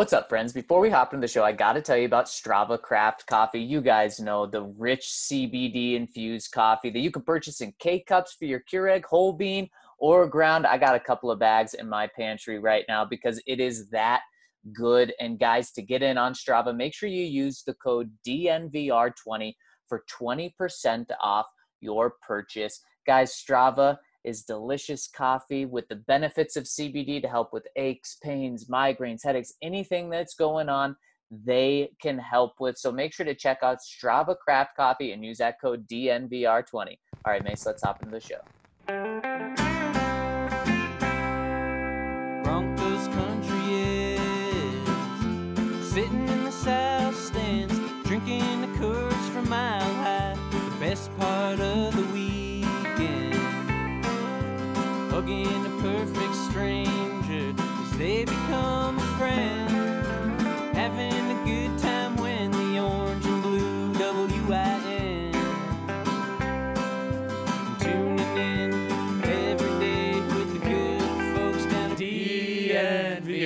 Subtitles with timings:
[0.00, 0.54] What's up, friends?
[0.54, 3.60] Before we hop into the show, I got to tell you about Strava Craft Coffee.
[3.60, 8.34] You guys know the rich CBD infused coffee that you can purchase in K cups
[8.38, 9.68] for your Keurig, whole bean,
[9.98, 10.66] or ground.
[10.66, 14.22] I got a couple of bags in my pantry right now because it is that
[14.72, 15.12] good.
[15.20, 19.52] And guys, to get in on Strava, make sure you use the code DNVR20
[19.86, 21.44] for 20% off
[21.82, 22.80] your purchase.
[23.06, 28.66] Guys, Strava is delicious coffee with the benefits of CBD to help with aches, pains,
[28.66, 30.96] migraines, headaches, anything that's going on,
[31.30, 32.76] they can help with.
[32.76, 36.74] So make sure to check out Strava Craft Coffee and use that code DNVR20.
[37.24, 39.59] All right, Mace, let's hop into the show.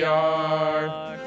[0.05, 1.17] DNVR.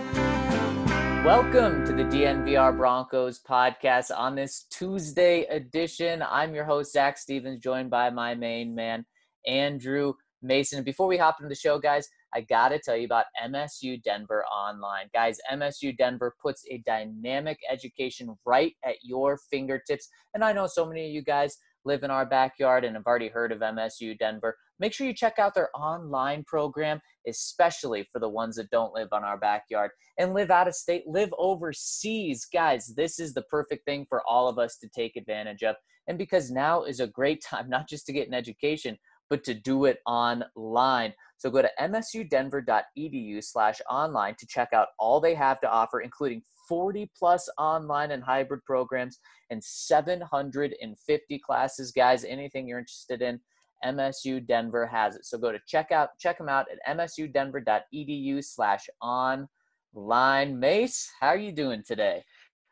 [1.24, 6.22] Welcome to the DNVR Broncos podcast on this Tuesday edition.
[6.22, 9.04] I'm your host, Zac Stevens, joined by my main man,
[9.48, 10.12] Andrew
[10.42, 10.84] Mason.
[10.84, 14.44] Before we hop into the show, guys, I got to tell you about MSU Denver
[14.44, 15.08] Online.
[15.12, 20.08] Guys, MSU Denver puts a dynamic education right at your fingertips.
[20.34, 23.28] And I know so many of you guys live in our backyard and have already
[23.28, 24.56] heard of MSU Denver.
[24.80, 29.08] Make sure you check out their online program, especially for the ones that don't live
[29.12, 32.46] on our backyard and live out of state, live overseas.
[32.52, 35.76] Guys, this is the perfect thing for all of us to take advantage of.
[36.06, 38.98] And because now is a great time, not just to get an education,
[39.30, 41.12] but to do it online.
[41.36, 46.42] So go to msudenver.edu slash online to check out all they have to offer, including
[46.68, 49.18] 40 plus online and hybrid programs
[49.50, 51.92] and 750 classes.
[51.92, 53.40] Guys, anything you're interested in,
[53.84, 55.24] MSU Denver has it.
[55.24, 60.58] So go to check out, check them out at msudenver.edu slash online.
[60.58, 62.24] Mace, how are you doing today?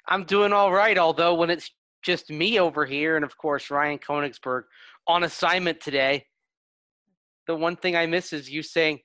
[0.08, 1.70] I'm doing all right, although when it's
[2.02, 4.62] just me over here and of course Ryan Koenigsberg
[5.08, 6.24] on assignment today,
[7.46, 9.00] the one thing I miss is you saying,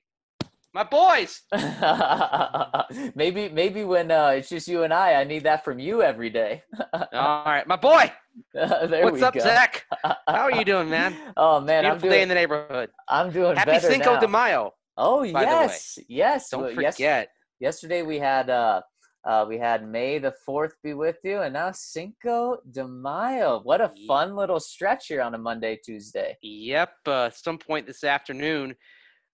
[0.74, 1.42] "My boys."
[3.14, 6.30] maybe maybe when uh, it's just you and I, I need that from you every
[6.30, 6.62] day.
[6.92, 8.10] all right, my boy.
[8.54, 9.40] there What's up, go.
[9.40, 9.84] Zac?
[10.02, 11.14] How are you doing, man?
[11.36, 12.18] Oh man, I'm Beautiful doing.
[12.18, 12.90] day in the neighborhood.
[13.08, 14.20] I'm doing Happy better Cinco now.
[14.20, 14.74] de Mayo.
[14.96, 15.62] Oh by the way.
[15.62, 16.48] yes, yes.
[16.50, 17.28] Don't Well, yes- forget.
[17.60, 18.82] yesterday we had uh,
[19.24, 23.60] uh, we had May the Fourth be with you, and now Cinco de Mayo.
[23.62, 26.36] What a fun little stretch here on a Monday, Tuesday.
[26.42, 26.92] Yep.
[27.06, 28.74] Uh, some point this afternoon,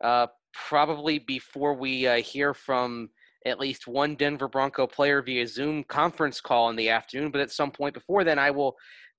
[0.02, 3.08] uh, probably before we uh, hear from
[3.46, 7.30] at least one Denver Bronco player via Zoom conference call in the afternoon.
[7.30, 8.76] But at some point before then, I will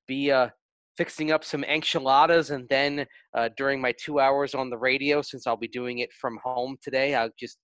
[0.07, 0.49] be uh,
[0.97, 5.47] fixing up some enchiladas, and then uh, during my two hours on the radio, since
[5.47, 7.57] I'll be doing it from home today, I'll just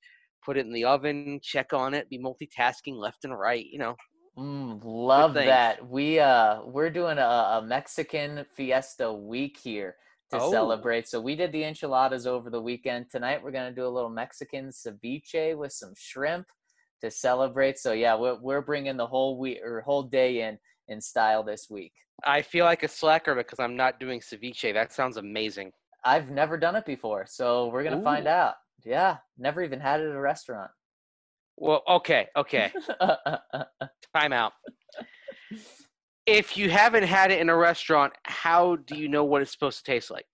[0.46, 3.66] put it in the oven, check on it, be multitasking left and right.
[3.66, 3.96] You know.
[4.38, 5.88] Mm, love that.
[5.88, 9.96] We uh we're doing a, a Mexican fiesta week here
[10.32, 10.52] to Oh.
[10.52, 11.08] celebrate.
[11.08, 13.10] So we did the enchiladas over the weekend.
[13.10, 16.48] Tonight we're gonna do a little Mexican ceviche with some shrimp
[17.02, 17.78] to celebrate.
[17.80, 20.58] So yeah, we're we're bringing the whole week or whole day in
[20.90, 21.94] in style this week.
[22.24, 24.74] I feel like a slacker because I'm not doing ceviche.
[24.74, 25.72] That sounds amazing.
[26.04, 28.56] I've never done it before, so we're gonna find out.
[28.86, 30.72] Yeah, never even had it at a restaurant.
[31.58, 32.72] Well, okay, okay.
[34.16, 34.54] Time out.
[36.26, 39.78] If you haven't had it in a restaurant, how do you know what it's supposed
[39.86, 40.26] to taste like?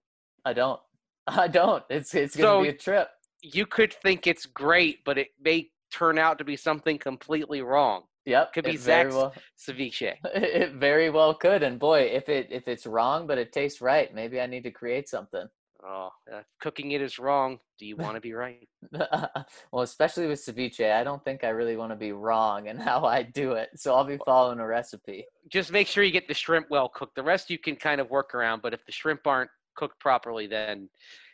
[0.46, 0.80] I don't.
[1.28, 1.84] I don't.
[1.90, 3.10] It's it's gonna So- be a trip.
[3.44, 8.04] You could think it's great, but it may turn out to be something completely wrong.
[8.26, 8.54] Yep.
[8.54, 9.34] Could be Zac's well.
[9.60, 10.14] ceviche.
[10.36, 11.64] It very well could.
[11.64, 14.72] And boy, if it if it's wrong but it tastes right, maybe I need to
[14.72, 15.48] create something.
[15.84, 17.60] Oh, uh, cooking it is wrong.
[17.80, 18.68] Do you want to be right?
[18.92, 23.06] well, especially with ceviche, I don't think I really want to be wrong in how
[23.06, 23.70] I do it.
[23.76, 25.26] So I'll be following a recipe.
[25.50, 27.16] Just make sure you get the shrimp well cooked.
[27.16, 30.46] The rest you can kind of work around, but if the shrimp aren't cooked properly,
[30.46, 30.90] then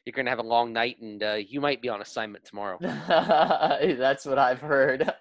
[0.06, 2.78] you're going to have a long night and uh, you might be on assignment tomorrow.
[2.82, 5.12] That's what I've heard.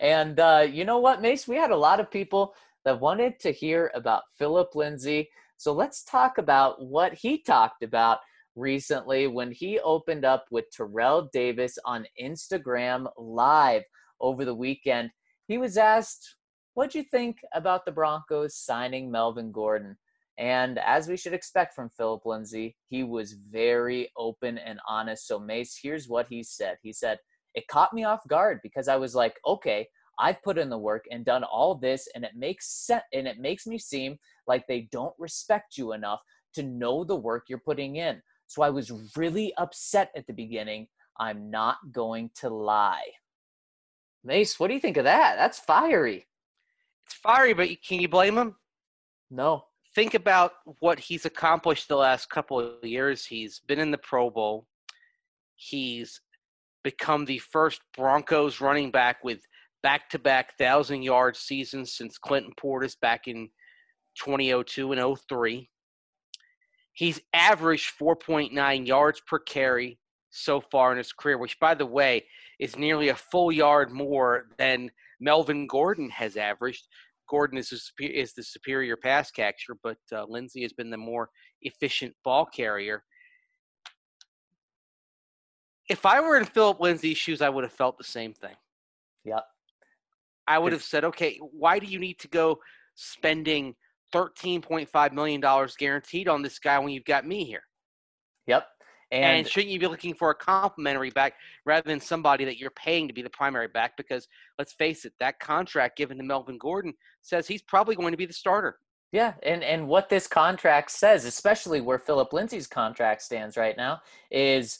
[0.00, 1.48] and uh, you know what, Mace?
[1.48, 2.54] We had a lot of people
[2.84, 5.30] that wanted to hear about Phillip Lindsay.
[5.62, 8.18] So let's talk about what he talked about
[8.56, 13.84] recently when he opened up with Terrell Davis on Instagram Live
[14.20, 15.10] over the weekend.
[15.46, 16.34] He was asked,
[16.74, 19.96] What'd you think about the Broncos signing Melvin Gordon?
[20.36, 25.28] And as we should expect from Phillip Lindsay, he was very open and honest.
[25.28, 26.78] So, Mace, here's what he said.
[26.82, 27.18] He said,
[27.54, 29.86] It caught me off guard because I was like, okay,
[30.18, 33.38] I've put in the work and done all this, and it makes sense and it
[33.38, 36.20] makes me seem like they don't respect you enough
[36.54, 38.20] to know the work you're putting in.
[38.46, 40.88] So I was really upset at the beginning.
[41.18, 43.04] I'm not going to lie.
[44.24, 45.36] Mace, what do you think of that?
[45.36, 46.26] That's fiery.
[47.06, 48.56] It's fiery, but can you blame him?
[49.30, 49.64] No.
[49.94, 53.26] Think about what he's accomplished the last couple of years.
[53.26, 54.66] He's been in the Pro Bowl.
[55.56, 56.20] He's
[56.82, 59.40] become the first Broncos running back with
[59.82, 63.48] back to back thousand yard seasons since Clinton Portis back in
[64.14, 65.68] 2002 and 03.
[66.94, 69.98] He's averaged 4.9 yards per carry
[70.30, 72.24] so far in his career, which, by the way,
[72.58, 76.86] is nearly a full yard more than Melvin Gordon has averaged.
[77.28, 81.30] Gordon is, a, is the superior pass catcher, but uh, Lindsay has been the more
[81.62, 83.04] efficient ball carrier.
[85.88, 88.54] If I were in Phillip Lindsay's shoes, I would have felt the same thing.
[89.24, 89.44] Yep.
[90.46, 92.58] I would have said, okay, why do you need to go
[92.94, 93.74] spending
[94.12, 95.40] $13.5 million
[95.78, 97.62] guaranteed on this guy when you've got me here?
[98.46, 98.66] Yep.
[99.10, 101.34] And, and, shouldn't you be looking for a complimentary back
[101.66, 103.94] rather than somebody that you're paying to be the primary back?
[103.96, 104.26] Because
[104.58, 108.24] let's face it, that contract given to Melvin Gordon says he's probably going to be
[108.24, 108.78] the starter.
[109.12, 114.00] Yeah, and and what this contract says, especially where Phillip Lindsay's contract stands right now,
[114.30, 114.78] is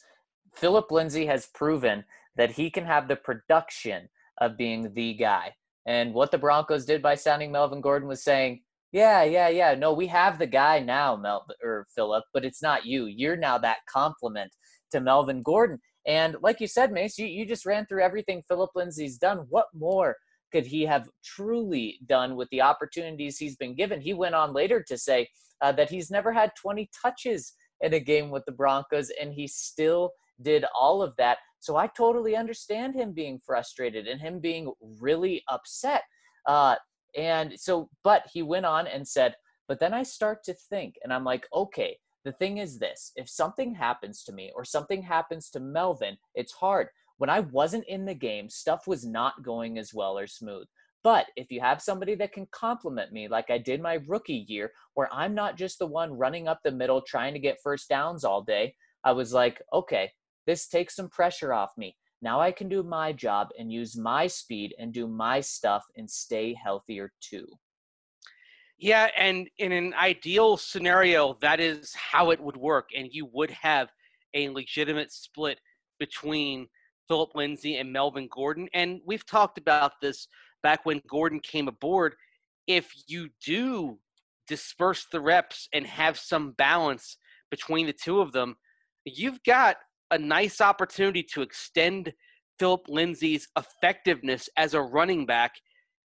[0.54, 2.02] Phillip Lindsay has proven
[2.36, 4.08] that he can have the production
[4.40, 5.54] of being the guy.
[5.84, 9.74] And what the Broncos did by signing Melvin Gordon was saying, yeah, yeah, yeah.
[9.74, 13.06] No, we have the guy now, Mel or Phillip, but it's not you.
[13.06, 14.52] You're now that complement
[14.90, 15.78] to Melvin Gordon.
[16.06, 19.46] And like you said, Mace, you, you just ran through everything Phillip Lindsay's done.
[19.48, 20.16] What more
[20.52, 24.00] could he have truly done with the opportunities he's been given?
[24.00, 25.28] He went on later to say
[25.62, 29.46] uh, that he's never had 20 touches in a game with the Broncos, and he
[29.46, 30.10] still
[30.42, 31.38] did all of that.
[31.60, 36.02] So I totally understand him being frustrated and him being really upset.
[36.46, 36.76] Uh,
[37.16, 39.36] and so, but he went on and said,
[39.68, 43.28] but then I start to think, and I'm like, okay, the thing is this if
[43.28, 46.88] something happens to me or something happens to Melvin, it's hard.
[47.18, 50.66] When I wasn't in the game, stuff was not going as well or smooth.
[51.04, 54.72] But if you have somebody that can compliment me, like I did my rookie year,
[54.94, 58.24] where I'm not just the one running up the middle trying to get first downs
[58.24, 60.12] all day, I was like, okay,
[60.46, 61.96] this takes some pressure off me.
[62.22, 66.08] Now I can do my job and use my speed and do my stuff and
[66.08, 67.46] stay healthier too.
[68.78, 73.50] Yeah, and in an ideal scenario, that is how it would work, and you would
[73.50, 73.90] have
[74.34, 75.60] a legitimate split
[75.98, 76.68] between
[77.08, 78.68] Phillip Lindsay and Melvin Gordon.
[78.72, 80.28] And we've talked about this
[80.62, 82.14] back when Gordon came aboard.
[82.66, 83.98] If you do
[84.48, 87.18] disperse the reps and have some balance
[87.50, 88.56] between the two of them,
[89.04, 89.76] you've got
[90.12, 92.12] a nice opportunity to extend
[92.58, 95.54] Phillip Lindsay's effectiveness as a running back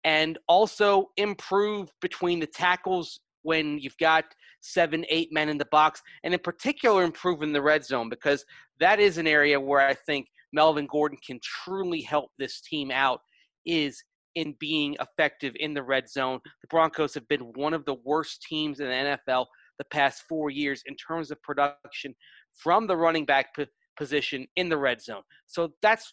[0.05, 4.25] and also improve between the tackles when you've got
[4.61, 8.45] seven, eight men in the box, and in particular, improve in the red zone because
[8.79, 13.21] that is an area where I think Melvin Gordon can truly help this team out
[13.65, 14.03] is
[14.35, 16.39] in being effective in the red zone.
[16.61, 19.47] The Broncos have been one of the worst teams in the NFL
[19.79, 22.15] the past four years in terms of production
[22.55, 23.55] from the running back
[23.97, 25.23] position in the red zone.
[25.47, 26.13] So that's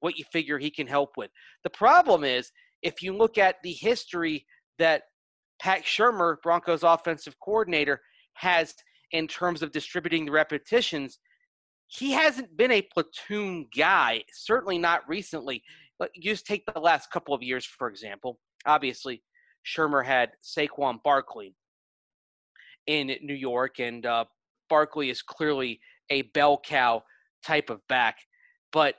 [0.00, 1.30] what you figure he can help with.
[1.64, 2.50] The problem is
[2.82, 4.46] if you look at the history
[4.78, 5.02] that
[5.60, 8.00] Pat Shurmur, Broncos offensive coordinator,
[8.34, 8.74] has
[9.12, 11.18] in terms of distributing the repetitions,
[11.88, 15.62] he hasn't been a platoon guy, certainly not recently.
[15.98, 18.38] But you just take the last couple of years, for example.
[18.66, 19.22] Obviously,
[19.66, 21.54] Shurmur had Saquon Barkley
[22.86, 24.24] in New York, and uh,
[24.68, 27.02] Barkley is clearly a bell cow
[27.44, 28.16] type of back.
[28.72, 28.96] But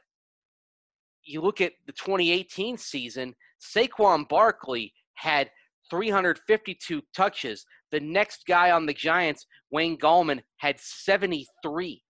[1.23, 5.49] you look at the 2018 season, Saquon Barkley had
[5.89, 7.65] 352 touches.
[7.91, 12.01] The next guy on the Giants, Wayne Gallman, had 73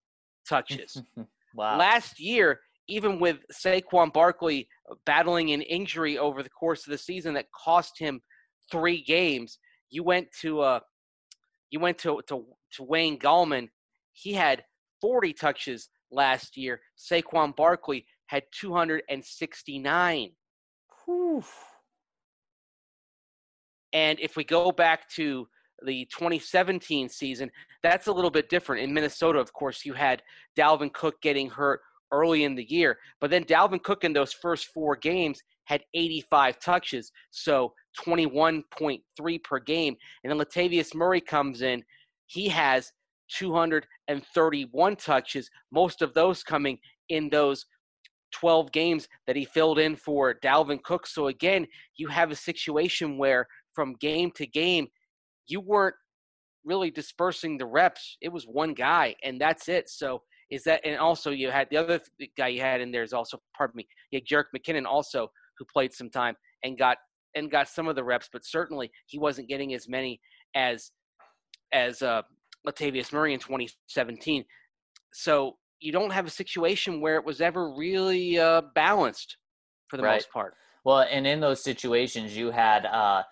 [0.48, 1.02] touches.
[1.54, 1.76] wow.
[1.76, 4.68] Last year, even with Saquon Barkley
[5.04, 8.20] battling an injury over the course of the season that cost him
[8.70, 9.58] three games,
[9.90, 10.80] you went to uh,
[11.70, 13.68] you went to, to to Wayne Gallman.
[14.12, 14.64] He had
[15.00, 16.80] 40 touches last year.
[16.98, 20.30] Saquon Barkley had 269
[21.08, 21.42] Whew.
[23.94, 25.48] And if we go back to
[25.84, 27.50] the 2017 season,
[27.82, 28.82] that's a little bit different.
[28.82, 30.22] In Minnesota, of course, you had
[30.58, 31.80] Dalvin Cook getting hurt
[32.12, 36.58] early in the year, but then Dalvin Cook in those first four games had 85
[36.60, 37.72] touches, so
[38.06, 39.96] 21.3 per game.
[40.24, 41.82] And then Latavius Murray comes in,
[42.26, 42.92] he has
[43.36, 47.66] 231 touches, most of those coming in those
[48.32, 51.06] 12 games that he filled in for Dalvin Cook.
[51.06, 51.66] So again,
[51.96, 54.88] you have a situation where from game to game,
[55.46, 55.94] you weren't
[56.64, 58.16] really dispersing the reps.
[58.20, 59.88] It was one guy, and that's it.
[59.88, 62.00] So is that, and also you had the other
[62.36, 65.64] guy you had in there is also, pardon me, you had Jerick McKinnon also who
[65.72, 66.98] played some time and got
[67.34, 70.20] and got some of the reps, but certainly he wasn't getting as many
[70.54, 70.90] as
[71.72, 72.22] as uh,
[72.70, 74.44] Latavius Murray in 2017.
[75.12, 79.36] So you don't have a situation where it was ever really uh, balanced
[79.88, 80.14] for the Right.
[80.14, 80.54] most part.
[80.84, 83.22] Well, and in those situations, you had uh,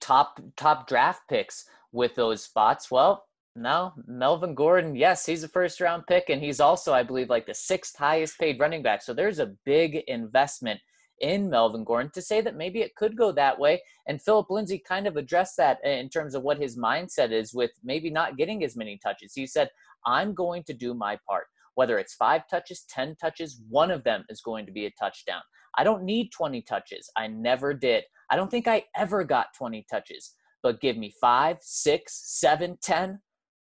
[0.00, 2.90] top top draft picks with those spots.
[2.90, 3.24] Well,
[3.54, 7.46] no, Melvin Gordon, yes, he's a first round pick, and he's also, I believe, like
[7.46, 9.02] the sixth highest paid running back.
[9.02, 10.80] So there's a big investment
[11.20, 13.82] in Melvin Gordon to say that maybe it could go that way.
[14.06, 17.70] And Phillip Lindsay kind of addressed that in terms of what his mindset is with
[17.82, 19.32] maybe not getting as many touches.
[19.34, 19.70] He said,
[20.06, 21.46] I'm going to do my part.
[21.74, 25.42] Whether it's five touches, 10 touches, one of them is going to be a touchdown.
[25.76, 27.10] I don't need 20 touches.
[27.16, 28.04] I never did.
[28.30, 30.34] I don't think I ever got 20 touches.
[30.62, 33.20] But give me five, six, seven, ten.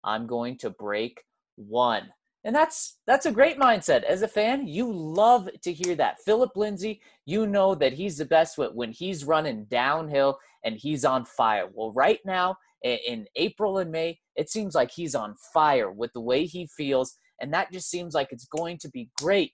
[0.04, 1.22] I'm going to break
[1.56, 2.08] one.
[2.44, 4.02] And that's that's a great mindset.
[4.04, 6.20] As a fan, you love to hear that.
[6.24, 11.24] Phillip Lindsay, you know that he's the best when- he's running downhill and he's on
[11.26, 11.68] fire.
[11.72, 16.20] Well, right now in April and May, it seems like he's on fire with the
[16.20, 19.52] way he feels, and that just seems like it's going to be great.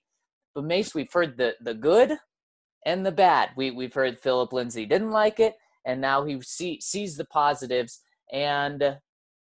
[0.55, 2.17] But Mace, we've heard the the good
[2.85, 3.49] and the bad.
[3.57, 8.01] We we've heard Phillip Lindsay didn't like it, and now he see, sees the positives.
[8.31, 8.97] And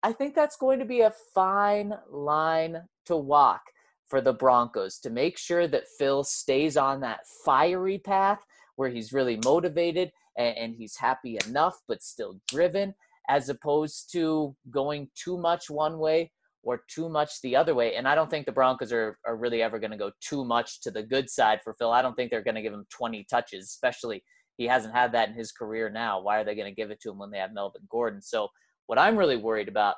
[0.02, 3.62] I think that's going to be a fine line to walk
[4.07, 8.40] for the Broncos to make sure that Phil stays on that fiery path
[8.76, 12.95] where he's really motivated and, and he's happy enough but still driven,
[13.28, 16.31] as opposed to going too much one way
[16.62, 17.97] or too much the other way.
[17.97, 20.81] And I don't think the Broncos are, are really ever going to go too much
[20.83, 21.90] to the good side for Phil.
[21.90, 24.23] I don't think they're going to give him 20 touches, especially
[24.57, 26.21] he hasn't had that in his career now.
[26.21, 28.23] Why are they going to give it to him when they have Melvin Gordon?
[28.23, 28.49] So,
[28.88, 29.95] what I'm really worried about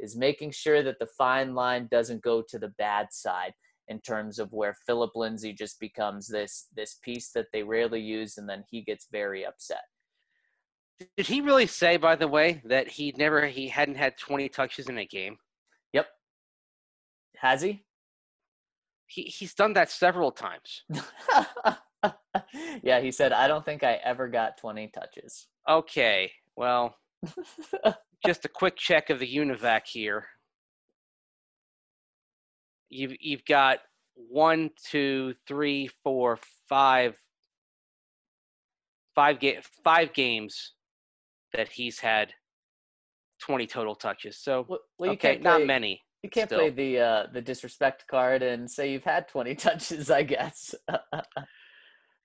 [0.00, 3.52] is making sure that the fine line doesn't go to the bad side
[3.88, 8.38] in terms of where Phillip Lindsay just becomes this this piece that they rarely use
[8.38, 9.82] and then he gets very upset.
[11.16, 14.88] Did he really say, by the way, that he never he hadn't had 20 touches
[14.88, 15.36] in a game?
[15.92, 16.06] Yep.
[17.38, 17.84] Has he?
[19.08, 20.84] He he's done that several times.
[22.82, 25.48] yeah, he said, I don't think I ever got 20 touches.
[25.68, 26.94] Okay, well,
[28.26, 30.26] just a quick check of the UNIVAC here.
[32.90, 33.78] You've you've got
[34.14, 37.16] one, two, three, four, five,
[39.14, 40.72] five ga- five games
[41.52, 42.32] that he's had
[43.40, 44.38] twenty total touches.
[44.38, 46.02] So well, well, you okay, can't not play, many.
[46.22, 46.60] You can't still.
[46.60, 50.74] play the uh, the disrespect card and say you've had 20 touches, I guess.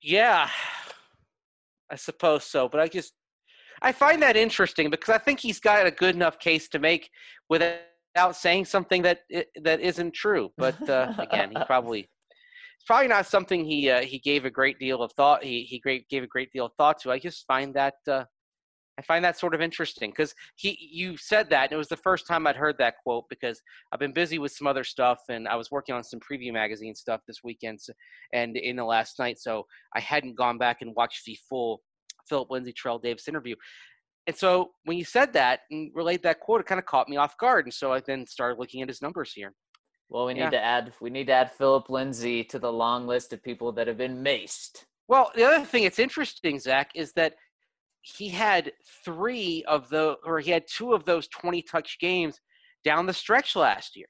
[0.06, 0.50] Yeah,
[1.90, 2.68] I suppose so.
[2.68, 3.14] But I just
[3.84, 7.10] I find that interesting because I think he's got a good enough case to make
[7.50, 7.84] without
[8.32, 9.20] saying something that
[9.62, 10.52] that isn't true.
[10.58, 14.80] But uh, again, he probably it's probably not something he uh, he gave a great
[14.80, 15.44] deal of thought.
[15.44, 17.12] He he gave a great deal of thought to.
[17.12, 18.24] I just find that uh,
[18.98, 21.98] I find that sort of interesting because he you said that and it was the
[21.98, 23.62] first time I'd heard that quote because
[23.92, 26.96] I've been busy with some other stuff and I was working on some preview magazine
[26.96, 27.80] stuff this weekend
[28.34, 31.82] and in the last night, so I hadn't gone back and watched the full
[32.28, 33.56] Phillip Lindsay Terrell Davis interview.
[34.28, 37.18] And so when you said that and relayed that quote, it kind of caught me
[37.18, 37.66] off guard.
[37.66, 39.54] And so I then started looking at his numbers here.
[40.10, 40.50] well, we need Yeah.
[40.52, 43.88] to add we need to add Phillip Lindsay to the long list of people that
[43.88, 44.86] have been maced.
[45.08, 47.36] Well, the other thing that's interesting, Zac, is that
[48.02, 52.40] he had three of the, or he had two of those 20 touch games
[52.84, 54.08] down the stretch last year.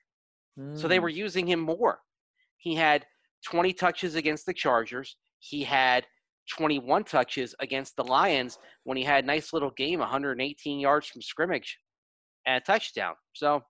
[0.75, 1.03] So they Hmm.
[1.03, 2.01] were using him more.
[2.58, 3.05] He had
[3.46, 5.15] 20 touches against the Chargers.
[5.39, 6.05] He had
[6.50, 11.22] 21 touches against the Lions when he had a nice little game, 118 yards from
[11.22, 11.80] scrimmage
[12.46, 13.14] and a touchdown.
[13.34, 13.62] So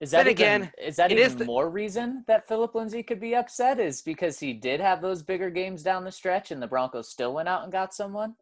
[0.00, 3.18] Is that even, again, is that even is the- more reason that Phillip Lindsay could
[3.20, 3.80] be upset?
[3.80, 7.34] Is because he did have those bigger games down the stretch, and the Broncos still
[7.34, 8.36] went out and got someone.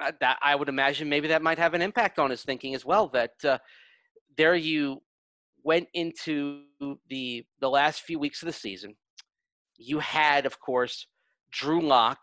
[0.00, 2.82] uh, that I would imagine maybe that might have an impact on his thinking as
[2.82, 3.08] well.
[3.08, 3.58] That uh,
[4.38, 5.02] there you
[5.64, 6.64] went into
[7.08, 8.96] the the last few weeks of the season.
[9.76, 11.06] You had, of course,
[11.50, 12.20] Drew Lock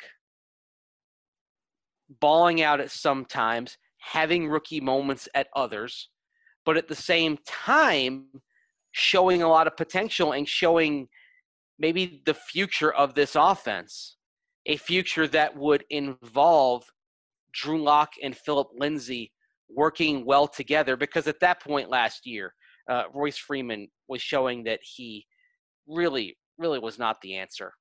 [2.22, 6.10] balling out at some times, having rookie moments at others,
[6.66, 8.26] but at the same time,
[8.92, 11.08] showing a lot of potential and showing
[11.78, 14.18] maybe the future of this offense,
[14.66, 16.84] a future that would involve
[17.54, 19.32] Drew Lock and Phillip Lindsay
[19.70, 20.98] working well together.
[20.98, 22.54] Because at that point last year,
[22.90, 25.26] uh, Royce Freeman was showing that he
[25.88, 27.74] really, really was not the answer.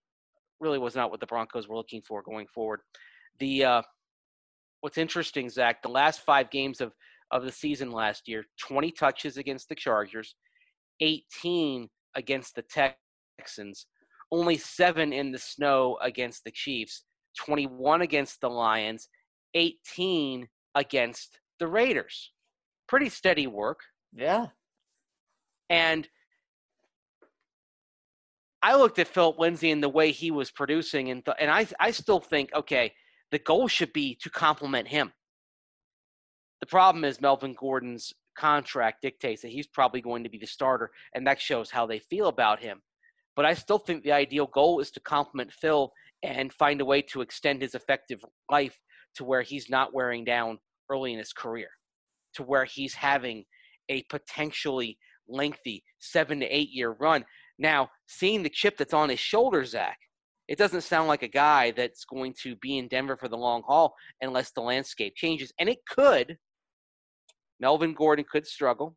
[0.61, 2.80] Really was not what the Broncos were looking for going forward.
[3.38, 3.82] The uh,
[4.80, 6.92] what's interesting, Zac, the last five games of
[7.30, 10.35] of the season last year, 20 touches against the Chargers,
[11.00, 12.64] 18 against the
[13.38, 13.87] Texans,
[14.32, 17.04] only seven in the snow against the Chiefs,
[17.38, 19.08] 21 against the Lions,
[19.54, 22.32] 18 against the Raiders.
[22.88, 23.80] Pretty steady work.
[24.14, 24.47] Yeah.
[25.68, 26.08] And
[28.62, 31.66] I looked at Phillip Lindsay and the way he was producing, and th- and I
[31.78, 32.92] I still think okay,
[33.30, 35.12] the goal should be to complement him.
[36.61, 40.90] The problem is Melvin Gordon's contract dictates that he's probably going to be the starter,
[41.14, 42.80] and that shows how they feel about him.
[43.37, 45.92] But I still think the ideal goal is to complement Phil
[46.23, 48.78] and find a way to extend his effective life
[49.14, 50.58] to where he's not wearing down
[50.90, 51.68] early in his career,
[52.35, 53.44] to where he's having
[53.88, 57.25] a potentially lengthy seven to eight year run.
[57.58, 59.99] Now, seeing the chip that's on his shoulder, Zac,
[60.49, 63.62] it doesn't sound like a guy that's going to be in Denver for the long
[63.67, 65.52] haul unless the landscape changes.
[65.61, 66.38] And it could.
[67.61, 68.97] Melvin Gordon could struggle.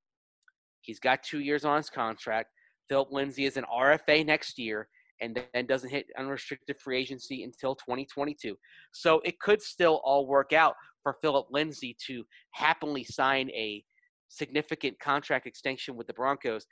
[0.81, 2.50] He's got two years on his contract.
[2.89, 4.88] Phillip Lindsay is an RFA next year
[5.22, 8.58] and then doesn't hit unrestricted free agency until 2022.
[8.91, 13.84] So it could still all work out for Phillip Lindsay to happily sign a
[14.29, 16.65] significant contract extension with the Broncos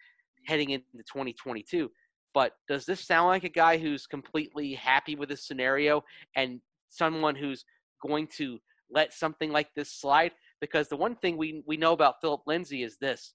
[0.48, 1.92] heading into 2022.
[2.34, 6.04] But does this sound like a guy who's completely happy with this scenario
[6.36, 7.66] and someone who's
[8.06, 8.60] going to
[8.92, 10.32] let something like this slide?
[10.62, 13.34] Because the one thing we, we know about Phillip Lindsay is this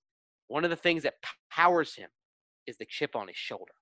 [0.49, 1.15] one of the things that
[1.51, 2.09] powers him
[2.67, 3.73] is the chip on his shoulder.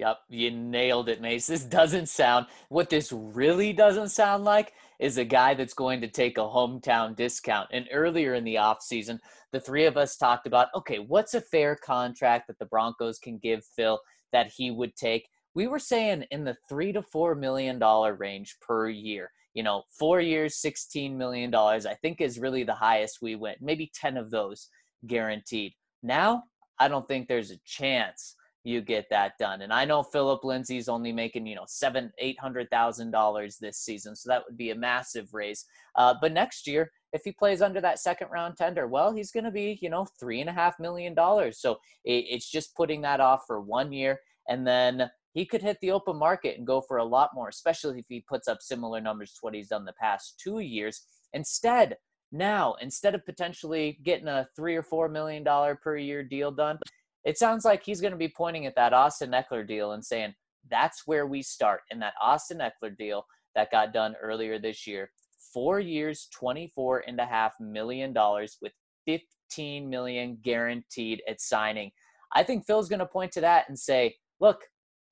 [0.00, 1.46] Yep, you nailed it, Mace.
[1.46, 6.08] This doesn't sound what this really doesn't sound like is a guy that's going to
[6.08, 7.68] take a hometown discount.
[7.70, 9.18] And earlier in the offseason,
[9.52, 13.36] the three of us talked about okay, what's a fair contract that the Broncos can
[13.36, 14.00] give Phil
[14.32, 15.28] that he would take?
[15.54, 19.30] We were saying in the three to four million dollar range per year.
[19.54, 23.58] You know, four years, $16 million, I think is really the highest we went.
[23.60, 24.68] Maybe 10 of those
[25.08, 25.72] guaranteed.
[26.04, 26.44] Now,
[26.78, 29.62] I don't think there's a chance you get that done.
[29.62, 33.78] And I know Phillip Lindsay's only making, you know, seven, eight hundred thousand dollars this
[33.78, 34.14] season.
[34.14, 35.64] So that would be a massive raise.
[35.96, 39.44] Uh, but next year, if he plays under that second round tender, well, he's going
[39.44, 41.58] to be, you know, three and a half million dollars.
[41.58, 41.72] So
[42.04, 44.20] it, it's just putting that off for one year.
[44.48, 47.98] And then he could hit the open market and go for a lot more, especially
[47.98, 51.06] if he puts up similar numbers to what he's done the past two years.
[51.32, 51.96] Instead,
[52.32, 56.78] now, instead of potentially getting a three or four million dollar per year deal done,
[57.24, 60.34] it sounds like he's going to be pointing at that Austin Ekeler deal and saying,
[60.70, 61.80] that's where we start.
[61.90, 65.10] in that Austin Ekeler deal that got done earlier this year,
[65.52, 68.14] four years, $24.5 million
[68.62, 68.72] with
[69.06, 71.90] 15 million guaranteed at signing.
[72.34, 74.60] I think Phil's going to point to that and say, look,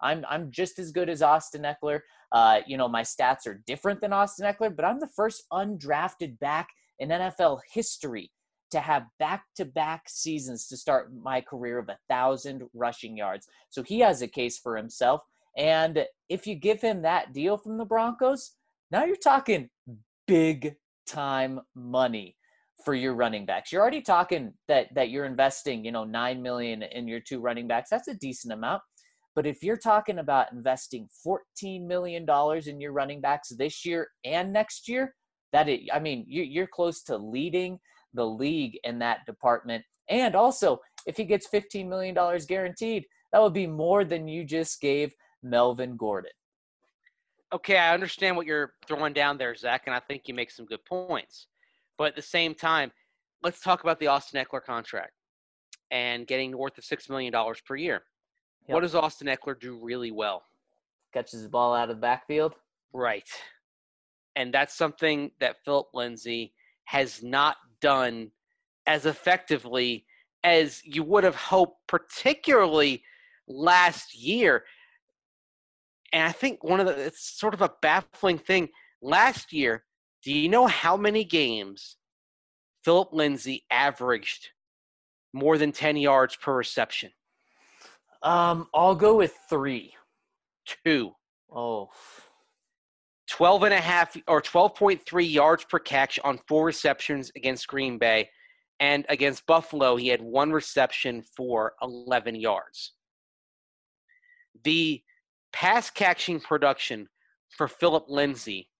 [0.00, 2.00] I'm, I'm just as good as Austin Ekeler.
[2.30, 6.38] Uh, you know, my stats are different than Austin Ekeler, but I'm the first undrafted
[6.38, 6.68] back
[7.00, 8.30] in NFL history
[8.70, 13.46] to have back to back seasons to start my career of a thousand rushing yards.
[13.70, 15.22] So he has a case for himself.
[15.56, 18.52] And if you give him that deal from the Broncos,
[18.90, 19.68] now you're talking
[20.26, 20.74] big
[21.06, 22.36] time money
[22.84, 23.72] for your running backs.
[23.72, 27.66] You're already talking that that you're investing, you know, 9 million in your two running
[27.66, 27.90] backs.
[27.90, 28.82] That's a decent amount.
[29.34, 34.08] But if you're talking about investing 14 million dollars in your running backs this year
[34.24, 35.14] and next year,
[35.52, 37.78] that it, I mean, you're close to leading
[38.18, 39.84] the league in that department.
[40.10, 42.14] And also, if he gets $15 million
[42.46, 46.32] guaranteed, that would be more than you just gave Melvin Gordon.
[47.54, 50.66] Okay, I understand what you're throwing down there, Zac, and I think you make some
[50.66, 51.46] good points.
[51.96, 52.90] But at the same time,
[53.42, 55.12] let's talk about the Austin Ekeler contract
[55.92, 57.32] and getting north of $6 million
[57.64, 58.02] per year.
[58.66, 58.74] Yep.
[58.74, 60.42] What does Austin Ekeler do really well?
[61.14, 62.54] Catches the ball out of the backfield.
[62.92, 63.28] Right.
[64.34, 66.52] And that's something that Phillip Lindsay
[66.84, 68.30] has not done
[68.86, 70.04] as effectively
[70.44, 73.02] as you would have hoped, particularly
[73.46, 74.64] last year.
[76.12, 78.68] And I think one of the it's sort of a baffling thing.
[79.02, 79.84] Last year,
[80.22, 81.96] do you know how many games
[82.84, 84.48] Phillip Lindsay averaged
[85.32, 87.10] more than 10 yards per reception?
[88.22, 89.94] Um, I'll go with three.
[90.84, 91.12] Two.
[91.50, 91.90] Oh.
[93.28, 98.30] 12 and a half or 12.3 yards per catch on four receptions against Green Bay.
[98.80, 102.92] And against Buffalo, he had one reception for 11 yards.
[104.64, 105.02] The
[105.52, 107.08] pass catching production
[107.50, 108.70] for Phillip Lindsay,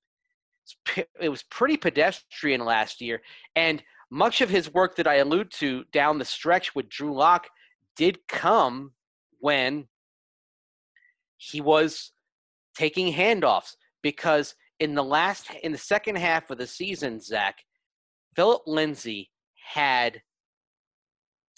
[1.21, 3.23] it was pretty pedestrian last year.
[3.57, 7.49] And much of his work that I allude to down the stretch with Drew Lock
[7.97, 8.93] did come
[9.41, 9.89] when
[11.37, 12.13] he was
[12.77, 17.57] taking handoffs because in the last in the second half of the season, Zac,
[18.37, 19.31] Phillip Lindsay
[19.73, 20.23] had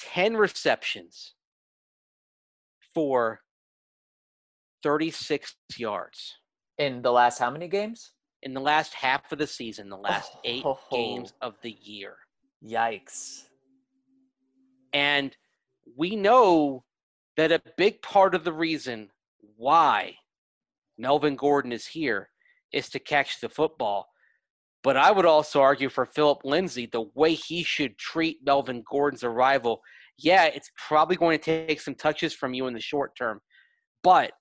[0.01, 1.35] 10 receptions
[2.95, 3.41] for
[4.83, 6.37] 36 yards.
[6.79, 8.13] In the last how many games?
[8.43, 10.97] In the last half of the season, the last oh, eight oh, oh.
[10.97, 12.17] games of the year.
[12.67, 13.45] Yikes.
[14.93, 15.37] And
[15.97, 16.85] we know
[17.37, 19.11] that a big part of the reason
[19.57, 20.15] why
[20.99, 22.30] Melvin Gordon is here
[22.73, 24.07] is to catch the football.
[24.83, 29.25] But I would also argue for Phillip Lindsay, the way he should treat Melvin Gordon's
[29.25, 29.81] arrival.
[30.17, 33.41] Yeah, it's probably going to take some touches from you in the short term,
[34.03, 34.33] but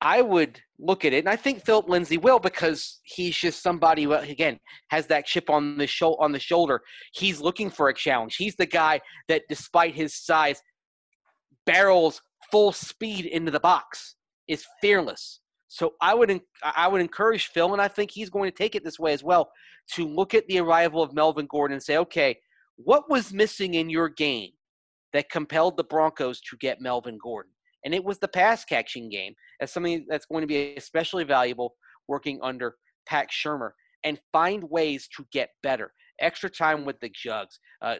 [0.00, 4.02] I would look at it, and I think Phillip Lindsay will because he's just somebody
[4.02, 4.58] who, again,
[4.90, 6.82] has that chip on the sho- on the shoulder.
[7.14, 8.36] He's looking for a challenge.
[8.36, 10.60] He's the guy that, despite his size,
[11.64, 14.16] barrels full speed into the box,
[14.48, 15.40] is fearless.
[15.68, 18.84] So I would I would encourage Phil, and I think he's going to take it
[18.84, 19.50] this way as well,
[19.94, 22.38] to look at the arrival of Melvin Gordon and say, okay,
[22.76, 24.50] what was missing in your game
[25.12, 27.52] that compelled the Broncos to get Melvin Gordon?
[27.84, 31.74] And it was the pass catching game as something that's going to be especially valuable
[32.08, 32.76] working under
[33.06, 33.70] Pat Shurmur
[34.04, 35.92] and find ways to get better.
[36.20, 37.58] Extra time with the jugs.
[37.82, 37.96] Uh,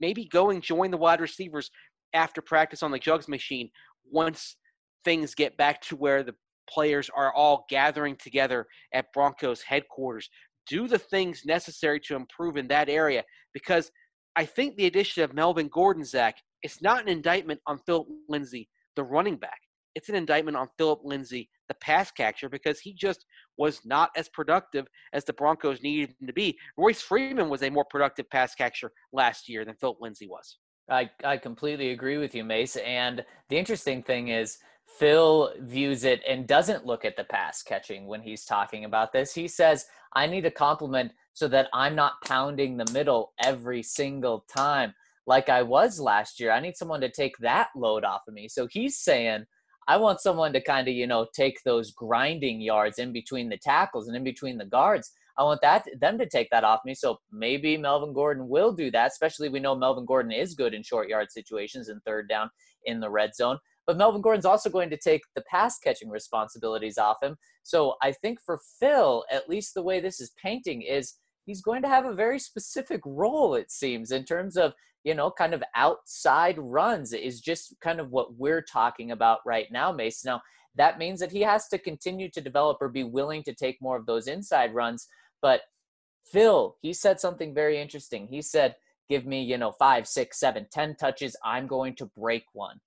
[0.00, 1.70] maybe go and join the wide receivers
[2.14, 3.70] after practice on the jugs machine
[4.10, 4.56] once
[5.04, 6.34] things get back to where the
[6.72, 10.28] players are all gathering together at Broncos headquarters.
[10.68, 13.90] Do the things necessary to improve in that area because
[14.36, 18.68] I think the addition of Melvin Gordon, Zac, it's not an indictment on Phillip Lindsay,
[18.96, 19.58] the running back.
[19.96, 23.26] It's an indictment on Phillip Lindsay, the pass catcher, because he just
[23.58, 26.56] was not as productive as the Broncos needed him to be.
[26.76, 30.58] Royce Freeman was a more productive pass catcher last year than Phillip Lindsay was.
[30.88, 32.76] I, I completely agree with you, Mace.
[32.76, 34.58] And the interesting thing is,
[34.98, 39.34] Phil views it and doesn't look at the pass catching when he's talking about this.
[39.34, 44.44] He says, I need a compliment so that I'm not pounding the middle every single
[44.54, 44.94] time
[45.26, 46.50] like I was last year.
[46.50, 48.48] I need someone to take that load off of me.
[48.48, 49.44] So he's saying,
[49.86, 53.56] I want someone to kind of, you know, take those grinding yards in between the
[53.56, 55.12] tackles and in between the guards.
[55.38, 56.94] I want that them to take that off me.
[56.94, 60.82] So maybe Melvin Gordon will do that, especially we know Melvin Gordon is good in
[60.82, 62.50] short yard situations and third down
[62.84, 63.58] in the red zone.
[63.90, 67.34] But Melvin Gordon's also going to take the pass catching responsibilities off him.
[67.64, 71.82] So I think for Phil, at least the way this is painting is he's going
[71.82, 75.64] to have a very specific role, it seems, in terms of, you know, kind of
[75.74, 80.24] outside runs is just kind of what we're talking about right now, Mace.
[80.24, 80.40] Now,
[80.76, 83.96] that means that he has to continue to develop or be willing to take more
[83.96, 85.08] of those inside runs.
[85.42, 85.62] But
[86.30, 88.28] Phil, he said something very interesting.
[88.28, 88.76] He said,
[89.08, 91.34] give me, you know, five, six, seven, ten touches.
[91.44, 92.78] I'm going to break one.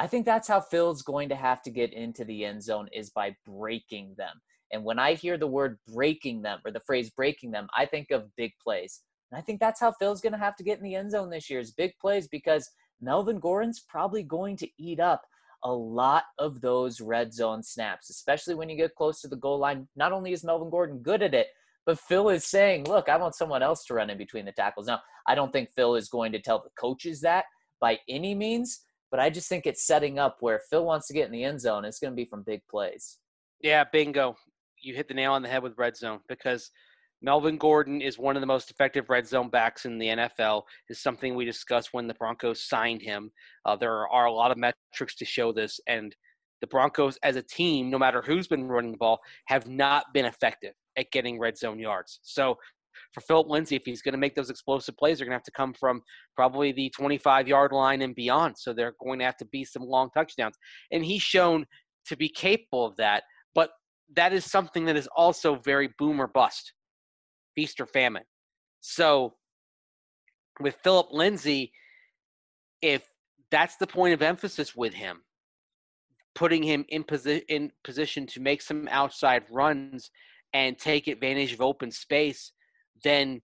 [0.00, 3.10] I think that's how Phil's going to have to get into the end zone is
[3.10, 4.40] by breaking them.
[4.72, 8.10] And when I hear the word breaking them or the phrase breaking them, I think
[8.10, 9.02] of big plays.
[9.30, 11.28] And I think that's how Phil's going to have to get in the end zone
[11.28, 12.70] this year is big plays because
[13.02, 15.26] Melvin Gordon's probably going to eat up
[15.64, 19.58] a lot of those red zone snaps, especially when you get close to the goal
[19.58, 19.86] line.
[19.96, 21.48] Not only is Melvin Gordon good at it,
[21.84, 24.86] but Phil is saying, look, I want someone else to run in between the tackles.
[24.86, 27.44] Now, I don't think Phil is going to tell the coaches that
[27.82, 31.26] by any means, but I just think it's setting up where Phil wants to get
[31.26, 31.84] in the end zone.
[31.84, 33.18] It's going to be from big plays.
[33.60, 34.36] Yeah, bingo.
[34.80, 36.70] You hit the nail on the head with red zone because
[37.22, 40.62] Melvin Gordon is one of the most effective red zone backs in the NFL.
[40.88, 43.30] Is something we discussed when the Broncos signed him.
[43.66, 46.14] Uh, there are a lot of metrics to show this, and
[46.60, 50.24] the Broncos as a team, no matter who's been running the ball, have not been
[50.24, 52.20] effective at getting red zone yards.
[52.22, 52.56] So
[53.12, 55.42] for Phillip Lindsay, if he's going to make those explosive plays, they're going to have
[55.44, 56.02] to come from
[56.36, 58.56] probably the 25 yard line and beyond.
[58.56, 60.56] So they're going to have to be some long touchdowns.
[60.92, 61.66] And he's shown
[62.06, 63.24] to be capable of that.
[63.54, 63.70] But
[64.14, 66.72] that is something that is also very boom or bust,
[67.54, 68.24] feast or famine.
[68.80, 69.34] So
[70.60, 71.72] with Phillip Lindsay,
[72.82, 73.06] if
[73.50, 75.22] that's the point of emphasis with him,
[76.34, 80.10] putting him in, posi- in position to make some outside runs
[80.52, 82.52] and take advantage of open space,
[83.04, 83.40] then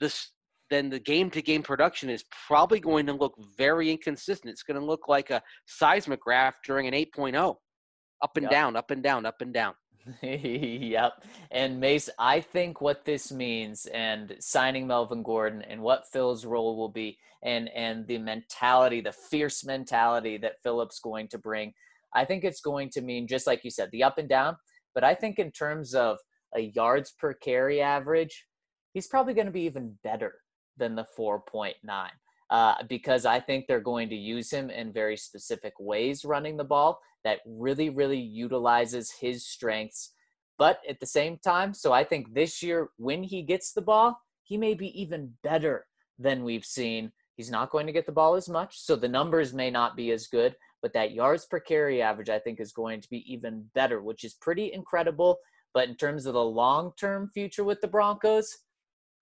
[0.00, 0.30] this
[0.70, 4.50] then the game to game production is probably going to look very inconsistent.
[4.50, 7.56] It's going to look like a seismograph during an 8.0
[8.22, 8.50] up and yep.
[8.50, 9.74] down, up and down, up and down.
[10.22, 11.12] yep.
[11.50, 16.76] And Mace, I think what this means and signing Melvin Gordon and what Phil's role
[16.76, 21.72] will be and and the mentality, the fierce mentality that Phillip's going to bring,
[22.14, 24.56] I think it's going to mean just like you said, the up and down.
[24.94, 26.18] But I think in terms of
[26.54, 28.46] a yards per carry average,
[28.92, 30.34] he's probably going to be even better
[30.76, 31.74] than the 4.9.
[32.50, 36.64] Uh, because I think they're going to use him in very specific ways running the
[36.64, 40.12] ball that really, really utilizes his strengths.
[40.58, 44.20] But at the same time, so I think this year, when he gets the ball,
[44.42, 45.86] he may be even better
[46.18, 47.12] than we've seen.
[47.36, 50.10] He's not going to get the ball as much, so the numbers may not be
[50.10, 53.64] as good, but that yards per carry average, I think, is going to be even
[53.74, 55.38] better, which is pretty incredible.
[55.72, 58.58] But in terms of the long term future with the Broncos,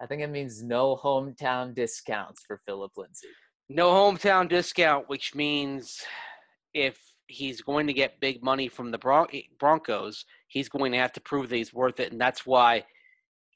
[0.00, 3.28] I think it means no hometown discounts for Phillip Lindsay.
[3.68, 6.00] No hometown discount, which means
[6.72, 11.12] if he's going to get big money from the Bron- Broncos, he's going to have
[11.12, 12.12] to prove that he's worth it.
[12.12, 12.84] And that's why,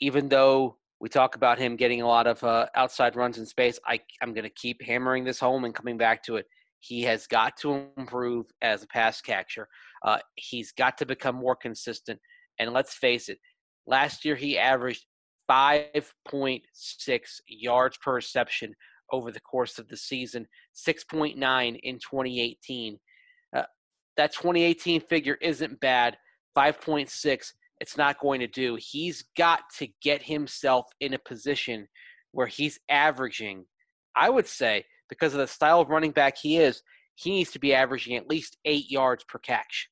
[0.01, 3.79] even though we talk about him getting a lot of uh, outside runs in space,
[3.87, 6.47] I, I'm going to keep hammering this home and coming back to it.
[6.81, 9.67] He has got to improve as a pass catcher.
[10.05, 12.21] Uh, he's got to become more consistent.
[12.59, 13.39] And let's face it,
[13.87, 15.07] last year he averaged
[15.51, 16.61] 5.6
[17.47, 18.75] yards per reception
[19.13, 22.99] over the course of the season, 6.9 in 2018
[23.55, 23.63] uh,
[24.17, 26.17] that 2018 figure isn't bad.
[26.57, 28.77] 5.6, it's not going to do.
[28.81, 31.89] He's got to get himself in a position
[32.33, 33.65] where he's averaging,
[34.17, 36.83] I would say, because of the style of running back he is,
[37.17, 39.89] he needs to be averaging at least eight yards per catch.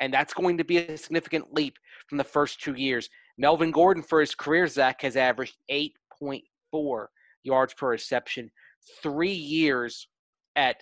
[0.00, 1.76] And that's going to be a significant leap
[2.08, 3.08] from the first two years.
[3.36, 7.06] Melvin Gordon, for his career, Zac, has averaged 8.4
[7.42, 8.50] yards per reception,
[9.02, 10.08] three years
[10.56, 10.76] at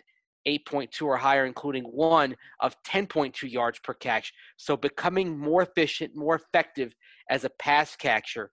[0.46, 4.32] 8.2 or higher, including one of 10.2 yards per catch.
[4.56, 6.94] So becoming more efficient, more effective
[7.30, 8.50] as a pass catcher,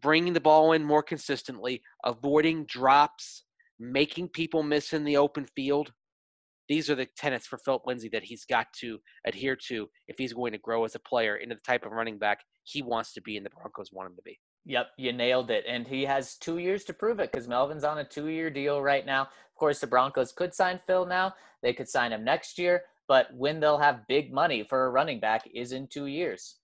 [0.00, 3.44] bringing the ball in more consistently, avoiding drops,
[3.78, 5.92] making people miss in the open field.
[6.68, 10.32] These are the tenets for Phillip Lindsay that he's got to adhere to if he's
[10.32, 13.20] going to grow as a player into the type of running back he wants to
[13.20, 14.38] be and the Broncos want him to be.
[14.64, 15.64] Yep, you nailed it.
[15.68, 18.82] And he has two years to prove it because Melvin's on a two year deal
[18.82, 19.22] right now.
[19.22, 23.28] Of course, the Broncos could sign Phil now, they could sign him next year, but
[23.32, 26.56] when they'll have big money for a running back is in two years.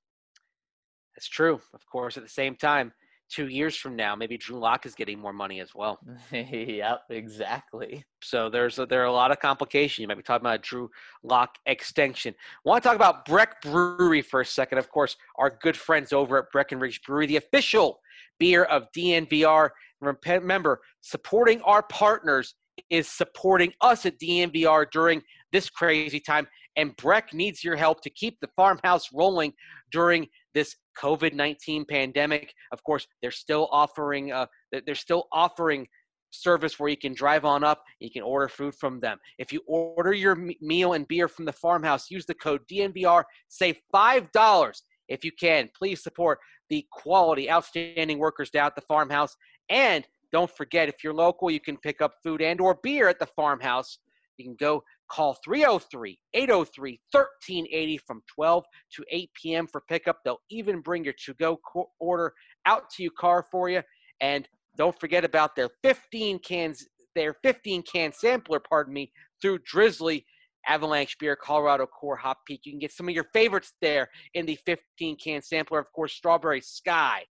[1.15, 1.61] That's true.
[1.73, 2.93] Of course, at the same time,
[3.33, 5.99] two years from now, maybe Drew Lock is getting more money as well.
[6.33, 8.05] yep, exactly.
[8.23, 10.01] So there's a, there are a lot of complications.
[10.01, 10.90] You might be talking about a Drew
[11.23, 12.35] Lock extension.
[12.38, 14.79] I want to talk about Breck Brewery for a second.
[14.79, 18.01] Of course, our good friends over at Breckenridge Brewery, the official
[18.38, 19.71] beer of DNVR.
[20.01, 22.55] Remember, supporting our partners
[22.90, 26.47] is supporting us at DNVR during this crazy time.
[26.77, 29.53] And Breck needs your help to keep the farmhouse rolling
[29.90, 32.52] during this COVID nineteen pandemic.
[32.72, 34.46] Of course, they're still offering uh,
[34.87, 35.87] they're still offering
[36.31, 37.83] service where you can drive on up.
[38.00, 39.18] You can order food from them.
[39.38, 43.24] If you order your meal and beer from the farmhouse, use the code DNVR.
[43.48, 45.68] Save five dollars if you can.
[45.76, 46.38] Please support
[46.70, 49.37] the quality, outstanding workers down at the farmhouse.
[49.68, 53.18] And don't forget, if you're local, you can pick up food and or beer at
[53.18, 53.98] the farmhouse.
[54.38, 58.64] You can go Call 303 803 1380 from 12
[58.96, 59.66] to 8 p.m.
[59.66, 60.18] for pickup.
[60.25, 61.61] They'll even bring your to go
[62.01, 62.33] order
[62.64, 63.83] out to your car for you.
[64.22, 64.48] And
[64.79, 70.25] don't forget about their 15 cans, their 15 can sampler, pardon me, through Drizly
[70.66, 72.61] Avalanche Beer, Colorado Core Hop Peak.
[72.64, 75.79] You can get some of your favorites there in the 15 can sampler.
[75.79, 77.25] Of course, Strawberry Sky.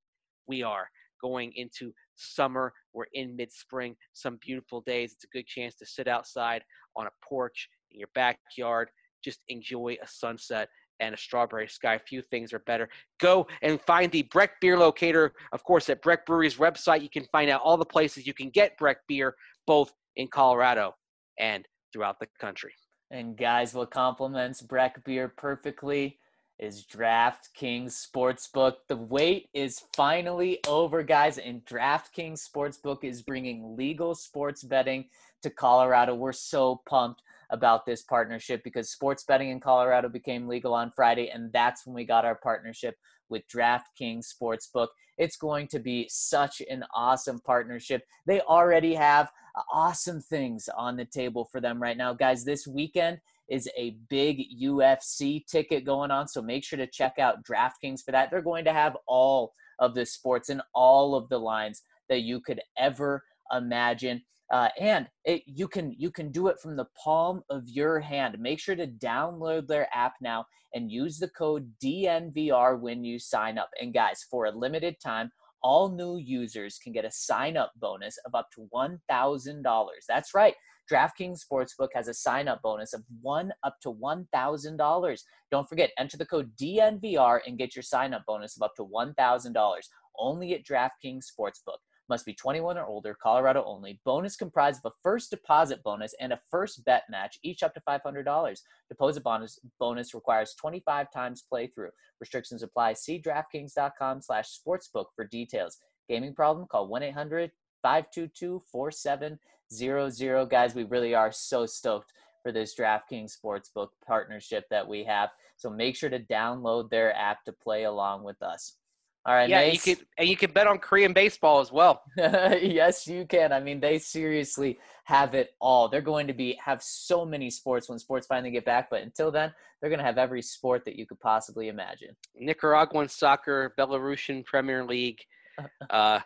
[0.47, 0.87] We are
[1.21, 2.73] going into summer.
[2.93, 5.13] We're in mid spring, some beautiful days.
[5.13, 6.63] It's a good chance to sit outside
[6.97, 8.89] on a porch in your backyard,
[9.23, 10.69] just enjoy a sunset
[11.01, 11.99] and a strawberry sky.
[11.99, 12.89] Few things are better.
[13.21, 17.03] Go and find the Breck Beer Locator, of course, at Breck Brewery's website.
[17.03, 19.35] You can find out all the places you can get Breck Beer,
[19.67, 20.95] both in Colorado
[21.39, 22.73] and throughout the country.
[23.11, 26.19] And guys, what complements Breck Beer perfectly
[26.63, 28.75] is DraftKings Sportsbook.
[28.89, 35.07] The wait is finally over, guys, and DraftKings Sportsbook is bringing legal sports betting
[35.43, 36.15] to Colorado.
[36.15, 37.21] We're so pumped
[37.51, 41.97] about this partnership because sports betting in Colorado became legal on Friday, and that's when
[41.97, 42.95] we got our partnership
[43.29, 44.87] with DraftKings Sportsbook.
[45.19, 48.05] It's going to be such an awesome partnership.
[48.25, 49.33] They already have
[49.73, 52.15] awesome things on the table for them right now.
[52.15, 57.19] Guys, this weekend is a big UFC ticket going on, so make sure to check
[57.19, 58.31] out DraftKings for that.
[58.31, 62.41] They're going to have all of the sports and all of the lines that you
[62.41, 64.23] could ever imagine.
[64.53, 68.39] Uh, and it, you can you can do it from the palm of your hand.
[68.39, 73.59] Make sure to download their app now and use the code DNVR when you sign
[73.59, 73.71] up.
[73.81, 75.31] And guys, for a limited time,
[75.63, 79.87] all new users can get a sign up bonus of up to $1,000.
[80.09, 80.55] That's right.
[80.93, 85.19] DraftKings Sportsbook has a sign up bonus of one up to $1,000.
[85.51, 88.85] Don't forget, enter the code DNVR and get your sign up bonus of up to
[88.85, 89.77] $1,000
[90.19, 91.79] only at DraftKings Sportsbook.
[92.11, 94.03] Must be 21 or older, Colorado only.
[94.05, 97.81] Bonus comprised of a first deposit bonus and a first bet match, each up to
[97.89, 98.59] $500.
[98.91, 101.89] Deposit bonus bonus requires 25 times playthrough.
[102.21, 102.93] Restrictions apply.
[102.95, 105.79] See DraftKings.com slash sportsbook for details.
[106.07, 106.67] Gaming problem?
[106.71, 109.39] Call 1-800-522-4700.
[109.81, 115.31] Guys, we really are so stoked for this DraftKings Sportsbook partnership that we have.
[115.57, 118.77] So make sure to download their app to play along with us.
[119.25, 119.87] All right, yeah, Mace.
[119.87, 122.03] you could and you can bet on Korean baseball as well.
[122.17, 123.53] yes, you can.
[123.53, 125.89] I mean, they seriously have it all.
[125.89, 129.31] They're going to be have so many sports when sports finally get back, but until
[129.31, 132.17] then, they're going to have every sport that you could possibly imagine.
[132.35, 135.21] Nicaraguan soccer, Belarusian Premier League,
[135.91, 136.19] uh,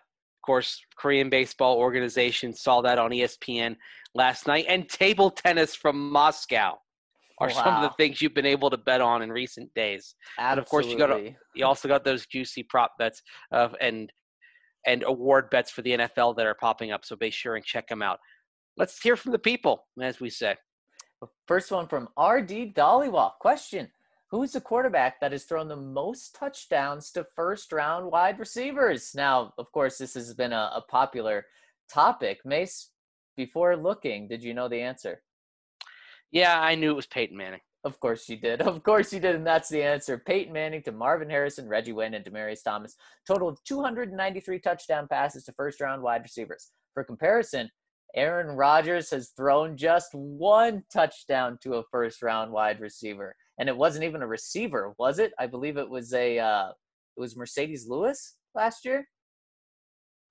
[0.47, 3.77] course, Korean baseball organization saw that on ESPN
[4.15, 6.75] last night, and table tennis from Moscow
[7.39, 10.15] are some of the things you've been able to bet on in recent days.
[10.39, 10.63] Absolutely.
[10.63, 14.11] of course, you gotta- You also got those juicy prop bets uh, and
[14.87, 17.05] and award bets for the NFL that are popping up.
[17.05, 18.21] So be sure and check them out.
[18.77, 20.55] Let's hear from the people, as we say.
[21.49, 23.33] First one from RD Dollywall.
[23.41, 23.91] Question
[24.31, 29.13] Who's the quarterback that has thrown the most touchdowns to first round wide receivers?
[29.15, 31.47] Now, of course, this has been a, a popular
[31.93, 32.41] topic.
[32.45, 32.91] Mace,
[33.37, 35.23] before looking, did you know the answer?
[36.33, 37.61] Yeah, I knew it was Peyton Manning.
[37.85, 38.63] Of course you did.
[38.67, 39.37] Of course you did.
[39.37, 40.19] And that's the answer.
[40.19, 42.97] Peyton Manning to Marvin Harrison, Reggie Wayne, and Demaryius Thomas.
[43.29, 46.73] Total of 293 touchdown passes to first round wide receivers.
[46.95, 47.71] For comparison,
[48.17, 53.37] Aaron Rodgers has thrown just one touchdown to a first round wide receiver.
[53.59, 55.33] And it wasn't even a receiver, was it?
[55.39, 56.69] I believe it was a uh,
[57.17, 59.09] it was Marcedes Lewis last year.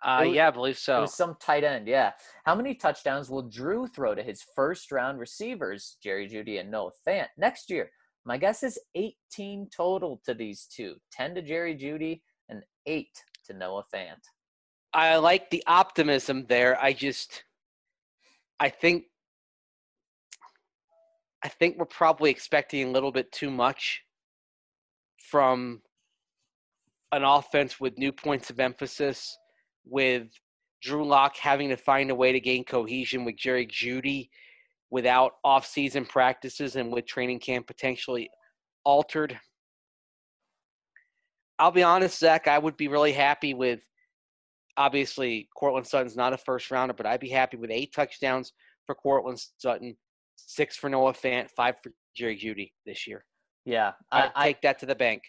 [0.03, 1.01] Uh, It wa- yeah, I believe It so.
[1.01, 2.11] was some tight end, yeah.
[2.45, 6.91] How many touchdowns will Drew throw to his first round receivers, Jerry Jeudy and Noah
[7.07, 7.89] Fant, next year?
[8.25, 13.07] My guess is 18 total to these two 10 to Jerry Jeudy and 8
[13.47, 14.21] to Noah Fant.
[14.93, 16.79] I like the optimism there.
[16.81, 17.43] I just,
[18.59, 19.05] I think,
[21.45, 24.01] I think we're probably expecting a little bit too much
[25.29, 25.83] from
[27.11, 29.37] an offense with new points of emphasis,
[29.85, 30.27] with
[30.81, 34.31] Drew Lock having to find a way to gain cohesion with Jerry Jeudy
[34.89, 38.27] without off-season practices and with training camp potentially
[38.83, 39.39] altered.
[41.59, 42.47] I'll be honest, Zac.
[42.47, 43.81] I would be really happy with
[44.77, 48.51] obviously Courtland Sutton's not a first rounder, but I'd be happy with eight touchdowns
[48.87, 49.95] for Courtland Sutton,
[50.45, 53.25] six for Noah Fant, five for Jerry Jeudy this year.
[53.65, 55.23] Yeah, I, I, take that to the bank.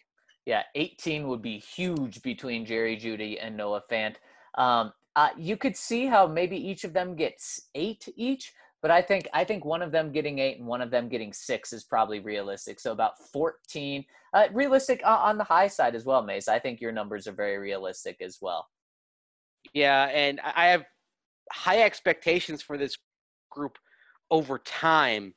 [0.44, 4.16] yeah, 18 would be huge between Jerry Jeudy and Noah Fant.
[4.57, 8.52] Um, uh, you could see how maybe each of them gets eight each,
[8.83, 11.33] but I think I think one of them getting eight and one of them getting
[11.33, 12.79] six is probably realistic.
[12.79, 16.48] So about 14, uh, realistic uh, on the high side as well, Mace.
[16.48, 18.66] I think your numbers are very realistic as well.
[19.72, 20.85] Yeah, and I have
[21.50, 22.96] high expectations for this
[23.50, 23.79] group
[24.30, 25.34] over time.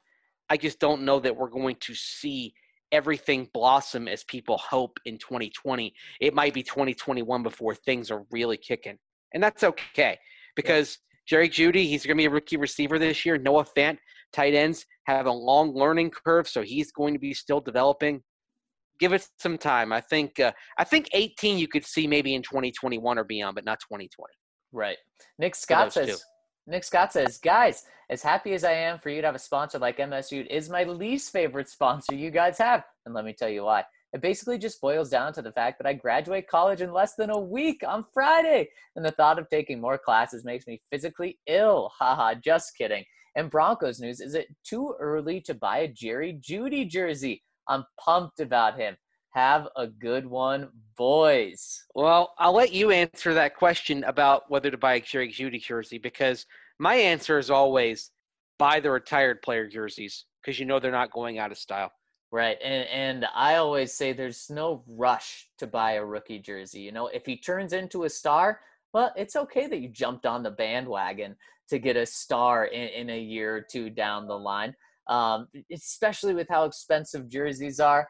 [0.49, 2.53] I just don't know that we're going to see
[2.91, 5.93] everything blossom as people hope in 2020.
[6.21, 8.97] It might be 2021 before things are really kicking.
[9.33, 10.17] And that's okay
[10.55, 10.97] because
[11.27, 13.37] Jerry Jeudy, he's going to be a rookie receiver this year.
[13.37, 13.97] Noah Fant,
[14.33, 18.21] tight ends have a long learning curve, so he's going to be still developing.
[18.99, 19.93] Give it some time.
[19.93, 23.63] I think uh, I think 18 you could see maybe in 2021 or beyond, but
[23.63, 24.33] not 2020.
[24.73, 24.97] Right.
[25.37, 26.15] Nick Scott those two.
[26.69, 29.79] Nick Scott says, guys, as happy as I am for you to have a sponsor
[29.79, 32.83] like MSU, is my least favorite sponsor you guys have.
[33.05, 33.83] And let me tell you why.
[34.13, 37.31] It basically just boils down to the fact that I graduate college in less than
[37.31, 38.69] a week on Friday.
[38.95, 41.91] And the thought of taking more classes makes me physically ill.
[41.99, 43.03] Haha, just kidding.
[43.35, 47.43] And Broncos news is it too early to buy a Jerry Jeudy jersey?
[47.67, 48.95] I'm pumped about him.
[49.31, 51.83] Have a good one, boys.
[51.93, 55.99] Well, I'll let you answer that question about whether to buy a Jerry Jeudy jersey
[55.99, 56.45] because
[56.79, 58.11] my answer is always
[58.57, 61.91] buy the retired player jerseys because you know they're not going out of style.
[62.31, 62.57] Right.
[62.63, 66.81] And and I always say there's no rush to buy a rookie jersey.
[66.81, 68.59] You know, if he turns into a star,
[68.93, 71.35] well, it's okay that you jumped on the bandwagon
[71.69, 74.75] to get a star in, in a year or two down the line.
[75.07, 78.07] Um, especially with how expensive jerseys are.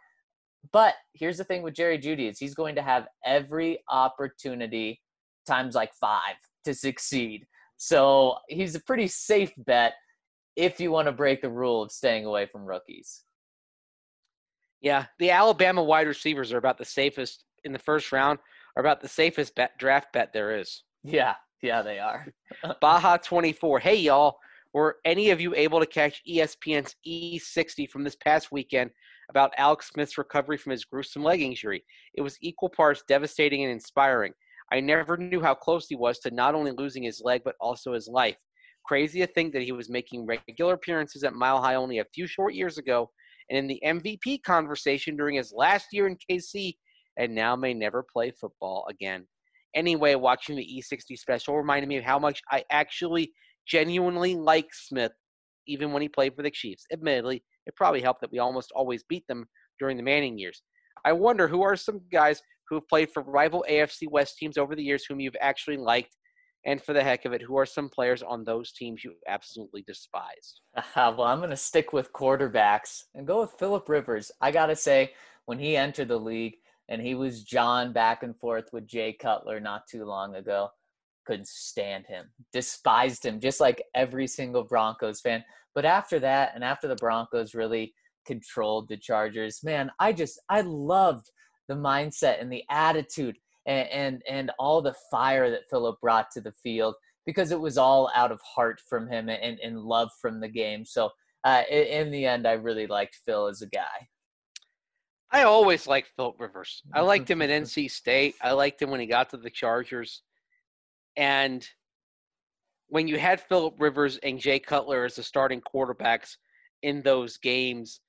[0.72, 5.01] But here's the thing with Jerry Jeudy is he's going to have every opportunity
[5.47, 6.36] times like five
[6.66, 7.45] to succeed.
[7.78, 9.93] So he's a pretty safe bet
[10.55, 13.24] if you want to break the rule of staying away from rookies.
[14.82, 18.39] Yeah, the Alabama wide receivers are about the safest in the first round,
[18.76, 20.84] are about the safest bet, draft bet there is.
[21.03, 22.28] Yeah, yeah, they are.
[22.82, 23.80] Baja 24.
[23.80, 24.38] Hey, y'all.
[24.72, 28.91] Were any of you able to catch ESPN's E60 from this past weekend
[29.30, 31.84] about Alex Smith's recovery from his gruesome leg injury?
[32.14, 34.34] It was equal parts devastating and inspiring.
[34.72, 37.94] I never knew how close he was to not only losing his leg, but also
[37.94, 38.38] his life.
[38.86, 42.28] Crazy to think that he was making regular appearances at Mile High only a few
[42.28, 43.10] short years ago,
[43.50, 46.74] and in the MVP conversation during his last year in KC,
[47.18, 49.28] and now may never play football again.
[49.76, 53.32] Anyway, watching the E60 special reminded me of how much I actually
[53.68, 55.12] genuinely like Smith,
[55.68, 56.86] even when he played for the Chiefs.
[56.92, 59.45] Admittedly, it probably helped that we almost always beat them
[59.80, 60.63] during the Manning years.
[61.05, 64.76] I wonder who are some guys who have played for rival AFC West teams over
[64.76, 66.17] the years whom you've actually liked,
[66.65, 69.84] and for the heck of it, who are some players on those teams you absolutely
[69.88, 70.61] despised?
[70.76, 74.32] Uh, well, I'm going to stick with quarterbacks and go with Philip Rivers.
[74.41, 75.13] I got to say,
[75.45, 76.55] when he entered the league
[76.89, 80.70] and he was John back and forth with Jay Cutler not too long ago,
[81.26, 85.43] couldn't stand him, despised him, just like every single Broncos fan.
[85.80, 87.94] But after that, and after the Broncos really
[88.26, 91.32] controlled the Chargers, man, I just, I loved
[91.70, 96.42] the mindset and the attitude and, and, and all the fire that Philip brought to
[96.42, 100.42] the field because it was all out of heart from him and, and love from
[100.42, 100.84] the game.
[100.84, 101.12] So
[101.46, 104.10] uh, in, in the end, I really liked Phil as a guy.
[105.32, 106.84] I always liked Philip Rivers.
[106.94, 108.36] I liked him at NC State.
[108.42, 110.24] I liked him when he got to the Chargers.
[111.16, 111.66] And
[112.90, 116.36] when you had Philip Rivers and Jay Cutler as the starting quarterbacks
[116.84, 118.02] in those games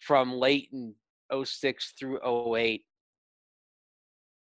[0.00, 0.94] from late in
[1.42, 2.20] 06 through
[2.56, 2.84] 08,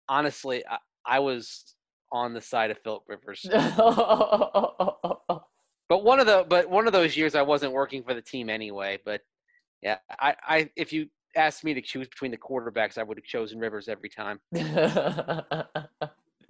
[0.09, 1.75] honestly, I, I was
[2.11, 3.45] on the side of Philip Rivers.
[5.89, 8.49] But one of the but one of those years I wasn't working for the team
[8.49, 8.99] anyway.
[9.05, 9.21] But
[9.81, 13.25] yeah, I, I if you asked me to choose between the quarterbacks, I would have
[13.25, 14.39] chosen Rivers every time.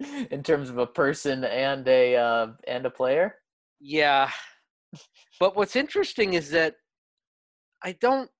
[0.30, 3.36] in terms of a person and a uh, and a player.
[3.80, 4.30] Yeah.
[5.38, 6.76] But what's interesting is that
[7.82, 8.30] I don't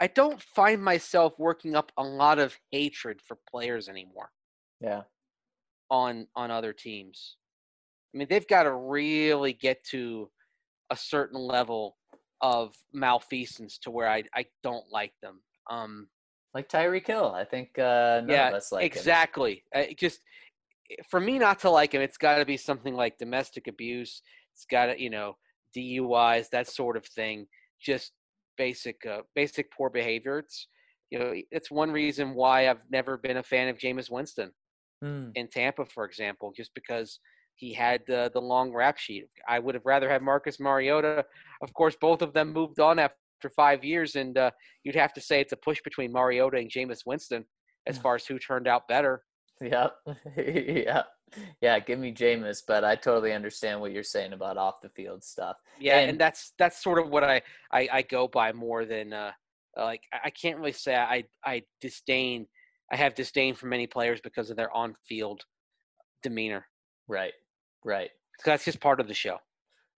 [0.00, 4.30] I don't find myself working up a lot of hatred for players anymore
[4.80, 5.02] Yeah.
[5.90, 7.36] on on other teams.
[8.14, 10.30] I mean, they've got to really get to
[10.90, 11.98] a certain level
[12.40, 15.42] of malfeasance to where I I don't like them.
[15.68, 16.08] Um
[16.58, 17.32] Like Tyreek Hill.
[17.36, 19.62] I think uh, none yeah, of us like exactly.
[19.72, 20.18] Uh, it just
[21.08, 24.22] for me not to like him, it's got to be something like domestic abuse.
[24.56, 25.36] It's got to, you know,
[25.76, 27.46] DUIs, that sort of thing.
[27.80, 28.10] Just
[28.56, 30.40] basic, uh, basic poor behavior.
[30.40, 30.66] It's,
[31.10, 34.50] you know, it's one reason why I've never been a fan of Jameis Winston
[35.00, 35.28] Hmm.
[35.36, 37.20] in Tampa, for example, just because
[37.54, 39.28] he had the the long rap sheet.
[39.48, 41.24] I would have rather had Marcus Mariota.
[41.62, 43.16] Of course, both of them moved on after
[43.48, 44.50] five years, and uh,
[44.84, 47.44] you'd have to say it's a push between Mariota and Jameis Winston
[47.86, 49.22] as far as who turned out better.
[49.60, 49.92] Yep.
[50.36, 51.02] yeah.
[51.60, 51.78] Yeah.
[51.80, 55.56] Give me Jameis, but I totally understand what you're saying about off the field stuff.
[55.78, 59.12] Yeah, and, And- that's that's sort of what I, I I go by more than
[59.12, 59.32] uh
[59.76, 62.46] like I I can't really say I I disdain
[62.92, 65.42] I have disdain for many players because of their on field
[66.22, 66.66] demeanor.
[67.08, 67.32] Right.
[67.84, 68.10] Right.
[68.44, 69.38] That's just part of the show.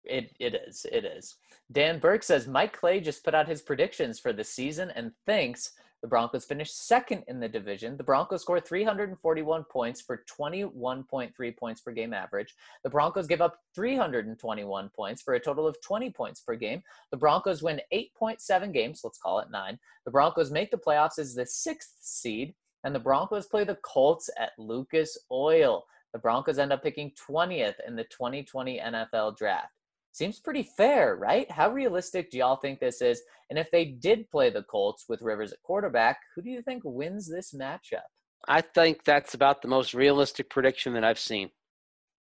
[0.04, 0.86] It it is.
[0.90, 1.36] It is.
[1.72, 5.72] Dan Burke says Mike Clay just put out his predictions for the season and thinks
[6.02, 7.98] the Broncos finished second in the division.
[7.98, 12.54] The Broncos scored 341 points for 21.3 points per game average.
[12.82, 16.82] The Broncos give up 321 points for a total of 20 points per game.
[17.10, 19.78] The Broncos win 8.7 games, let's call it 9.
[20.06, 24.30] The Broncos make the playoffs as the 6th seed and the Broncos play the Colts
[24.38, 25.84] at Lucas Oil.
[26.14, 29.79] The Broncos end up picking 20th in the 2020 NFL draft.
[30.12, 31.50] Seems pretty fair, right?
[31.50, 33.22] How realistic do y'all think this is?
[33.48, 36.82] And if they did play the Colts with Rivers at quarterback, who do you think
[36.84, 38.02] wins this matchup?
[38.48, 41.50] I think that's about the most realistic prediction that I've seen.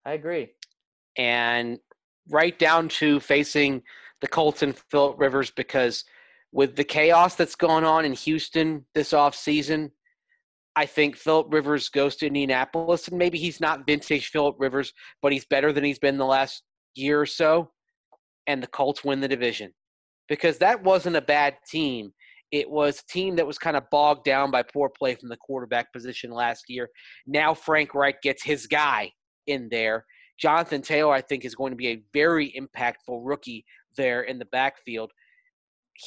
[0.05, 0.49] I agree.
[1.17, 1.79] And
[2.29, 3.83] right down to facing
[4.21, 6.03] the Colts and Philip Rivers because
[6.51, 9.91] with the chaos that's going on in Houston this offseason,
[10.75, 15.31] I think Philip Rivers goes to Indianapolis, and maybe he's not vintage Philip Rivers, but
[15.31, 16.63] he's better than he's been the last
[16.95, 17.71] year or so.
[18.47, 19.73] And the Colts win the division
[20.29, 22.11] because that wasn't a bad team.
[22.51, 25.37] It was a team that was kind of bogged down by poor play from the
[25.37, 26.89] quarterback position last year.
[27.25, 29.11] Now Frank Reich gets his guy
[29.47, 30.05] in there.
[30.39, 33.65] Jonathan Taylor, I think, is going to be a very impactful rookie
[33.97, 35.11] there in the backfield.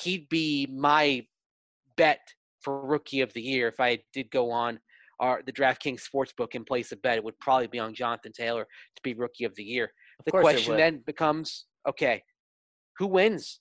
[0.03, 1.27] He'd be my
[1.97, 2.21] bet
[2.63, 4.79] for rookie of the year if I did go on
[5.21, 8.65] our the DraftKings sportsbook and place a bet, it would probably be on Jonathan Taylor
[8.97, 9.93] to be Rookie of the Year.
[10.19, 12.23] Of The question then becomes, okay,
[13.01, 13.61] who wins?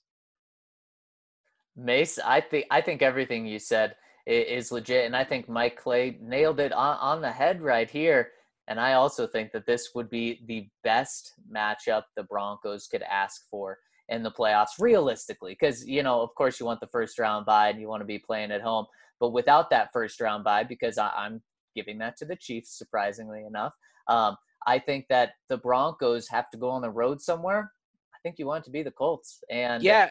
[1.74, 6.18] Mace, I think I think everything you said is legit, and I think Mike Clay
[6.20, 8.32] nailed it on, on the head right here.
[8.68, 13.48] And I also think that this would be the best matchup the Broncos could ask
[13.50, 13.78] for
[14.10, 15.56] in the playoffs, realistically.
[15.58, 18.06] Because you know, of course, you want the first round bye and you want to
[18.06, 18.84] be playing at home,
[19.18, 21.42] but without that first round bye, because I, I'm
[21.74, 23.72] giving that to the Chiefs, surprisingly enough.
[24.06, 24.36] Um,
[24.66, 27.72] I think that the Broncos have to go on the road somewhere.
[28.20, 30.10] I think you want it to be the Colts, and Yeah,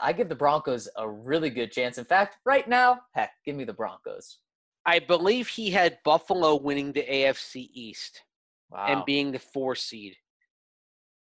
[0.00, 1.98] I give the Broncos a really good chance.
[1.98, 4.38] In fact, right now, heck, give me the Broncos.
[4.86, 8.22] I believe he had Buffalo winning the AFC East.
[8.70, 8.86] Wow.
[8.86, 10.14] and being the four seed.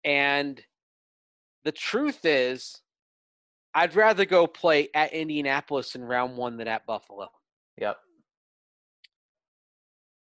[0.06, 0.62] And
[1.66, 2.82] the truth is,
[3.74, 7.28] I'd rather go play at Indianapolis in round one than at Buffalo.
[7.78, 7.98] yep.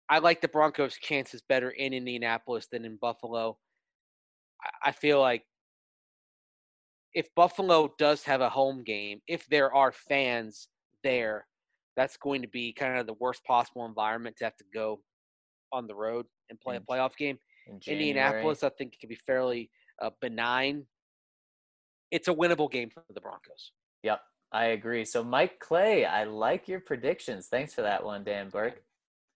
[0.10, 3.58] I like the Broncos' chances better in Indianapolis than in Buffalo.
[4.84, 5.43] I feel like
[7.18, 10.68] if Buffalo does have a home game, if there are fans
[11.03, 11.47] there,
[11.95, 15.01] that's going to be kind of the worst possible environment to have to go
[15.72, 16.86] on the road and play a Mm.
[16.86, 17.39] playoff game.
[17.65, 20.86] In Indianapolis, I think, can be fairly uh, benign.
[22.11, 23.72] It's a winnable game for the Broncos.
[24.03, 24.22] Yep.
[24.51, 25.03] I agree.
[25.03, 27.47] So, Mike Clay, I like your predictions.
[27.47, 28.84] Thanks for that one, Dan Burke.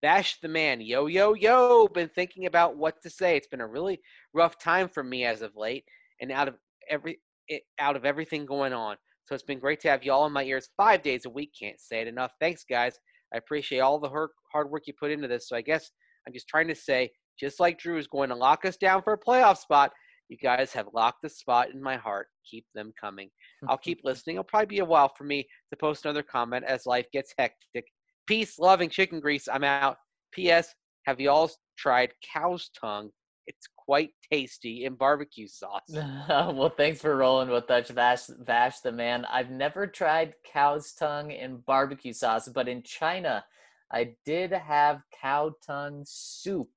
[0.04, 1.88] Bash the man, yo yo yo.
[1.88, 3.36] Been thinking about what to say.
[3.38, 4.00] It's been a really
[4.36, 5.84] rough time for me as of late,
[6.22, 6.56] and out of
[6.88, 7.20] every
[7.52, 8.96] it, out of everything going on.
[9.26, 11.52] So it's been great to have y'all in my ears five days a week.
[11.58, 12.32] Can't say it enough.
[12.40, 12.98] Thanks, guys.
[13.34, 15.48] I appreciate all the hard hard work you put into this.
[15.48, 15.92] So I guess
[16.28, 19.14] I'm just trying to say, just like Drew is going to lock us down for
[19.14, 19.92] a playoff spot,
[20.30, 22.28] you guys have locked the spot in my heart.
[22.50, 23.30] Keep them coming.
[23.68, 24.36] I'll keep listening.
[24.36, 27.86] It'll probably be a while for me to post another comment as life gets hectic.
[28.28, 29.48] Peace, loving chicken grease.
[29.52, 29.98] I'm out.
[30.32, 30.74] P.S.
[31.06, 33.10] Have you all tried cow's tongue?
[33.48, 35.82] It's quite tasty in barbecue sauce.
[35.90, 39.26] well, thanks for rolling with us, Vash, Vash the man.
[39.26, 43.44] I've never tried cow's tongue in barbecue sauce, but in China,
[43.92, 46.70] I did have cow tongue soup,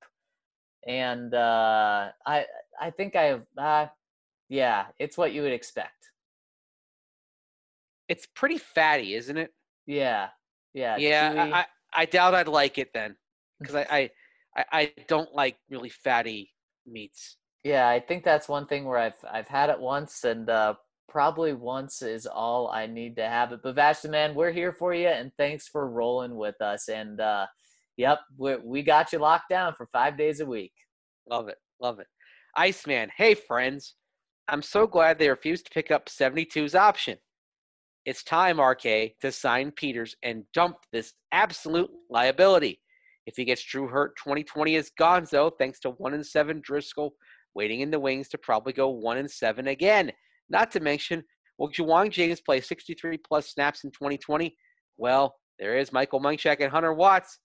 [0.85, 2.47] and uh, I
[2.81, 3.87] I think I uh,
[4.49, 6.11] yeah, it's what you would expect.
[8.09, 9.53] It's pretty fatty, isn't it?
[9.85, 10.27] Yeah,
[10.73, 11.53] yeah, Yeah, chewy.
[11.53, 13.15] I, I, doubt I'd like it then
[13.61, 14.09] because I,
[14.57, 16.51] I, I don't like really fatty
[16.85, 17.37] meats.
[17.63, 20.75] Yeah, I think that's one thing where I've I've had it once, and uh,
[21.09, 23.61] probably once is all I need to have it.
[23.63, 26.87] But Vashta, man, we're here for you, and thanks for rolling with us.
[26.89, 27.47] And uh,
[27.97, 30.73] yep, we we got you locked down for five days a week.
[31.29, 31.57] Love it.
[31.81, 32.07] Love it.
[32.55, 33.95] Iceman, hey friends.
[34.47, 37.17] I'm so glad they refused to pick up 72's option.
[38.05, 42.79] It's time, RK, to sign Peters and dump this absolute liability.
[43.25, 47.11] If he gets Drew hurt, 2020 is gonzo, thanks to 1 and 7 Driskel
[47.55, 50.11] waiting in the wings to probably go 1 and 7 again.
[50.49, 51.23] Not to mention,
[51.57, 54.55] will Ja'Wuan James play 63 plus snaps in 2020?
[54.97, 57.39] Well, there is Michael Munchak and Hunter Watts.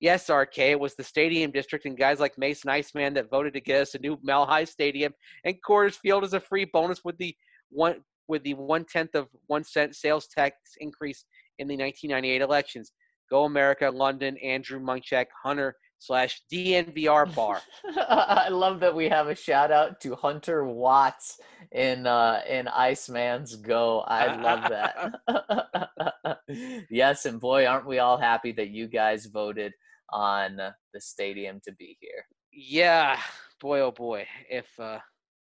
[0.00, 3.60] Yes, RK, it was the stadium district and guys like Mason Iceman that voted to
[3.60, 5.12] get us a new Mile High Stadium
[5.44, 7.34] and Coors Field as a free bonus with the
[7.70, 7.96] one
[8.28, 11.24] with the one tenth of one cent sales tax increase
[11.58, 12.92] in the 1998 elections.
[13.30, 17.60] Go America, London, Andrew Munchak, Hunter slash DNVR bar.
[17.96, 21.38] I love that we have a shout out to Hunter Watts
[21.72, 24.00] in uh, in Iceman's Go.
[24.00, 26.38] I love that.
[26.90, 29.72] yes, and boy, aren't we all happy that you guys voted
[30.10, 32.24] on the stadium to be here.
[32.50, 33.20] yeah,
[33.60, 34.98] boy, oh boy, if uh,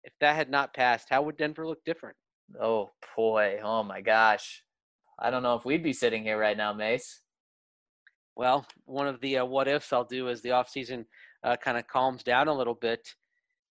[0.03, 2.17] if that had not passed, how would Denver look different?
[2.61, 4.63] Oh boy, oh my gosh.
[5.21, 7.21] I don't know if we'd be sitting here right now, Mace.
[8.39, 11.03] Well, one of the uh, what ifs I'll do as the offseason
[11.43, 13.13] uh, kind of calms down a little bit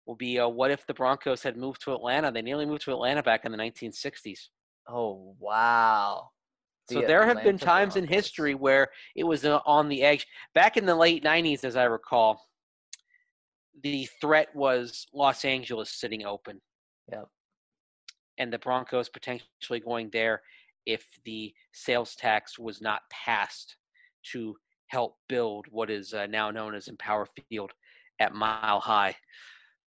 [0.07, 2.33] will be uh, what if the Broncos had moved to Atlanta?
[2.33, 4.49] They nearly moved to Atlanta back in the 1960s.
[4.89, 6.31] Oh wow.
[6.91, 10.03] So The there have been Atlanta times in history where it was uh, on the
[10.03, 10.27] edge.
[10.53, 12.41] Back in the late 90s, as I recall,
[13.85, 16.61] the threat was Los Angeles sitting open
[17.13, 17.29] Yep.
[18.39, 20.43] and the Broncos potentially going there
[20.87, 23.77] if the sales tax was not passed
[24.33, 24.57] to
[24.89, 27.73] help build what is uh, now known as Empower Field
[28.21, 29.17] at Mile High.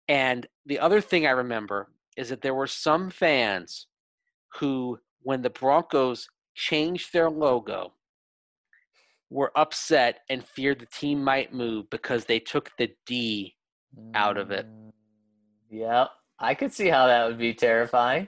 [0.07, 3.87] And the other thing I remember is that there were some fans
[4.59, 7.93] who, when the Broncos changed their logo,
[9.29, 13.55] were upset and feared the team might move because they took the D
[14.13, 14.67] out of it.
[15.71, 16.07] Yeah,
[16.39, 18.27] I could see how that would be terrifying.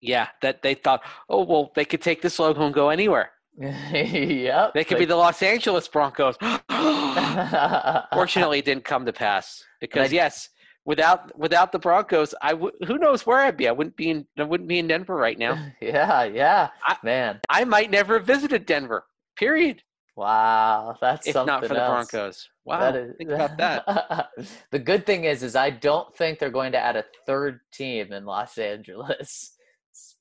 [0.00, 3.30] Yeah, that they thought, oh well, they could take this logo and go anywhere.
[3.58, 4.74] Yep.
[4.74, 6.36] They could be the Los Angeles Broncos.
[8.12, 10.48] Fortunately, it didn't come to pass because I- yes,
[10.84, 13.68] without without the Broncos, I w- who knows where I'd be?
[13.68, 15.54] I wouldn't be in I wouldn't be in Denver right now.
[15.80, 16.68] yeah, yeah.
[16.86, 19.04] I- Man, I might never have visited Denver.
[19.36, 19.82] Period.
[20.16, 21.74] wow, that's If something not for the.
[21.74, 22.48] Broncos.
[22.64, 22.78] Wow.
[22.80, 24.28] That is- think about that.
[24.70, 28.12] the good thing is, is I don't think they're going to add a third team
[28.12, 29.53] in Los Angeles,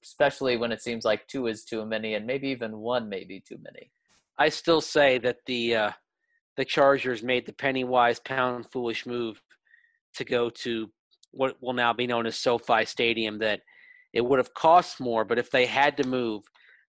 [0.04, 3.40] especially when it seems like two is too many, and maybe even one may be
[3.40, 3.92] too many.
[4.38, 5.92] I still say that the uh,
[6.58, 9.42] the Chargers made the penny wise pound foolish move
[10.16, 10.92] to go to
[11.32, 13.40] what will now be known as SoFi Stadium.
[13.40, 13.62] That
[14.14, 16.44] it would have cost more, but if they had to move,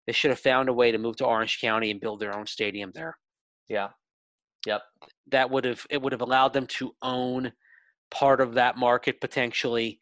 [0.07, 2.45] they should have found a way to move to Orange County and build their own
[2.45, 3.18] stadium there.
[3.70, 3.89] Yeah.
[4.66, 4.82] Yep.
[5.32, 7.51] That would have it would have allowed them to own
[8.11, 9.99] part of that market potentially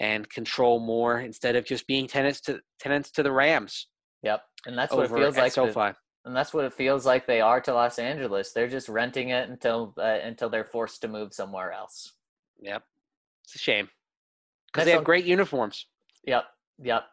[0.00, 3.88] and control more instead of just being tenants to tenants to the Rams.
[4.22, 4.42] Yep.
[4.66, 5.54] And that's what it feels like.
[5.54, 5.94] the-
[6.24, 8.52] and that's what it feels like they are to Los Angeles.
[8.52, 12.12] They're just renting it until uh, until they're forced to move somewhere else.
[12.60, 12.82] Yep,
[13.44, 13.88] it's a shame
[14.66, 15.86] because they have great uniforms.
[16.24, 16.44] Yep.
[16.82, 17.04] Yep.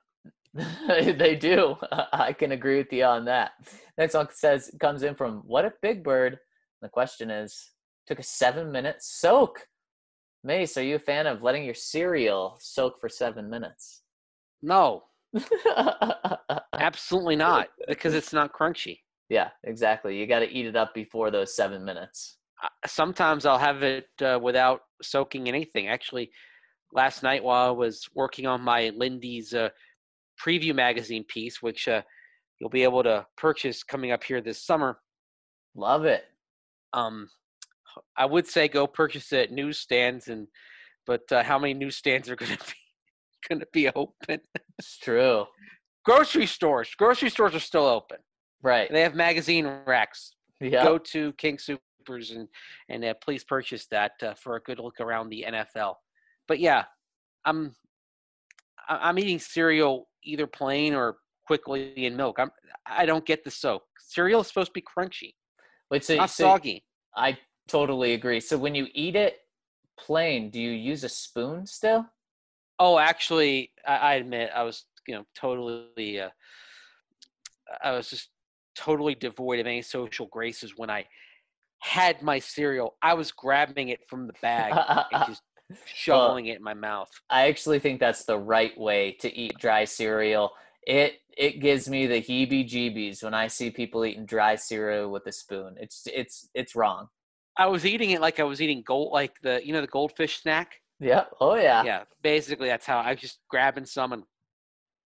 [1.18, 1.78] they do.
[2.14, 3.52] I can agree with you on that.
[3.98, 6.38] Next one says comes in from what if Big Bird?
[6.82, 7.72] The question is
[8.08, 9.68] took a seven minute soak.
[10.46, 14.04] Mace, are you a fan of letting your cereal soak for seven minutes?
[14.62, 15.06] No,
[16.80, 19.00] absolutely not, because it's not crunchy.
[19.30, 20.16] yeah, exactly.
[20.18, 22.38] You got to eat it up before those seven minutes.
[22.86, 25.88] Sometimes I'll have it uh, without soaking anything.
[25.88, 26.30] Actually,
[26.94, 29.70] last night while I was working on my Lindy's uh,
[30.44, 32.04] preview magazine piece, which uh,
[32.60, 35.00] you'll be able to purchase coming up here this summer,
[35.76, 36.24] Love it.
[36.94, 37.28] um,
[38.18, 40.48] I would say go purchase it at newsstands, and
[41.06, 42.74] but uh, how many newsstands are going to be
[43.50, 44.40] going to be open?
[44.80, 45.46] It's true.
[46.04, 46.92] Grocery stores.
[46.98, 48.18] Grocery stores are still open.
[48.62, 48.92] Right.
[48.92, 50.34] They have magazine racks.
[50.60, 50.84] Yeah.
[50.84, 52.48] Go to King Soopers and
[52.90, 55.96] and uh, please purchase that uh, for a good look around the NFL.
[56.48, 56.86] But yeah,
[57.46, 57.76] I'm
[58.88, 62.40] I'm eating cereal either plain or quickly in milk.
[62.40, 62.52] I'm
[62.86, 63.84] I don't get the soak.
[64.00, 65.34] Cereal is supposed to be crunchy,
[65.90, 66.84] Wait, so, not so soggy.
[67.16, 67.38] I
[67.68, 68.40] totally agree.
[68.40, 69.40] So when you eat it
[69.98, 72.06] plain, do you use a spoon still?
[72.80, 76.30] Oh, actually, I, I admit I was you know totally uh,
[77.84, 78.30] I was just
[78.76, 81.06] totally devoid of any social graces when I
[81.80, 82.96] had my cereal.
[83.02, 84.74] I was grabbing it from the bag
[85.12, 85.42] and just
[85.86, 87.10] shoveling it in my mouth.
[87.30, 90.52] I actually think that's the right way to eat dry cereal.
[90.86, 95.32] It it gives me the heebie-jeebies when I see people eating dry cereal with a
[95.32, 95.76] spoon.
[95.80, 97.10] It's it's it's wrong.
[97.58, 100.42] I was eating it like I was eating gold, like the you know the goldfish
[100.42, 100.82] snack.
[101.00, 101.26] Yeah.
[101.40, 101.84] Oh yeah.
[101.84, 104.24] Yeah, basically that's how I was just grabbing some and.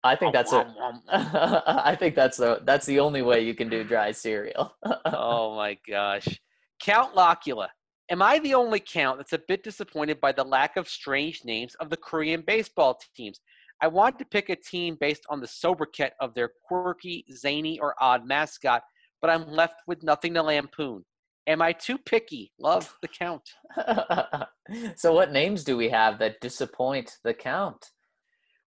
[0.02, 0.66] I think that's it.
[1.12, 4.74] I think that's the that's the only way you can do dry cereal.
[5.06, 6.40] oh my gosh,
[6.82, 7.70] Count Locula.
[8.10, 11.76] Am I the only count that's a bit disappointed by the lack of strange names
[11.76, 13.42] of the Korean baseball teams?
[13.82, 17.94] I want to pick a team based on the sobriquet of their quirky, zany, or
[18.02, 18.82] odd mascot,
[19.22, 21.06] but I'm left with nothing to lampoon.
[21.48, 22.52] Am I too picky?
[22.60, 23.50] Love the count.
[24.96, 27.84] so what names do we have that disappoint the count?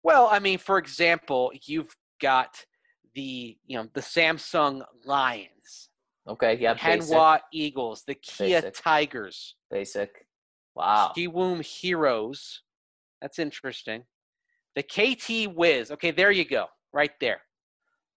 [0.03, 2.65] Well, I mean, for example, you've got
[3.15, 5.91] the you know the Samsung Lions,
[6.29, 6.75] Okay, yeah.
[6.75, 8.75] Hanwha Eagles, the Kia Basic.
[8.83, 10.11] Tigers, Basic.
[10.77, 11.13] Wow.
[11.17, 12.63] Kiwoom Heroes.
[13.21, 14.05] That's interesting.
[14.77, 15.91] The KT Wiz.
[15.91, 17.41] Okay, there you go, right there.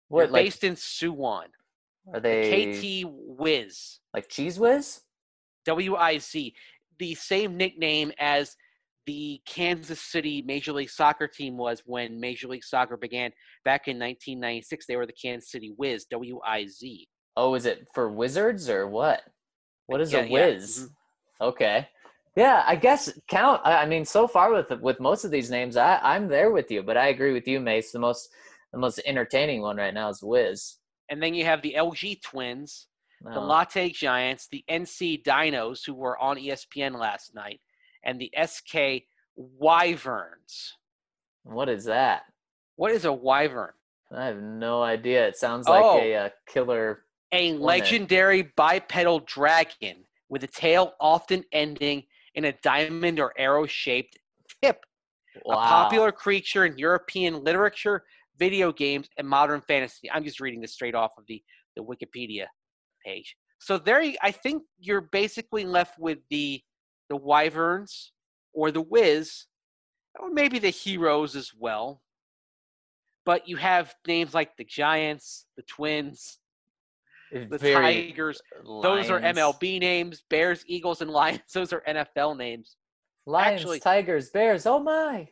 [0.09, 1.45] What like based in Suwon.
[2.11, 3.99] Are The they KT Wiz.
[4.13, 5.01] like Cheese Whiz?
[5.65, 6.53] W I Z.
[6.99, 8.55] The same nickname as
[9.05, 13.31] the Kansas City Major League Soccer team was when Major League Soccer began
[13.65, 14.85] back in 1996.
[14.85, 17.07] They were the Kansas City Wiz, W I Z.
[17.35, 19.21] Oh, is it for wizards or what?
[19.87, 20.79] What is Yeah, a yeah, whiz?
[20.79, 20.89] mhm.
[21.41, 21.87] Okay.
[22.35, 23.61] Yeah, I guess count.
[23.63, 26.81] I mean, so far with with most of these names, I I'm there with you,
[26.83, 27.91] but I agree with you, Mace.
[27.91, 28.29] The most
[28.71, 30.77] the most entertaining one right now is Whiz.
[31.09, 32.87] And then you have the LG Twins,
[33.21, 37.61] the Lotte Giants, the NC Dinos, who were on ESPN last night,
[38.03, 39.03] and the SK
[39.35, 40.77] Wyverns.
[41.43, 42.23] What is that?
[42.75, 43.71] What is a wyvern?
[44.15, 45.27] I have no idea.
[45.27, 45.99] It sounds like Oh.
[45.99, 47.05] a, uh killer.
[47.31, 47.61] A Hornet.
[47.63, 52.03] legendary bipedal dragon with a tail often ending
[52.35, 54.17] in a diamond or arrow shaped
[54.61, 54.85] tip.
[55.45, 55.55] Wow.
[55.55, 58.05] A popular creature in European literature,
[58.37, 60.09] video games, and modern fantasy.
[60.11, 61.41] I'm just reading this straight off of the,
[61.75, 62.45] the Wikipedia
[63.05, 63.35] page.
[63.59, 66.61] So there, you, I think you're basically left with the
[67.09, 68.11] the wyverns
[68.53, 69.45] or the whiz,
[70.19, 72.01] or maybe the heroes as well.
[73.25, 76.39] But you have names like the Giants, the Twins,
[77.31, 78.41] the Very Tigers.
[78.65, 80.23] Those are MLB names.
[80.29, 81.41] Bears, Eagles, and Lions.
[81.53, 82.75] Those are NFL names.
[83.25, 84.65] Lions, actually- Tigers, Bears.
[84.65, 85.29] Oh my!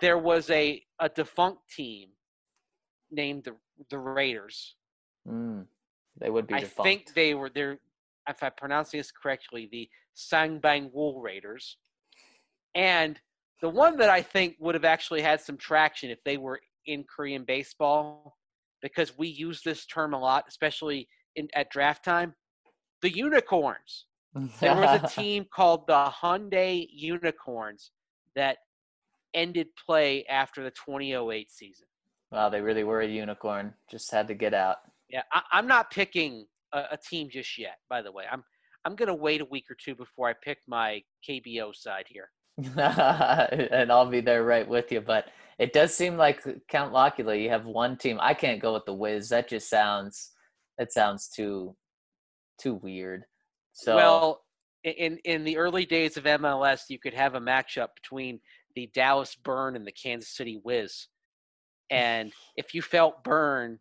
[0.00, 2.08] There was a, a defunct team
[3.12, 3.54] named the
[3.90, 4.74] the Raiders.
[5.28, 5.66] Mm,
[6.18, 6.82] they would be I defunct.
[6.82, 7.78] think they were there.
[8.28, 11.76] If I pronounce this correctly, the Ssangbangwool Raiders,
[12.74, 13.20] and
[13.60, 17.04] the one that I think would have actually had some traction if they were in
[17.04, 18.36] Korean baseball,
[18.80, 22.34] because we use this term a lot, especially in, at draft time.
[23.02, 24.06] The Unicorns.
[24.60, 27.90] There was a team called the Hyundai Unicorns
[28.34, 28.58] that
[29.34, 31.86] ended play after the 2008 season.
[32.32, 33.74] Wow, they really were a unicorn.
[33.90, 34.78] Just had to get out.
[35.08, 37.76] Yeah, I, I'm not picking a, a team just yet.
[37.88, 38.42] By the way, I'm
[38.84, 42.30] I'm gonna wait a week or two before I pick my KBO side here.
[42.76, 45.00] and I'll be there right with you.
[45.00, 45.26] But
[45.58, 48.18] it does seem like Count Locula, you have one team.
[48.20, 49.28] I can't go with the Wiz.
[49.28, 50.32] That just sounds
[50.78, 51.76] that sounds too
[52.58, 53.24] too weird.
[53.72, 54.42] So Well,
[54.84, 58.40] in in the early days of MLS, you could have a matchup between
[58.74, 61.08] the Dallas Burn and the Kansas City Wiz,
[61.92, 63.78] and if you felt burn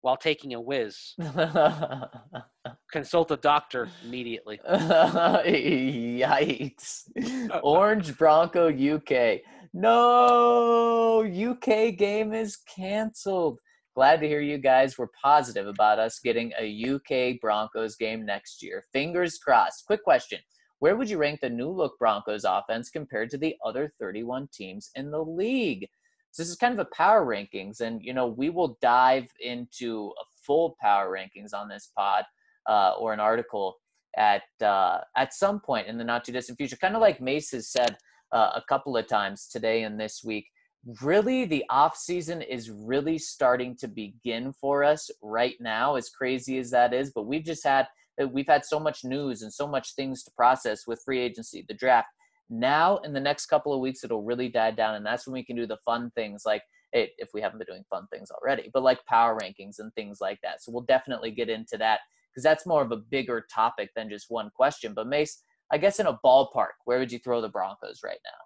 [0.00, 1.14] while taking a whiz,
[2.92, 4.60] consult a doctor immediately.
[6.18, 7.04] Yikes.
[7.62, 9.40] Orange Bronco UK.
[9.72, 13.60] No, UK game is canceled.
[13.94, 18.62] Glad to hear you guys were positive about us getting a UK Broncos game next
[18.62, 18.82] year.
[18.92, 19.86] Fingers crossed.
[19.86, 20.40] Quick question
[20.80, 24.90] Where would you rank the new look Broncos offense compared to the other 31 teams
[24.96, 25.86] in the league?
[26.34, 30.12] So this is kind of a power rankings, and you know we will dive into
[30.20, 32.24] a full power rankings on this pod
[32.68, 33.76] uh, or an article
[34.18, 36.74] at uh, at some point in the not too distant future.
[36.74, 37.96] Kind of like Mace has said
[38.32, 40.48] uh, a couple of times today and this week.
[41.02, 45.94] Really, the off season is really starting to begin for us right now.
[45.94, 47.86] As crazy as that is, but we've just had
[48.32, 51.74] we've had so much news and so much things to process with free agency, the
[51.74, 52.08] draft.
[52.50, 55.44] Now, in the next couple of weeks, it'll really die down, and that's when we
[55.44, 56.62] can do the fun things like
[56.94, 60.18] eh, if we haven't been doing fun things already, but like power rankings and things
[60.20, 60.62] like that.
[60.62, 64.26] So we'll definitely get into that because that's more of a bigger topic than just
[64.28, 64.92] one question.
[64.94, 65.42] But Mace,
[65.72, 68.38] I guess in a ballpark, where would you throw the Broncos right now?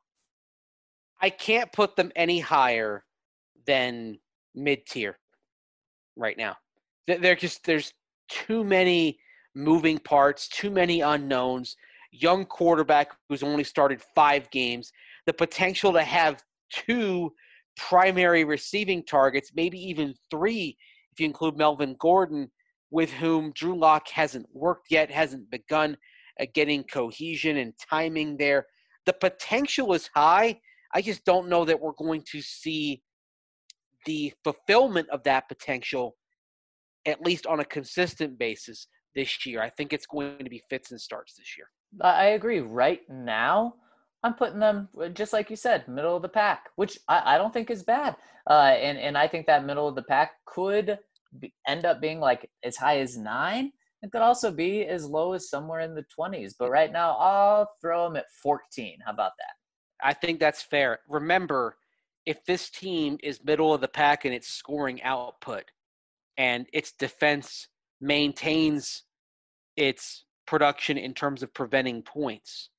[1.21, 3.05] I can't put them any higher
[3.67, 4.19] than
[4.55, 5.19] mid tier
[6.17, 6.57] right now.
[7.07, 7.93] They're just there's
[8.29, 9.19] too many
[9.55, 11.77] moving parts, too many unknowns.
[12.11, 14.93] Young quarterback who's only started five games,
[15.27, 16.43] the potential to have
[16.73, 17.33] two
[17.77, 20.77] primary receiving targets, maybe even three
[21.13, 22.51] if you include Melvin Gordon,
[22.91, 25.97] with whom Drew Lock hasn't worked yet, hasn't begun
[26.55, 28.67] getting cohesion and timing there.
[29.05, 30.61] The potential is high.
[30.95, 33.03] I just don't know that we're going to see
[34.07, 36.17] the fulfillment of that potential,
[37.05, 39.61] at least on a consistent basis this year.
[39.61, 41.69] I think it's going to be fits and starts this year.
[42.01, 42.61] I agree.
[42.61, 43.75] Right now,
[44.23, 47.39] I'm putting them uh, just like you said, middle of the pack, which I, I
[47.39, 48.17] don't think is bad.
[48.49, 50.99] Uh, and and I think that middle of the pack could
[51.39, 53.73] be, end up being like as high as nine.
[54.03, 56.55] It could also be as low as somewhere in the 20s.
[56.59, 58.99] But right now, I'll throw them at 14.
[59.05, 60.07] How about that?
[60.07, 61.01] I think that's fair.
[61.09, 61.77] Remember,
[62.25, 65.65] if this team is middle of the pack in its scoring output
[66.37, 67.69] and its defense
[68.01, 69.03] maintains
[69.77, 72.71] its production in terms of preventing points,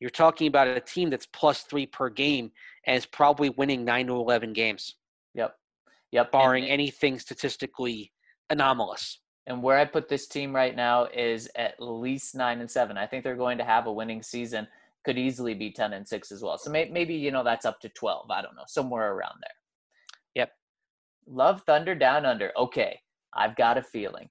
[0.00, 2.50] you're talking about a team that's plus three per game
[2.86, 4.96] and is probably winning nine to 11 games,
[5.34, 5.56] Yep.
[6.12, 6.32] Yep.
[6.32, 8.12] barring and, anything statistically
[8.50, 9.20] anomalous.
[9.46, 12.96] and where I put this team right now is at least nine and seven.
[12.98, 14.66] I think they're going to have a winning season.
[15.04, 16.58] Could easily be ten and six as well.
[16.58, 18.30] So may, maybe you know that's up to twelve.
[18.30, 19.54] I don't know, somewhere around there.
[20.34, 20.52] Yep.
[21.26, 22.52] Love Thunder Down Under.
[22.56, 23.00] Okay,
[23.32, 24.28] I've got a feeling.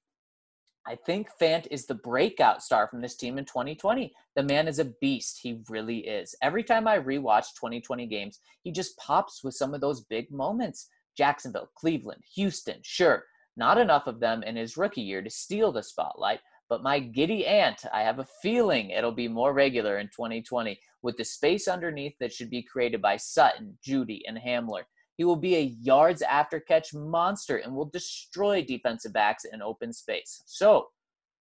[0.89, 4.11] I think Fant is the breakout star from this team in 2020.
[4.35, 5.39] The man is a beast.
[5.39, 6.33] He really is.
[6.41, 10.89] Every time I rewatch 2020 games, he just pops with some of those big moments.
[11.15, 13.25] Jacksonville, Cleveland, Houston, sure,
[13.55, 16.39] not enough of them in his rookie year to steal the spotlight.
[16.69, 21.17] But my giddy aunt, I have a feeling it'll be more regular in 2020 with
[21.17, 24.85] the space underneath that should be created by Sutton, Jeudy, and Hamler.
[25.19, 29.91] He will be a yards after catch monster and will destroy defensive backs in open
[29.91, 30.41] space.
[30.45, 30.87] So,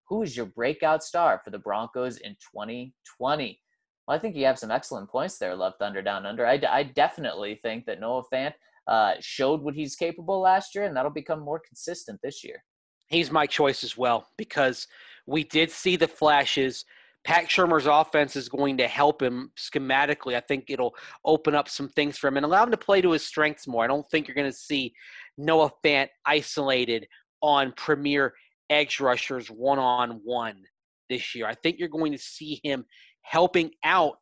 [0.09, 3.61] who is your breakout star for the Broncos in 2020?
[4.09, 6.45] Well, I think you have some excellent points there, Love Thunder Down Under.
[6.45, 8.55] I, I definitely think that Noah Fant
[8.89, 12.65] uh, showed what he's capable last year, and that'll become more consistent this year.
[13.07, 14.89] He's my choice as well because
[15.27, 16.85] we did see the flashes.
[17.25, 20.35] Pat Shurmur's offense is going to help him schematically.
[20.35, 20.95] I think it'll
[21.25, 23.85] open up some things for him and allow him to play to his strengths more.
[23.85, 24.95] I don't think you're going to see
[25.37, 27.07] Noah Fant isolated
[27.43, 28.35] on premier
[28.71, 30.63] edge rushers one on one
[31.11, 31.47] this year.
[31.47, 32.85] I think you're going to see him
[33.23, 34.17] helping out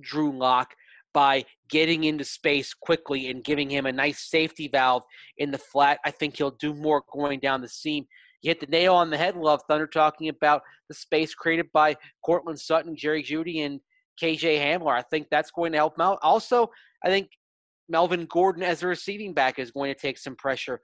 [0.00, 0.74] Drew Lock
[1.12, 5.04] by getting into space quickly and giving him a nice safety valve
[5.38, 5.98] in the flat.
[6.04, 8.06] I think he'll do more going down the seam.
[8.44, 11.96] You hit the nail on the head, Love Thunder, talking about the space created by
[12.22, 13.80] Courtland Sutton, Jerry Jeudy, and
[14.22, 14.92] KJ Hamler.
[14.92, 16.18] I think that's going to help him out.
[16.20, 16.68] Also,
[17.02, 17.30] I think
[17.88, 20.78] Melvin Gordon as a receiving back is going to take some pressure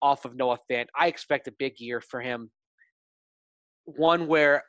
[0.00, 0.86] off of Noah Fant.
[0.98, 2.50] I expect a big year for him.
[3.84, 4.64] One where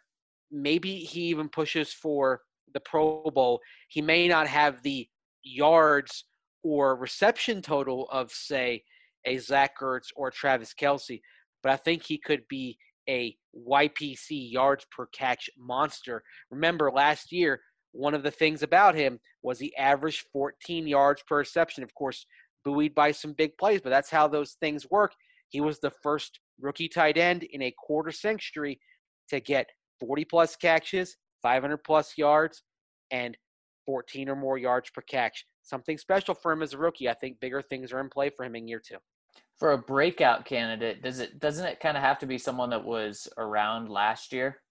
[0.51, 2.41] maybe he even pushes for
[2.73, 3.61] the Pro Bowl.
[3.87, 5.07] He may not have the
[5.41, 6.25] yards
[6.63, 8.83] or reception total of, say,
[9.25, 11.21] a Zach Ertz or Travis Kelce,
[11.65, 12.77] but I think he could be
[13.09, 13.35] a
[13.67, 16.21] YPC yards per catch monster.
[16.51, 17.59] Remember, last year,
[17.91, 21.83] one of the things about him was he averaged 14 yards per reception.
[21.83, 22.27] Of course,
[22.63, 25.13] buoyed by some big plays, but that's how those things work.
[25.49, 28.79] He was the first rookie tight end in a quarter century
[29.29, 29.65] to get
[29.99, 32.61] 40 plus catches, 500 plus yards,
[33.09, 33.35] and
[33.87, 35.47] 14 or more yards per catch.
[35.63, 37.09] Something special for him as a rookie.
[37.09, 38.97] I think bigger things are in play for him in year two.
[39.59, 42.83] For a breakout candidate, does it doesn't it kind of have to be someone that
[42.83, 44.61] was around last year?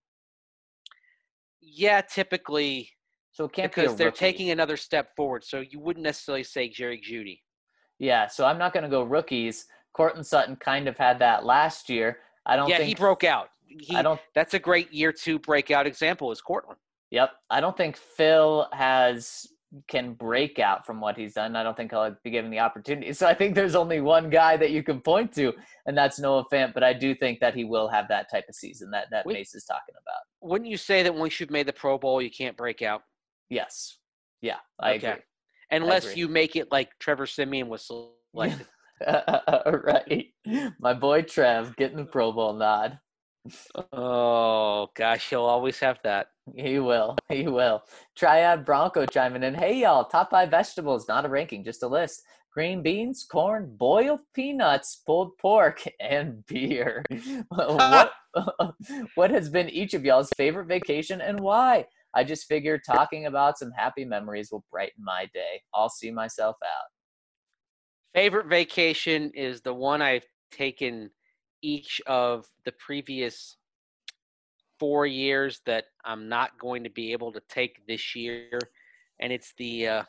[1.60, 2.90] Yeah, typically.
[3.32, 5.42] So it can't because they're taking another step forward.
[5.42, 7.40] So you wouldn't necessarily say Jerry Jeudy
[7.98, 9.66] Yeah, so I'm not going to go rookies.
[9.92, 12.18] Courtland Sutton kind of had that last year.
[12.46, 13.48] I don't yeah, think he broke out.
[13.66, 14.20] He, I don't.
[14.34, 16.30] That's a great year two breakout example.
[16.30, 16.78] Is Courtland?
[17.10, 19.46] Yep, I don't think Phil has
[19.88, 21.56] can break out from what he's done.
[21.56, 23.12] I don't think he'll be given the opportunity.
[23.12, 25.52] So I think there's only one guy that you can point to,
[25.86, 26.74] and that's Noah Fant.
[26.74, 29.34] But I do think that he will have that type of season that that Wait.
[29.34, 30.20] Mace is talking about.
[30.40, 33.02] Wouldn't you say that once you've made the Pro Bowl, you can't break out?
[33.50, 33.98] Yes.
[34.42, 35.08] Yeah, I Okay.
[35.08, 35.22] agree.
[35.70, 36.20] Unless agree.
[36.20, 37.86] you make it like Trevor Siemian was
[38.32, 38.66] selected.
[39.06, 40.26] right.
[40.78, 42.98] My boy Trev getting the Pro Bowl nod.
[43.92, 46.28] oh gosh, he'll always have that.
[46.52, 47.16] He will.
[47.28, 47.82] He will.
[48.16, 49.54] Triad Bronco chiming in.
[49.54, 52.22] Hey y'all, top five vegetables, not a ranking, just a list.
[52.52, 57.04] Green beans, corn, boiled peanuts, pulled pork, and beer.
[57.48, 58.12] what
[59.14, 61.86] what has been each of y'all's favorite vacation and why?
[62.16, 65.62] I just figured talking about some happy memories will brighten my day.
[65.72, 66.86] I'll see myself out.
[68.14, 71.10] Favorite vacation is the one I've taken
[71.62, 73.56] each of the previous
[74.78, 78.58] four years that I'm not going to be able to take this year,
[79.20, 80.02] and it's the uh,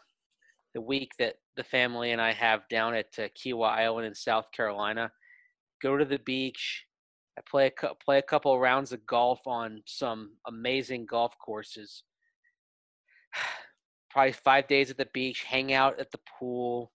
[0.74, 4.52] the week that the family and I have down at uh, Kiawah Island in South
[4.52, 5.12] Carolina.
[5.82, 6.86] Go to the beach.
[7.38, 12.04] I play a play a couple of rounds of golf on some amazing golf courses.
[14.10, 16.94] Probably five days at the beach, hang out at the pool,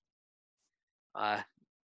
[1.15, 1.41] uh,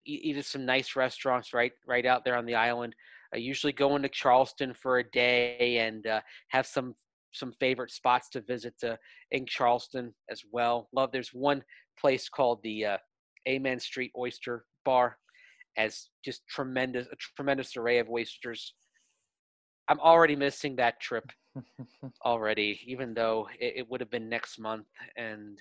[0.05, 2.95] eat, eat at some nice restaurants right right out there on the island.
[3.35, 6.95] I usually go into Charleston for a day and uh, have some
[7.35, 8.97] some favorite spots to visit uh,
[9.31, 10.89] in Charleston as well.
[10.95, 11.11] Love.
[11.13, 11.63] There's one
[11.99, 12.97] place called the uh,
[13.49, 15.17] Amen Street Oyster Bar,
[15.79, 18.75] as just tremendous a tremendous array of oysters.
[19.89, 21.25] I'm already missing that trip
[22.25, 24.87] already, even though it, it would have been next month.
[25.17, 25.59] And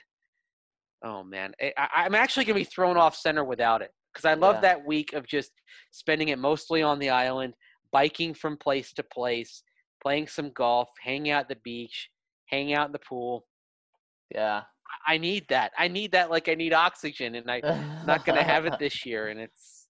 [1.05, 4.33] oh man, I, I- I'm actually gonna be thrown off center without it because I
[4.33, 4.61] love Yeah.
[4.61, 5.51] that week of just
[5.91, 7.53] spending it mostly on the island,
[7.91, 9.63] biking from place to place,
[10.01, 12.09] playing some golf, hanging out at the beach,
[12.47, 13.45] hanging out in the pool.
[14.33, 14.63] Yeah.
[15.07, 15.71] I- need that.
[15.77, 19.29] I need that like I need oxygen, and I'm not gonna have it this year.
[19.29, 19.87] And it's,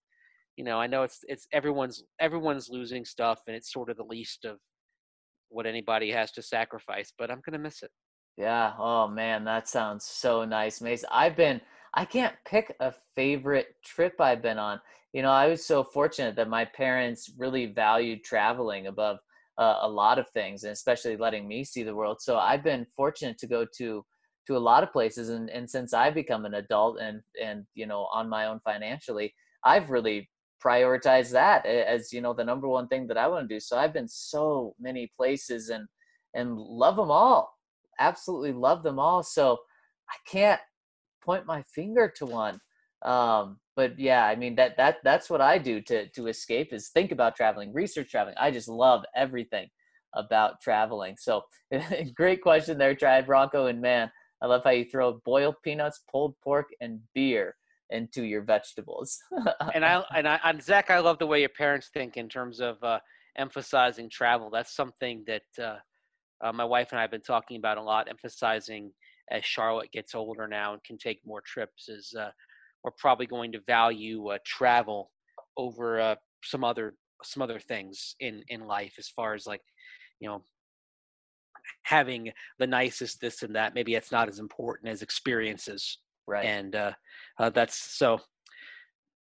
[0.57, 4.03] you know, I know it's it's everyone's everyone's losing stuff, and it's sort of the
[4.03, 4.59] least of
[5.49, 7.11] what anybody has to sacrifice.
[7.17, 7.89] But I'm gonna miss it.
[8.37, 8.73] Yeah.
[8.77, 11.03] Oh man, that sounds so nice, Mace.
[11.11, 11.61] I've been
[11.93, 14.79] I can't pick a favorite trip I've been on.
[15.13, 19.17] You know, I was so fortunate that my parents really valued traveling above
[19.57, 22.21] uh, a lot of things, and especially letting me see the world.
[22.21, 24.05] So I've been fortunate to go to
[24.47, 27.85] to a lot of places, and and since I've become an adult and and you
[27.85, 29.33] know on my own financially,
[29.65, 30.29] I've really
[30.63, 33.59] prioritized that as you know the number one thing that I want to do.
[33.59, 35.87] So I've been so many places and
[36.33, 37.57] and love them all
[38.01, 39.23] absolutely love them all.
[39.23, 39.59] So
[40.09, 40.59] I can't
[41.21, 42.59] point my finger to one.
[43.03, 46.89] Um, but yeah, I mean that that that's what I do to to escape is
[46.89, 48.35] think about traveling, research traveling.
[48.39, 49.69] I just love everything
[50.13, 51.15] about traveling.
[51.17, 51.43] So
[52.15, 53.67] great question there, Triad Bronco.
[53.67, 54.11] And man,
[54.41, 57.55] I love how you throw boiled peanuts, pulled pork, and beer
[57.89, 59.19] into your vegetables.
[59.73, 62.59] and I and I and Zac, I love the way your parents think in terms
[62.59, 62.99] of uh,
[63.37, 64.49] emphasizing travel.
[64.49, 65.77] That's something that uh,
[66.41, 68.91] uh, my wife and I have been talking about a lot, emphasizing
[69.31, 71.89] as Charlotte gets older now and can take more trips.
[71.89, 72.31] Is uh,
[72.83, 75.11] we're probably going to value uh, travel
[75.57, 79.61] over uh, some other some other things in in life as far as like
[80.19, 80.43] you know
[81.83, 86.45] having the nicest this and that maybe it's not as important as experiences Right.
[86.45, 86.91] and uh,
[87.39, 88.19] uh that's so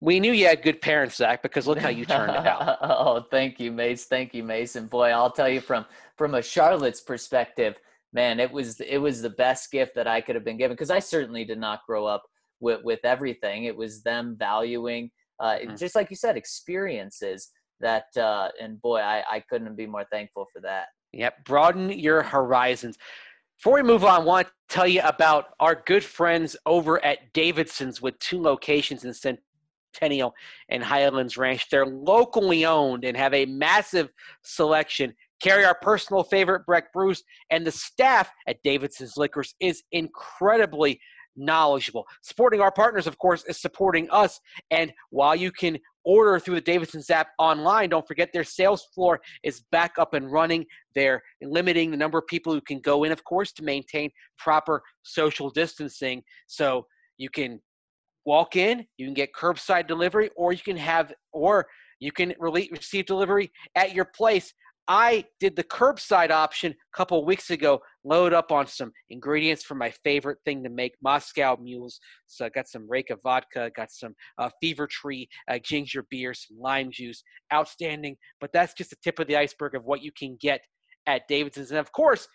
[0.02, 3.60] we knew you had good parents Zac because look how you turned out oh, thank
[3.60, 4.06] you, Mace.
[4.06, 4.88] Thank you, Mason.
[4.88, 5.86] Boy, I'll tell you from
[6.18, 7.76] from a Charlotte's perspective,
[8.14, 10.92] man, it was it was the best gift that I could have been given because
[10.92, 12.24] I certainly did not grow up
[12.60, 13.66] with with everything.
[13.66, 15.78] It was them valuing, uh, Mhm.
[15.78, 17.52] just like you said, experiences.
[17.80, 20.88] That uh, and boy, I I couldn't be more thankful for that.
[21.14, 22.98] Yep, broaden your horizons.
[23.58, 27.32] Before we move on, I want to tell you about our good friends over at
[27.34, 30.34] Davidson's with two locations in Centennial
[30.70, 31.70] and Highlands Ranch.
[31.70, 34.10] They're locally owned and have a massive
[34.44, 35.14] selection.
[35.42, 41.00] Carry our personal favorite Breck Bruce, and the staff at Davidson's Liquors is incredibly
[41.36, 42.06] knowledgeable.
[42.22, 44.40] Supporting our partners, of course, is supporting us.
[44.70, 49.22] And while you can order through the Davidson's app online, don't forget their sales floor
[49.44, 50.66] is back up and running.
[50.94, 54.84] They're limiting the number of people who can go in, of course, to maintain proper
[55.04, 56.22] social distancing.
[56.48, 56.86] So
[57.18, 57.62] you can
[58.26, 61.66] walk in, you can get curbside delivery, or you can have, or
[62.00, 64.54] you can receive delivery at your place.
[64.88, 67.82] I did the curbside option a couple weeks ago.
[68.04, 72.00] Load up on some ingredients for my favorite thing to make Moscow mules.
[72.28, 76.58] So I got some Reyka vodka, got some uh, Fever Tree uh, ginger beer, some
[76.60, 77.24] lime juice.
[77.54, 78.18] Outstanding.
[78.40, 80.62] But that's just the tip of the iceberg of what you can get
[81.08, 81.72] at Davidson's.
[81.72, 82.28] And of course,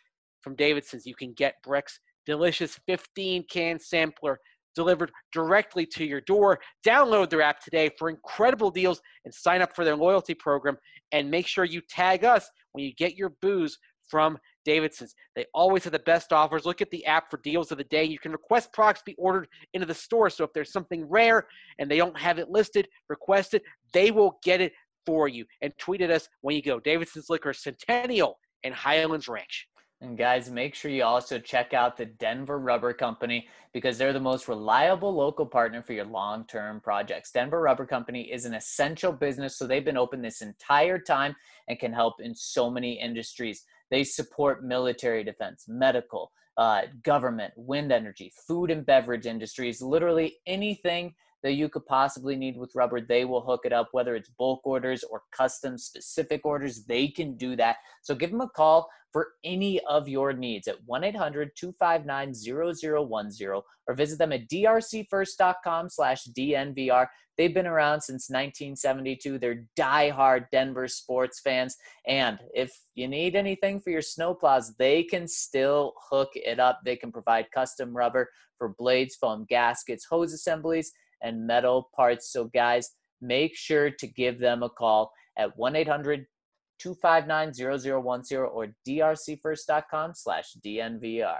[0.42, 4.38] from Davidson's, you can get Breck's delicious 15 can sampler
[4.76, 6.60] delivered directly to your door.
[6.86, 10.76] Download their app today for incredible deals and sign up for their loyalty program.
[11.10, 15.14] And make sure you tag us when you get your booze from Davidson's.
[15.34, 16.64] They always have the best offers.
[16.64, 18.04] Look at the app for deals of the day.
[18.04, 20.30] You can request products be ordered into the store.
[20.30, 21.46] So if there's something rare
[21.78, 23.62] and they don't have it listed, request it.
[23.92, 24.72] They will get it
[25.04, 25.44] for you.
[25.62, 26.80] And tweet at us when you go.
[26.80, 29.68] Davidson's Liquor Centennial and Highlands Ranch.
[30.02, 34.20] And guys, make sure you also check out the Denver Rubber Company because they're the
[34.20, 37.32] most reliable local partner for your long term projects.
[37.32, 41.34] Denver Rubber Company is an essential business, so they've been open this entire time
[41.68, 43.64] and can help in so many industries.
[43.90, 51.14] They support military defense, medical, uh, government, wind energy, food and beverage industries, literally anything
[51.42, 54.60] that you could possibly need with rubber, they will hook it up, whether it's bulk
[54.64, 57.76] orders or custom specific orders, they can do that.
[58.02, 64.32] So give them a call for any of your needs at 1-800-259-0010 or visit them
[64.32, 67.06] at drcfirst.com slash DNVR.
[67.38, 69.38] They've been around since 1972.
[69.38, 71.76] They're diehard Denver sports fans.
[72.06, 76.80] And if you need anything for your snowplows, they can still hook it up.
[76.84, 82.32] They can provide custom rubber for blades, foam gaskets, hose assemblies, and metal parts.
[82.32, 82.90] So guys,
[83.20, 91.38] make sure to give them a call at 1-800-259-0010 or drcfirst.com slash DNVR.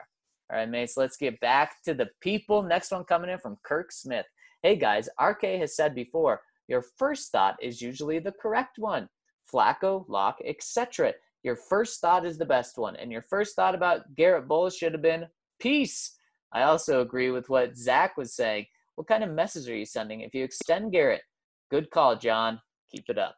[0.49, 2.63] All right, mates, let's get back to the people.
[2.63, 4.27] Next one coming in from Kirk Smith.
[4.63, 9.09] Hey guys, RK has said before, your first thought is usually the correct one.
[9.53, 11.13] Flacco, Lock, etc.
[11.43, 14.93] Your first thought is the best one, and your first thought about Garett Bolles should
[14.93, 15.27] have been
[15.61, 16.17] peace.
[16.53, 18.67] I also agree with what Zac was saying.
[18.97, 20.23] What kind of message are you sending?
[20.23, 21.23] If you extend Garett,
[21.71, 22.61] good call, John.
[22.91, 23.37] Keep it up.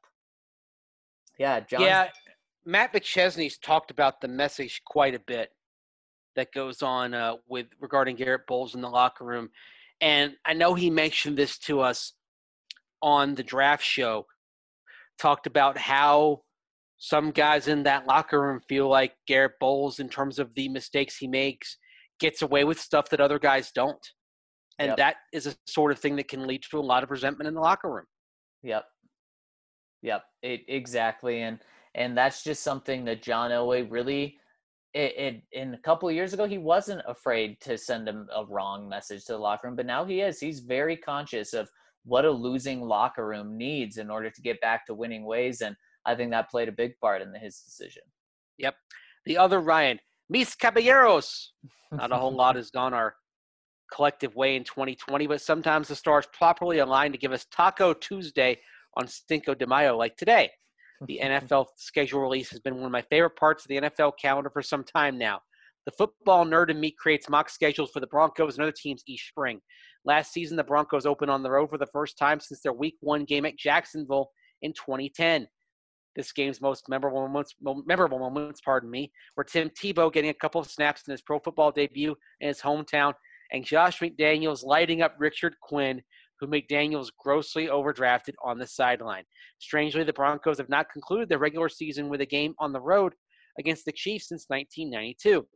[1.39, 1.83] Yeah, John.
[1.83, 2.09] Yeah,
[2.65, 5.51] Matt McChesney's talked about the message quite a bit
[6.37, 9.51] that goes on uh, with regarding Garett Bolles in the locker room,
[10.01, 12.13] and I know he mentioned this to us
[13.03, 14.27] on the draft show.
[15.19, 16.43] Talked about how
[16.99, 21.17] some guys in that locker room feel like Garett Bolles, in terms of the mistakes
[21.17, 21.77] he makes,
[22.21, 24.05] gets away with stuff that other guys don't,
[24.79, 24.97] and Yep.
[24.99, 27.55] that is a sort of thing that can lead to a lot of resentment in
[27.55, 28.07] the locker room.
[28.63, 28.85] Yep.
[30.03, 30.25] Yep.
[30.43, 31.43] It, exactly.
[31.43, 31.59] And
[31.95, 34.39] and that's just something that John Elway really
[34.95, 38.45] it, it in a couple of years ago he wasn't afraid to send him a
[38.45, 40.39] wrong message to the locker room, but now he is.
[40.41, 41.69] He's very conscious of
[42.05, 45.61] what a losing locker room needs in order to get back to winning ways.
[45.61, 45.77] And
[46.07, 48.03] I think that played a big part in his decision.
[48.59, 48.77] Yep.
[49.27, 49.99] The other Ryan,
[50.31, 51.53] Mis Caballeros.
[51.93, 53.15] Not a whole lot has gone our
[53.93, 58.59] collective way in 2020, but sometimes the stars properly align to give us Taco Tuesday
[58.97, 60.51] on Cinco de Mayo, like today.
[61.07, 64.51] The NFL schedule release has been one of my favorite parts of the NFL calendar
[64.51, 65.41] for some time now.
[65.87, 69.29] The football nerd in me creates mock schedules for the Broncos and other teams each
[69.29, 69.61] spring.
[70.05, 72.97] Last season, the Broncos opened on the road for the first time since their Week
[73.01, 74.31] One game at Jacksonville
[74.63, 75.49] in 2010.
[76.15, 77.55] This game's most memorable moments,
[77.87, 81.39] memorable moments, pardon me, were Tim Tebow getting a couple of snaps in his pro
[81.39, 83.15] football debut in his hometown,
[83.53, 86.03] and Josh McDaniels lighting up Richard Quinn
[86.41, 89.25] who McDaniels grossly overdrafted on the sideline.
[89.59, 93.15] Strangely, the Broncos have not concluded their regular season with a game on the road
[93.59, 95.47] against the Chiefs since 1992.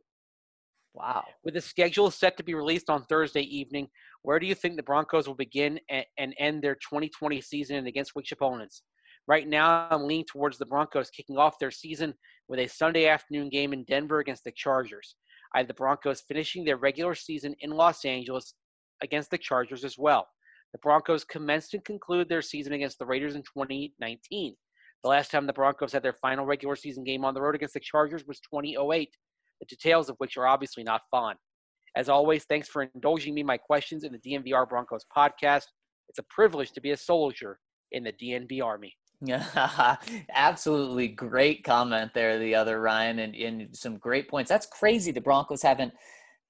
[0.93, 1.23] Wow.
[1.43, 3.87] With the schedule set to be released on Thursday evening,
[4.21, 8.11] where do you think the Broncos will begin and end their 2020 season and against
[8.13, 8.83] which opponents?
[9.25, 12.13] Right now, I'm leaning towards the Broncos kicking off their season
[12.49, 15.15] with a Sunday afternoon game in Denver against the Chargers.
[15.53, 18.53] I have the Broncos finishing their regular season in Los Angeles
[19.01, 20.27] against the Chargers as well.
[20.71, 24.55] The Broncos commenced and concluded their season against the Raiders in 2019.
[25.03, 27.75] The last time the Broncos had their final regular season game on the road against
[27.75, 29.09] the Chargers was 2008,
[29.59, 31.35] the details of which are obviously not fun.
[31.95, 35.65] As always, thanks for indulging me my questions in the DNVR Broncos podcast.
[36.09, 37.59] It's a privilege to be a soldier
[37.91, 38.95] in the DNV Army.
[40.33, 44.49] Absolutely great comment there, the other Ryan, and, and some great points.
[44.49, 45.11] That's crazy.
[45.11, 45.93] The Broncos haven't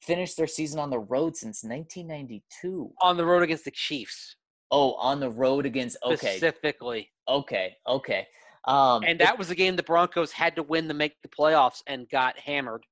[0.01, 2.91] finished their season on the road since 1992.
[3.01, 4.35] On the road against the Chiefs.
[4.71, 6.37] Oh, on the road against okay.
[6.37, 7.09] Specifically.
[7.27, 8.27] Okay, okay.
[8.65, 11.81] Um, and that was a game the Broncos had to win to make the playoffs
[11.87, 12.83] and got hammered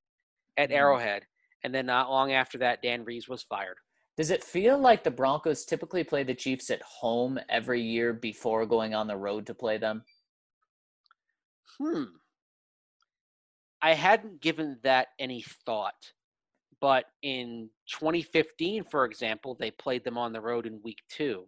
[0.58, 0.78] at mm-hmm.
[0.78, 1.24] Arrowhead.
[1.64, 3.78] And then not long after that, Dan Reeves was fired.
[4.18, 8.66] Does it feel like the Broncos typically play the Chiefs at home every year before
[8.66, 10.04] going on the road to play them?
[11.78, 12.04] Hmm.
[13.82, 16.14] I hadn't given that any thought.
[16.82, 21.46] But in 2015, for example, they played them on the road in week two.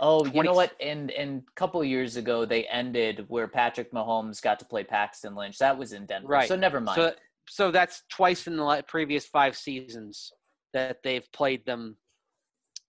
[0.00, 0.36] Oh, 20...
[0.36, 0.72] you know what?
[0.80, 5.34] And and a couple years ago, they ended where Patrick Mahomes got to play Paxton
[5.34, 5.58] Lynch.
[5.58, 6.28] That was in Denver.
[6.28, 6.48] Right.
[6.48, 6.96] So never mind.
[6.96, 7.12] So,
[7.48, 10.32] so that's twice in the previous five seasons
[10.72, 11.96] that they've played them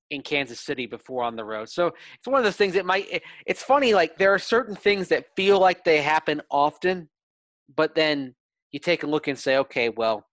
[0.10, 1.70] in Kansas City before on the road.
[1.70, 4.76] So it's one of those things that might it, it's funny like there are certain
[4.76, 7.10] things that feel like they happen often
[7.76, 8.36] but then
[8.72, 10.26] you take a look and say okay, well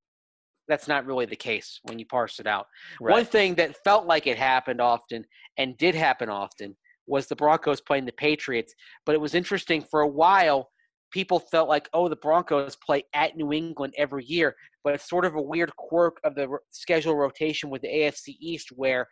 [0.69, 2.67] that's not really the case when you parse it out.
[3.01, 3.13] Right.
[3.13, 5.25] One thing that felt like it happened often
[5.57, 6.77] and did happen often
[7.07, 8.75] was the Broncos playing the Patriots,
[9.07, 10.69] but it was interesting for a while
[11.11, 14.55] people felt like, oh, the Broncos play at New England every year,
[14.85, 18.69] but it's sort of a weird quirk of the schedule rotation with the AFC East
[18.75, 19.07] where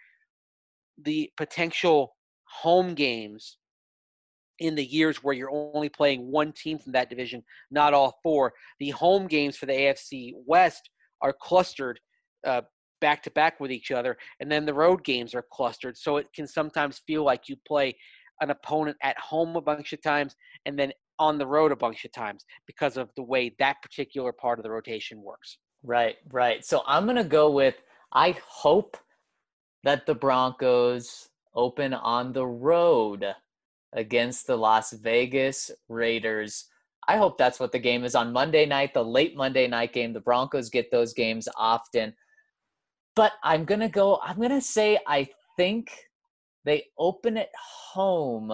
[1.03, 3.59] the potential home games
[4.59, 8.53] in the years where you're only playing one team from that division, not all four,
[8.81, 10.89] the home games for the AFC West
[11.21, 12.01] are clustered
[12.47, 12.63] uh,
[13.01, 15.97] back to back with each other, and then the road games are clustered.
[15.99, 17.95] So it can sometimes feel like you play
[18.41, 20.37] an opponent at home a bunch of times
[20.67, 24.33] and then on the road a bunch of times because of the way that particular
[24.33, 25.59] part of the rotation works.
[25.83, 26.65] Right, right.
[26.65, 27.77] So I'm going to go with
[28.13, 28.97] I hope
[29.85, 33.27] that the Broncos open on the road
[33.93, 36.67] against the Las Vegas Raiders.
[37.09, 40.13] I hope that's what the game is on Monday night, the late Monday night game.
[40.13, 42.15] The Broncos get those games often.
[43.15, 45.91] But I'm going to go, I'm going to say I think
[46.65, 47.51] they open at
[47.93, 48.53] home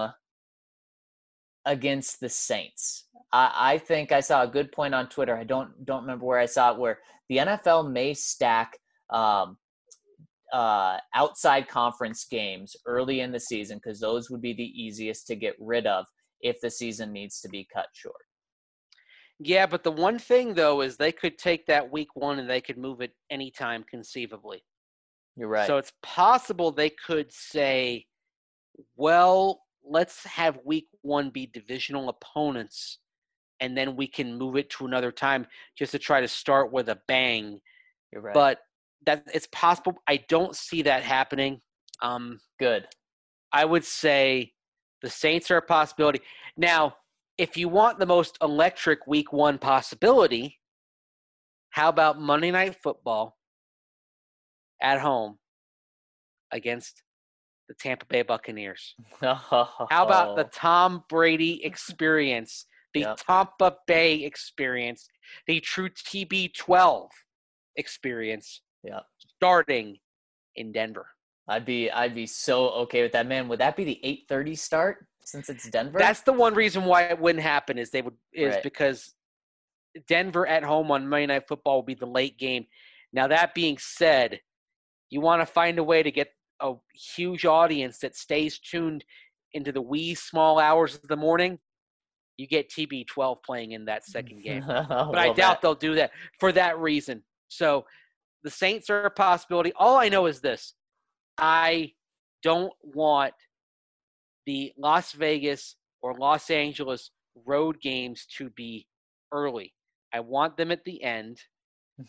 [1.67, 3.05] against the Saints.
[3.33, 5.37] I, I think I saw a good point on Twitter.
[5.37, 6.99] I don't don't remember where I saw it, where
[7.29, 8.79] the NFL may stack
[9.11, 9.57] um,
[10.53, 15.37] uh, outside conference games early in the season because those would be the easiest to
[15.37, 16.05] get rid of
[16.41, 18.17] if the season needs to be cut short.
[19.39, 22.61] Yeah, but the one thing though is they could take that week one and they
[22.61, 24.63] could move it anytime conceivably.
[25.37, 25.67] You're right.
[25.67, 28.07] So it's possible they could say,
[28.97, 32.99] well, let's have week one be divisional opponents
[33.61, 35.47] and then we can move it to another time
[35.79, 37.61] just to try to start with a bang.
[38.15, 38.35] Right.
[38.35, 38.59] But
[39.07, 39.95] that it's possible.
[40.09, 41.61] I don't see that happening.
[42.03, 42.87] Um, Good.
[43.53, 44.53] I would say
[45.03, 46.21] the Saints are a possibility.
[46.57, 46.97] Now,
[47.39, 50.59] if you want the most electric week one possibility,
[51.71, 53.37] how about Monday Night Football
[54.81, 55.39] at home
[56.51, 57.03] against
[57.73, 58.95] the Tampa Bay Buccaneers.
[59.21, 63.19] How about the Tom Brady experience, the yep.
[63.27, 65.09] Tampa Bay experience,
[65.47, 67.09] the true TB12
[67.77, 68.61] experience?
[68.85, 69.01] Yeah.
[69.37, 69.97] Starting
[70.57, 71.07] in Denver.
[71.49, 73.49] I'd be I'd be so okay with that, man.
[73.49, 74.01] Would that be the
[74.31, 75.99] 8:30 start since it's Denver?
[75.99, 78.63] That's the one reason why it wouldn't happen is they would is right.
[78.63, 79.15] because
[80.07, 82.67] Denver at home on Monday Night Football will be the late game.
[83.13, 84.41] Now that being said,
[85.11, 86.29] you want to find a way to get
[86.63, 89.05] a huge audience that stays tuned
[89.53, 91.59] into the wee small hours of the morning,
[92.39, 94.65] you get TB12 playing in that second game.
[94.67, 95.63] but I doubt that...
[95.63, 97.23] they'll do that for that reason.
[97.49, 97.85] So
[98.43, 99.73] the Saints are a possibility.
[99.77, 100.75] All I know is this
[101.39, 101.93] I
[102.43, 103.35] don't want
[104.47, 107.11] the Las Vegas or Los Angeles
[107.47, 108.87] road games to be
[109.33, 109.73] early.
[110.13, 111.39] I want them at the end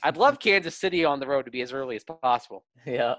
[0.04, 2.66] I'd love Kansas City on the road to be as early as possible.
[2.86, 3.16] Yeah.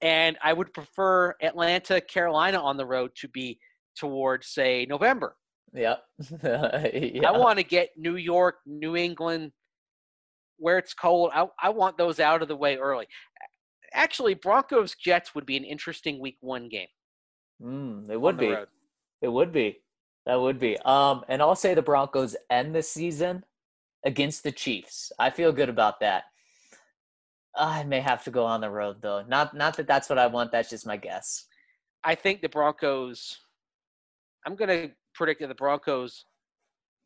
[0.00, 3.58] And I would prefer Atlanta, Carolina on the road to be
[3.96, 5.36] towards, say, November.
[5.74, 6.04] yep.
[6.42, 7.20] yeah.
[7.28, 9.50] I want to get New York, New England,
[10.58, 11.32] where it's cold.
[11.34, 13.06] I, I want those out of the way early.
[13.92, 16.86] Actually, Broncos Jets would be an interesting week one game.
[17.60, 18.48] Mm, it would be.
[18.48, 18.68] road.
[19.20, 19.80] It would be.
[20.26, 20.78] That would be.
[20.84, 23.44] Um, and I'll say the Broncos end the season
[24.04, 25.12] against the Chiefs.
[25.18, 26.24] I feel good about that.
[27.56, 29.22] I may have to go on the road though.
[29.26, 30.52] Not not that that's what I want.
[30.52, 31.46] That's just my guess.
[32.04, 33.38] I think the Broncos.
[34.46, 36.24] I'm going to predict that the Broncos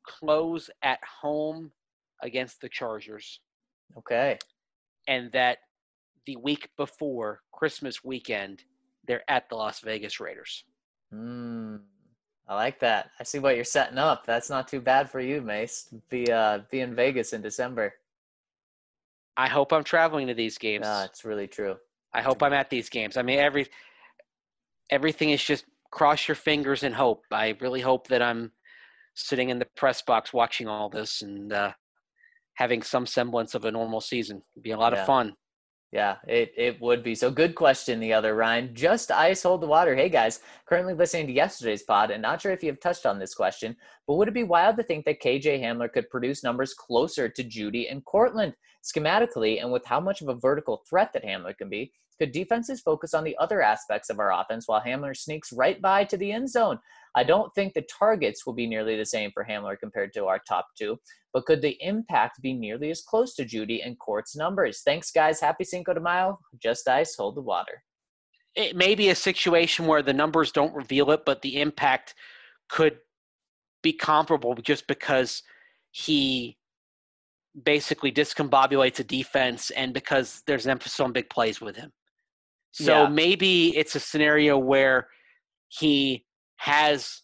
[0.07, 1.73] close at home
[2.23, 3.41] against the Chargers,
[3.99, 4.39] Okay.
[5.09, 5.59] and that
[6.27, 8.63] the week before Christmas weekend,
[9.07, 10.63] they're at the Las Vegas Raiders.
[11.13, 11.81] Mm,
[12.47, 13.11] I like that.
[13.19, 14.27] I see what you're setting up.
[14.27, 15.89] That's not too bad for you, Mace.
[16.11, 17.95] Be uh be in Vegas in December.
[19.37, 20.85] I hope I'm traveling to these games.
[20.87, 21.77] Ah, it's really true.
[22.13, 23.17] I hope I'm at these games.
[23.17, 23.67] I mean, every
[24.91, 27.25] everything is just cross your fingers and hope.
[27.33, 28.53] I really hope that I'm
[29.15, 31.73] sitting in the press box watching all this and uh,
[32.55, 34.43] having some semblance of a normal season.
[34.55, 35.01] It'd be a lot Yeah.
[35.01, 35.35] of fun.
[35.95, 37.15] Yeah, it, it would be.
[37.15, 38.75] So good question, the other Ryan.
[38.75, 39.95] Just ice hold the water.
[39.95, 43.21] Hey guys, currently listening to yesterday's pod and not sure if you have touched on
[43.21, 43.77] this question,
[44.09, 47.45] but would it be wild to think that KJ Hamler could produce numbers closer to
[47.45, 51.69] Jeudy and Courtland schematically and with how much of a vertical threat that Hamler can
[51.69, 51.93] be?
[52.19, 56.03] Could defenses focus on the other aspects of our offense while Hamler sneaks right by
[56.07, 56.81] to the end zone?
[57.17, 60.41] I don't think the targets will be nearly the same for Hamler compared to our
[60.49, 60.99] top two,
[61.33, 64.83] but could the impact be nearly as close to Jeudy and Court's numbers?
[64.85, 65.41] Thanks, guys.
[65.41, 66.39] Happy Cinco de Mayo.
[66.61, 67.83] Just ice, hold the water.
[68.57, 72.15] It may be a situation where the numbers don't reveal it, but the impact
[72.69, 72.99] could
[73.83, 75.43] be comparable just because
[75.91, 76.57] he
[77.65, 81.93] basically discombobulates a defense and because there's an emphasis on big plays with him.
[82.73, 83.09] So Yeah.
[83.09, 85.09] maybe it's a scenario where
[85.69, 86.27] he
[86.65, 87.21] has,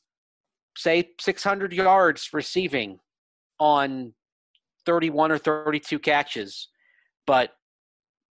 [0.76, 2.98] say, 600 yards receiving
[3.58, 4.12] on
[4.84, 6.68] 31 or 32 catches,
[7.26, 7.52] but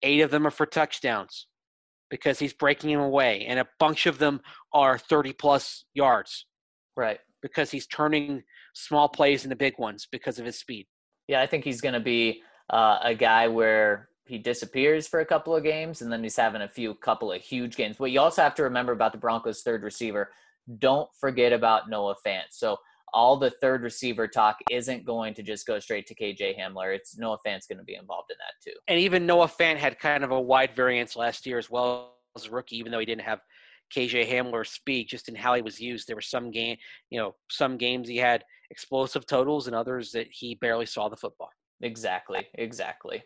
[0.03, 1.47] eight of them are for touchdowns
[2.09, 4.41] because he's breaking him away, and a bunch of them
[4.73, 6.47] are 30 plus yards
[6.97, 7.19] Right.
[7.43, 10.87] because he's turning small plays into big ones because of his speed.
[11.29, 15.27] Yeah, I think he's going to be uh, a guy where he disappears for a
[15.27, 17.97] couple of games and then he's having a few couple of huge games.
[17.99, 20.31] But you also have to remember about the Broncos' third receiver.
[20.79, 22.45] Don't forget about Noah Fant.
[22.51, 22.79] So
[23.13, 26.95] all the third receiver talk isn't going to just go straight to KJ Hamler.
[26.95, 28.77] It's Noah Fant's going to be involved in that too.
[28.89, 32.47] And even Noah Fant had kind of a wide variance last year as well as
[32.47, 33.41] a rookie, even though he didn't have
[33.95, 36.09] KJ Hamler speed, just in how he was used.
[36.09, 36.77] There were some game,
[37.11, 41.17] you know, some games he had explosive totals, and others that he barely saw the
[41.17, 41.51] football.
[41.83, 42.49] Exactly.
[42.55, 43.23] Exactly.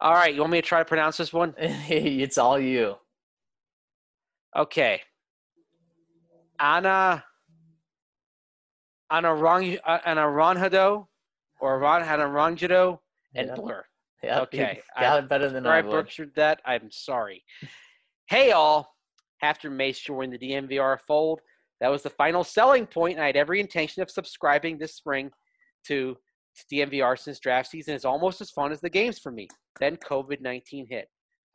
[0.00, 1.54] All right, you want me to try to pronounce this one?
[1.58, 2.96] it's all you.
[4.56, 5.02] Okay.
[6.60, 7.24] Anna
[9.10, 11.04] Anna Rang Anna Anaranjado uh,
[11.60, 12.98] or Ron Anaranjado
[13.34, 13.54] and Yeah.
[13.54, 13.84] Blur.
[14.22, 16.62] Yeah, Okay, got it better than I I butchered that.
[16.64, 17.44] I'm sorry.
[18.28, 18.94] hey, all.
[19.42, 21.40] After Mace joined the DNVR fold,
[21.80, 25.30] that was the final selling point, and I had every intention of subscribing this spring
[25.88, 26.16] to
[26.72, 29.48] DNVR since draft season is almost as fun as the games for me.
[29.80, 31.08] Then COVID 19 hit.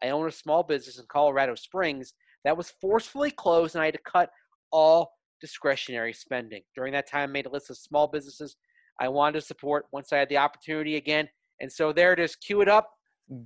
[0.03, 2.13] I own a small business in Colorado Springs
[2.45, 4.30] that was forcefully closed, and I had to cut
[4.71, 6.61] all discretionary spending.
[6.75, 8.57] During that time, I made a list of small businesses
[8.99, 11.27] I wanted to support once I had the opportunity again.
[11.61, 12.35] And so there it is.
[12.35, 12.89] Cue it up.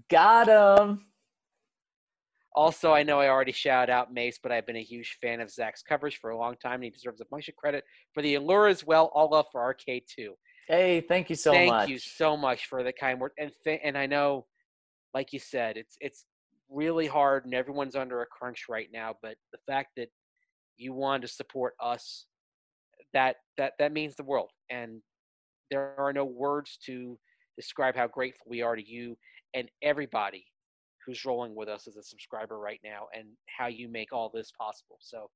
[0.09, 1.05] Got him.
[2.55, 5.49] Also, I know I already shouted out Mace, but I've been a huge fan of
[5.49, 7.83] Zac's coverage for a long time, and he deserves a bunch of credit
[8.13, 9.11] for the allure as well.
[9.15, 10.29] All love for RK2.
[10.67, 11.89] Hey, thank you so Thank much.
[11.89, 13.31] you so much for the kind word.
[13.37, 14.45] And th- and I know,
[15.13, 16.25] like you said, it's it's
[16.69, 19.15] really hard, and everyone's under a crunch right now.
[19.21, 20.09] But the fact that
[20.77, 22.25] you wanted to support us,
[23.13, 24.49] that that that means the world.
[24.69, 25.01] And
[25.71, 27.17] there are no words to
[27.57, 29.17] describe how grateful we are to you
[29.53, 30.45] and everybody
[31.05, 33.25] who's rolling with us as a subscriber right now and
[33.57, 34.97] how you make all this possible.
[34.99, 35.29] So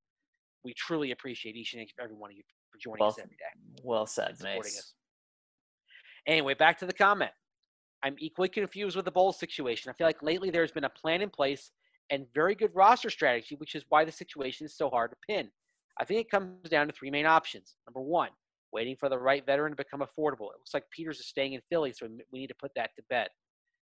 [0.63, 3.81] we truly appreciate each and every one of you for joining Well, us every day.
[3.83, 4.77] Well said, Mace.
[4.79, 4.93] us.
[6.25, 7.31] Anyway, back to the comment.
[8.03, 9.89] I'm equally confused with the Bolles situation.
[9.89, 11.71] I feel like lately there's been a plan in place
[12.09, 15.49] and very good roster strategy, which is why the situation is so hard to pin.
[15.99, 17.75] I think it comes down to three main options.
[17.87, 18.29] Number one,
[18.71, 20.51] waiting for the right veteran to become affordable.
[20.51, 23.03] It looks like Peters is staying in Philly, so we need to put that to
[23.09, 23.29] bed.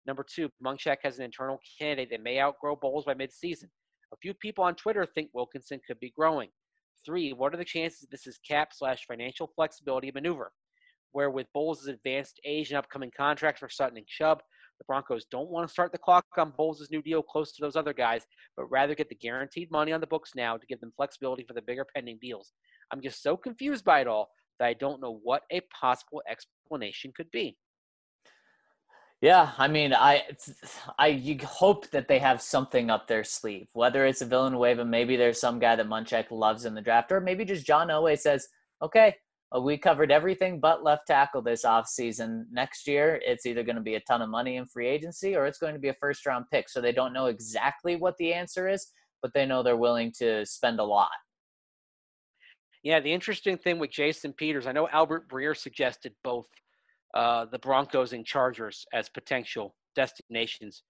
[0.07, 3.69] Number two, Munchak has an internal candidate that may outgrow Bolles by midseason.
[4.13, 6.51] A few people on Twitter think Wilkinson could be growing.
[7.07, 10.53] Three, what are the chances this is cap slash financial flexibility maneuver?
[11.15, 14.43] where with Bolles' advanced age and upcoming contracts for Sutton and Chubb,
[14.79, 17.77] the Broncos don't want to start the clock on Bolles' new deal close to those
[17.77, 18.27] other guys,
[18.57, 21.55] but rather get the guaranteed money on the books now to give them flexibility for
[21.55, 22.53] the bigger pending deals.
[22.93, 27.13] I'm just so confused by it all that I don't know what a possible explanation
[27.17, 27.57] could be.
[29.21, 30.23] Yeah, I mean, I,
[30.99, 35.17] I you hope that they have something up their sleeve, whether it's a Villanueva, maybe
[35.17, 38.49] there's some guy that Munchak loves in the draft, or maybe just John Elway says,
[38.83, 39.15] okay,
[39.55, 42.45] uh, we covered everything but left tackle this offseason.
[42.53, 45.47] Next year, it's either going to be a ton of money in free agency or
[45.47, 46.69] it's going to be a first round pick.
[46.69, 48.87] So they don't know exactly what the answer is,
[49.23, 51.11] but they know they're willing to spend a lot.
[52.83, 56.47] Yeah, the interesting thing with Jason Peters, I know Albert Breer suggested both
[57.15, 60.83] uh, the Broncos and Chargers as potential destinations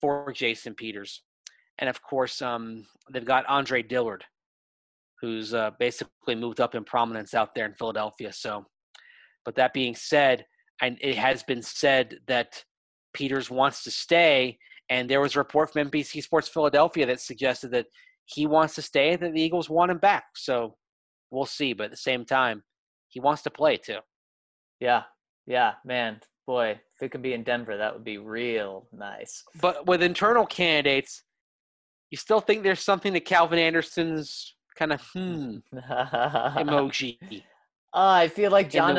[0.00, 1.22] for Jason Peters.
[1.78, 4.24] And of course, um, they've got Andre Dillard,
[5.20, 8.32] who's uh, basically moved up in prominence out there in Philadelphia.
[8.32, 8.64] So,
[9.44, 10.46] but that being said,
[10.80, 12.64] and it has been said that
[13.12, 14.58] Peters wants to stay.
[14.88, 17.86] And there was a report from NBC Sports Philadelphia that suggested that
[18.24, 20.24] he wants to stay, that the Eagles want him back.
[20.36, 20.76] So
[21.30, 21.72] we'll see.
[21.72, 22.62] But at the same time,
[23.08, 23.98] he wants to play too.
[24.80, 25.02] Yeah,
[25.46, 29.42] yeah, man, boy, if it could be in Denver, that would be real nice.
[29.60, 31.22] But with internal candidates,
[32.10, 37.18] you still think there's something to Calvin Anderson's kind of hmm emoji.
[37.92, 38.96] Uh, I feel like John.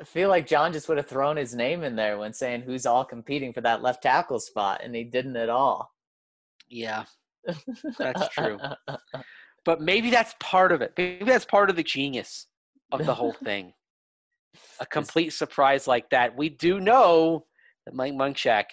[0.00, 2.86] I feel like John just would have thrown his name in there when saying who's
[2.86, 5.92] all competing for that left tackle spot, and he didn't at all.
[6.68, 7.04] Yeah,
[7.98, 8.60] that's true.
[9.64, 10.92] but maybe that's part of it.
[10.96, 12.46] Maybe that's part of the genius
[12.92, 13.72] of the whole thing.
[14.80, 16.36] A complete surprise like that.
[16.36, 17.46] We do know
[17.84, 18.64] that Mike Munchak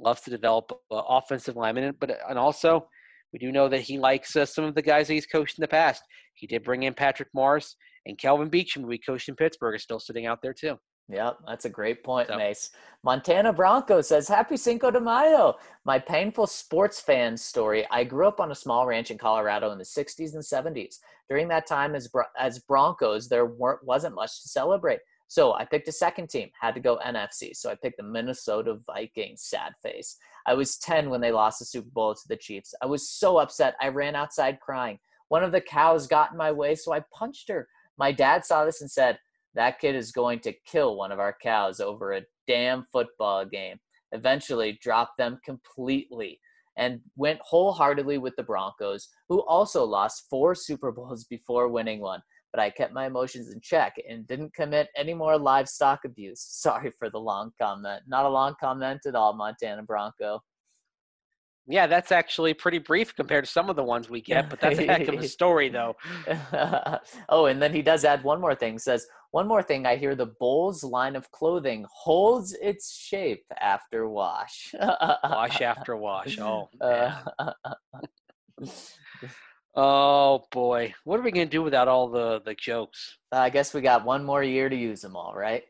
[0.00, 2.88] loves to develop uh, offensive linemen, but and also
[3.36, 5.62] we do know that he likes uh, some of the guys that he's coached in
[5.62, 6.02] the past.
[6.36, 7.76] He did bring in Patrick Morris
[8.06, 10.78] and Kelvin Beachum, who we coached in Pittsburgh, is still sitting out there too.
[11.10, 12.38] Yep, that's a great point, so.
[12.38, 12.70] Mace.
[13.04, 15.56] Montana Bronco says, Happy Cinco de Mayo.
[15.84, 17.86] My painful sports fan story.
[17.90, 20.96] I grew up on a small ranch in Colorado in the 60s and 70s.
[21.28, 22.08] During that time, as,
[22.38, 25.00] as Broncos, there weren't, wasn't much to celebrate.
[25.28, 27.54] So I picked a second team, had to go NFC.
[27.54, 30.16] So I picked the Minnesota Vikings, sad face.
[30.46, 32.74] I was 10 when they lost the Super Bowl to the Chiefs.
[32.82, 33.74] I was so upset.
[33.80, 34.98] I ran outside crying.
[35.28, 37.68] One of the cows got in my way, so I punched her.
[37.98, 39.18] My dad saw this and said,
[39.54, 43.78] That kid is going to kill one of our cows over a damn football game.
[44.12, 46.40] Eventually, dropped them completely
[46.76, 52.20] and went wholeheartedly with the Broncos, who also lost four Super Bowls before winning one
[52.56, 56.40] but I kept my emotions in check and didn't commit any more livestock abuse.
[56.48, 58.02] Sorry for the long comment.
[58.06, 60.40] Not a long comment at all, Montana Bronco.
[61.68, 64.78] Yeah, that's actually pretty brief compared to some of the ones we get, but that's
[64.78, 65.96] a heck of a story, though.
[67.28, 68.78] oh, and then he does add one more thing.
[68.78, 69.84] Says one more thing.
[69.84, 74.72] I hear the Bolles line of clothing holds its shape after wash.
[74.80, 76.38] wash after wash.
[76.38, 76.68] Oh.
[76.80, 77.20] Uh,
[79.76, 83.18] Oh boy, what are we gonna do without all the the jokes?
[83.30, 85.64] Uh, I guess we got one more year to use them all, right?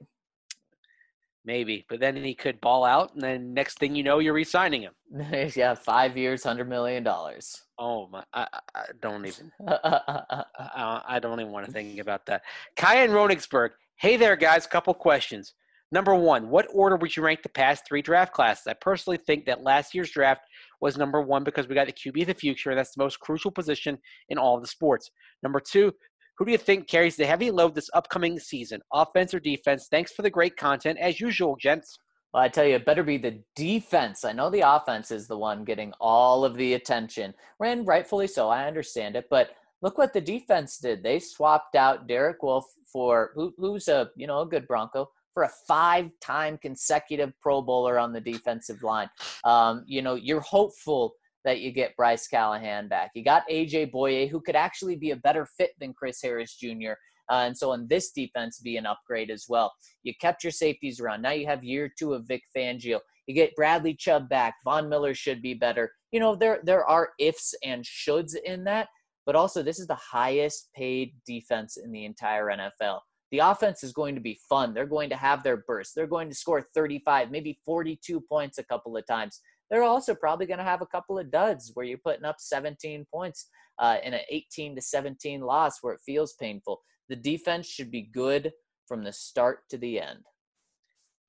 [1.45, 4.83] Maybe, but then he could ball out, and then next thing you know, you're re-signing
[4.83, 4.95] him.
[5.57, 7.62] yeah, five years, hundred million dollars.
[7.78, 8.23] Oh my!
[8.33, 9.51] I, I don't even.
[9.69, 12.43] I, I, don't even want to think about that.
[12.77, 13.70] Kaya and Ronigsburg.
[13.97, 14.66] Hey there, guys.
[14.69, 15.55] Couple questions.
[15.93, 18.66] Number one, what order would you rank the past three draft classes?
[18.66, 20.43] I personally think that last year's draft
[20.81, 23.20] was number one because we got the QB of the future, and that's the most
[23.20, 23.98] crucial position
[24.28, 25.11] in all of the sports.
[25.43, 25.93] Number two,
[26.39, 29.89] who do you think carries the heavy load this upcoming season, offense or defense?
[29.90, 31.98] Thanks for the great content, as usual, gents.
[32.32, 34.24] Well, I tell you, it better be the defense.
[34.24, 37.32] I know the offense is the one getting all of the attention,
[37.65, 38.51] and rightfully so.
[38.51, 39.51] I understand it, but
[39.81, 41.03] look what the defense did.
[41.03, 45.43] They swapped out Derek Wolfe for who, who's a you know a good Bronco for
[45.43, 49.11] a five-time consecutive Pro Bowler on the defensive line.
[49.45, 51.13] Um, you know, you're hopeful
[51.45, 53.11] that you get Bryce Callahan back.
[53.15, 56.93] You got AJ Bouye, who could actually be a better fit than Chris Harris Jr.
[57.31, 59.75] Uh, and so on this defense be an upgrade as well.
[60.05, 61.21] You kept your safeties around.
[61.21, 63.01] Now you have year two of Vic Fangio.
[63.27, 64.55] You get Bradley Chubb back.
[64.65, 65.93] Von Miller should be better.
[66.13, 68.89] You know, there there are ifs and shoulds in that,
[69.27, 73.01] but also this is the highest paid defense in the entire NFL.
[73.32, 74.73] The offense is going to be fun.
[74.73, 75.94] They're going to have their bursts.
[75.94, 79.40] They're going to score 35, maybe 42 points a couple of times.
[79.70, 83.05] They're also probably going to have a couple of duds where you're putting up 17
[83.12, 83.48] points
[83.78, 86.81] uh, in an 18 to 17 loss where it feels painful.
[87.09, 88.53] The defense should be good
[88.86, 90.20] from the start to the end.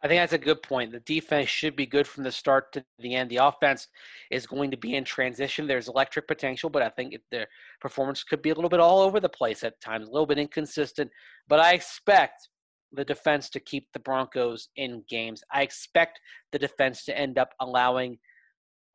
[0.04, 0.92] I think that's a good point.
[0.92, 3.32] The defense should be good from the start to the end.
[3.32, 3.88] The offense
[4.30, 5.66] is going to be in transition.
[5.66, 7.48] There's electric potential, but I think their
[7.82, 10.38] performance could be a little bit all over the place at times, a little bit
[10.38, 11.10] inconsistent.
[11.48, 12.48] But I expect
[12.92, 15.42] the defense to keep the Broncos in games.
[15.52, 16.20] I expect
[16.52, 18.20] the defense to end up allowing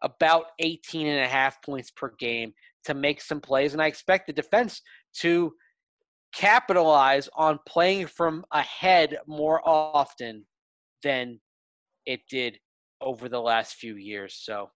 [0.03, 2.53] about 18 and a half points per game
[2.85, 3.73] to make some plays.
[3.73, 4.81] And I expect the defense
[5.19, 5.53] to
[6.33, 10.45] capitalize on playing from ahead more often
[11.03, 11.41] than
[12.07, 12.59] it did
[13.01, 14.35] over the last few years.
[14.41, 14.71] So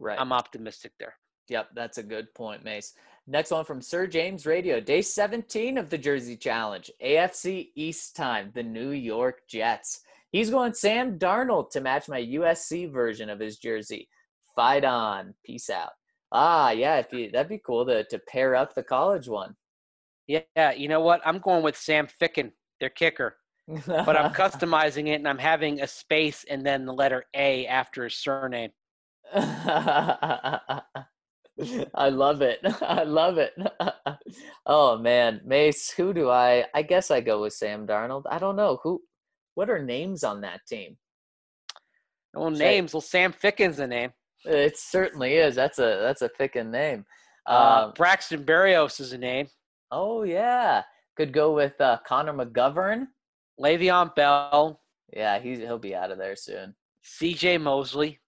[0.00, 0.18] Right.
[0.18, 1.14] I'm optimistic there.
[1.48, 2.94] Yep, that's a good point, Mace.
[3.26, 8.50] Next one from Sir James Radio, day 17 of the Jersey Challenge, AFC East time,
[8.54, 10.00] the New York Jets.
[10.32, 14.08] He's going Sam Darnold to match my USC version of his jersey.
[14.56, 15.34] Fight on.
[15.44, 15.90] Peace out.
[16.32, 19.54] Ah, yeah, if you, that'd be cool to, to pair up the college one.
[20.28, 21.20] Yeah, you know what?
[21.26, 23.36] I'm going with Sam Ficken, their kicker.
[23.86, 28.04] But I'm customizing it and I'm having a space and then the letter A after
[28.04, 28.70] his surname.
[31.94, 32.60] I love it.
[32.82, 33.52] I love it.
[34.66, 38.22] oh man, Mace, who do I I guess I go with Sam Darnold.
[38.30, 38.78] I don't know.
[38.82, 39.00] Who
[39.54, 40.96] what are names on that team?
[42.34, 42.94] Well, names.
[42.94, 44.10] Well, Sam Ficken's a name.
[44.44, 45.54] It certainly is.
[45.54, 47.04] That's a that's a thickened name.
[47.46, 49.48] Uh, Um, Braxton Berrios is a name.
[49.90, 50.82] oh yeah.
[51.16, 53.06] Could go with uh, Connor McGovern.
[53.60, 54.80] Le'Veon Bell,
[55.12, 56.74] Yeah, he's he'll be out of there soon.
[57.02, 57.58] C.J.
[57.58, 58.20] Mosley.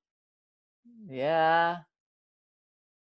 [1.09, 1.78] Yeah.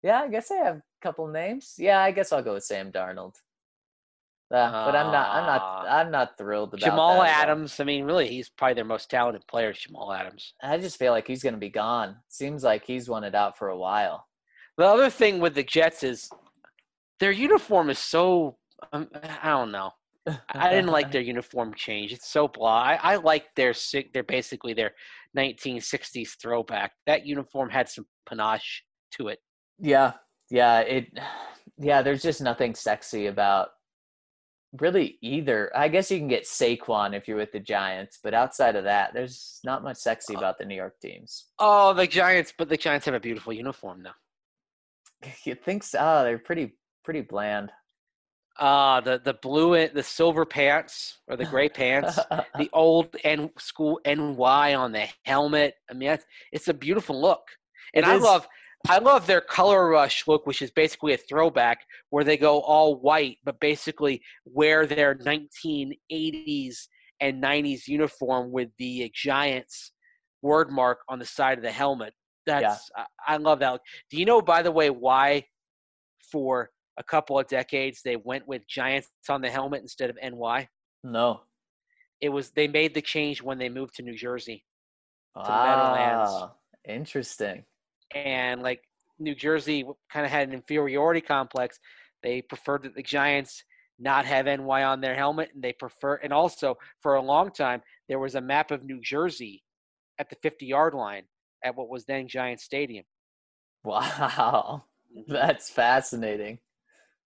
[0.03, 1.75] Yeah, I guess I have a couple names.
[1.77, 3.35] Yeah, I guess I'll go with Sam Darnold.
[4.51, 5.85] Uh, but I'm not I'm not Ah.
[5.99, 7.43] I'm not thrilled about Jamal that.
[7.43, 7.79] Adams.
[7.79, 10.55] I mean, really, he's probably their most talented player, Jamal Adams.
[10.63, 12.15] I just feel like he's going to be gone.
[12.29, 14.25] Seems like he's wanted out for a while.
[14.77, 16.31] The other thing with the Jets is
[17.19, 18.57] their uniform is so,
[18.91, 19.07] um,
[19.43, 19.91] I don't know.
[20.53, 22.13] I didn't like their uniform change.
[22.13, 22.81] It's so blah.
[22.81, 23.73] I, I like their
[24.13, 24.91] They're basically their
[25.37, 26.91] 1960s throwback.
[27.05, 28.83] That uniform had some panache
[29.13, 29.39] to it.
[29.79, 30.13] Yeah,
[30.49, 31.07] yeah, it.
[31.81, 33.69] Yeah, there's just nothing sexy about
[34.79, 35.71] really either.
[35.75, 39.13] I guess you can get Saquon if you're with the Giants, but outside of that,
[39.13, 41.45] there's not much sexy uh, about the New York teams.
[41.57, 45.27] Oh, the Giants, but the Giants have a beautiful uniform though.
[45.45, 45.99] You think so?
[46.01, 46.73] Oh, they're pretty
[47.03, 47.71] pretty bland.
[48.59, 52.19] Uh the the blue the silver pants or the gray pants,
[52.57, 55.75] the old N school NY on the helmet.
[55.89, 57.43] I mean, that's, it's a beautiful look,
[57.93, 58.47] and I love
[58.87, 62.99] I love their color rush look, which is basically a throwback where they go all
[62.99, 66.87] white, but basically wear their 1980s
[67.19, 69.91] and 90s uniform with the Giants
[70.41, 72.13] word mark on the side of the helmet.
[72.45, 73.81] That's I, I love that.
[74.09, 75.45] Do you know, by the way, why
[76.31, 76.69] for
[76.99, 80.67] a couple of decades they went with Giants on the helmet instead of NY?
[81.03, 81.41] no.
[82.21, 84.65] It was they made the change when they moved to New Jersey.
[85.37, 86.31] Meadowlands.
[86.31, 86.55] Wow,
[86.85, 87.63] interesting.
[88.13, 88.81] and like
[89.19, 91.79] New Jersey kind of had an inferiority complex.
[92.23, 93.63] They preferred that the Giants
[93.99, 96.15] not have NY on their helmet, and they prefer.
[96.15, 99.63] And also, for a long time, there was a map of New Jersey
[100.19, 101.23] at the 50-yard line
[101.63, 103.03] at what was then Giant Stadium.
[103.83, 104.83] Wow,
[105.27, 106.59] that's fascinating.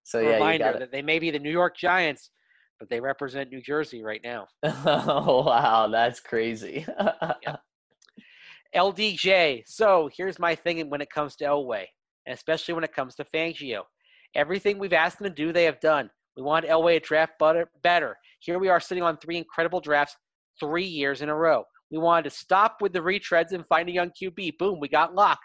[0.04, 2.32] So yeah, Reminder that they may be the New York Giants,
[2.80, 4.48] but they represent New Jersey right now.
[4.64, 6.86] Oh wow, that's crazy.
[8.76, 9.64] LDJ.
[9.66, 11.86] So here's my thing when it comes to Elway,
[12.26, 13.84] and especially when it comes to Fangio.
[14.36, 16.10] Everything we've asked them to do, they have done.
[16.36, 18.18] We want Elway to draft butter, better.
[18.40, 20.18] Here we are sitting on three incredible drafts
[20.60, 21.64] three years in a row.
[21.92, 24.58] We wanted to stop with the retreads and find a young QB.
[24.58, 25.40] Boom, we got Lock.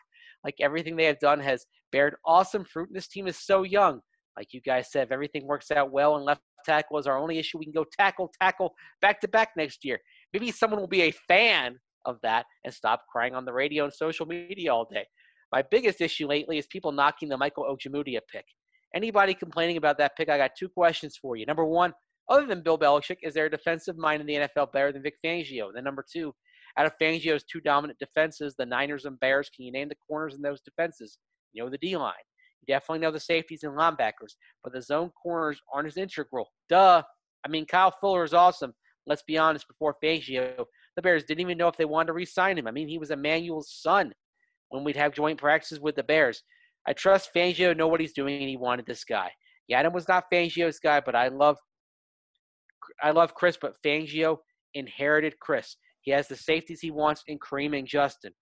[0.44, 4.00] Like everything they have done has bared awesome fruit, and this team is so young.
[4.38, 7.38] Like you guys said, if everything works out well and left tackle is our only
[7.38, 9.98] issue, we can go tackle, tackle back to back next year.
[10.32, 13.92] Maybe someone will be a fan of that and stop crying on the radio and
[13.92, 15.04] social media all day.
[15.50, 18.44] My biggest issue lately is people knocking the Michael Ojemudia pick.
[18.94, 21.44] Anybody complaining about that pick, I got two questions for you.
[21.44, 21.92] Number one,
[22.28, 25.14] other than Bill Belichick, is there a defensive mind in the NFL better than Vic
[25.24, 25.66] Fangio?
[25.66, 26.32] And then number two,
[26.76, 30.34] out of Fangio's two dominant defenses, the Niners and Bears, can you name the corners
[30.36, 31.18] in those defenses?
[31.52, 32.14] You know the D line.
[32.68, 36.52] Definitely know the safeties and linebackers, but the zone corners aren't as integral.
[36.68, 37.02] Duh.
[37.44, 38.74] I mean, Kyle Fuller is awesome.
[39.06, 40.64] Let's be honest, before Fangio,
[40.96, 42.66] the Bears didn't even know if they wanted to re-sign him.
[42.66, 44.12] I mean, he was Emmanuel's son
[44.68, 46.42] when we'd have joint practices with the Bears.
[46.86, 49.30] I trust Fangio know what he's doing, and he wanted this guy.
[49.70, 51.56] Yadam was not Fangio's guy, but I love,
[53.02, 53.56] I love Chris.
[53.60, 54.38] But Fangio
[54.74, 55.76] inherited Chris.
[56.02, 58.32] He has the safeties he wants in Kareem and Justin.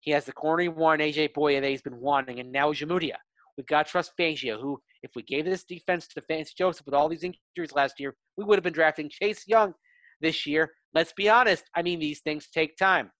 [0.00, 3.16] He has the corner he wanted, AJ Bouye that he's been wanting, and now Jamudia.
[3.56, 6.94] We've got to trust Fangio, who, if we gave this defense to Vance Joseph with
[6.94, 9.72] all these injuries last year, we would have been drafting Chase Young
[10.20, 10.70] this year.
[10.94, 11.64] Let's be honest.
[11.74, 13.10] I mean, these things take time.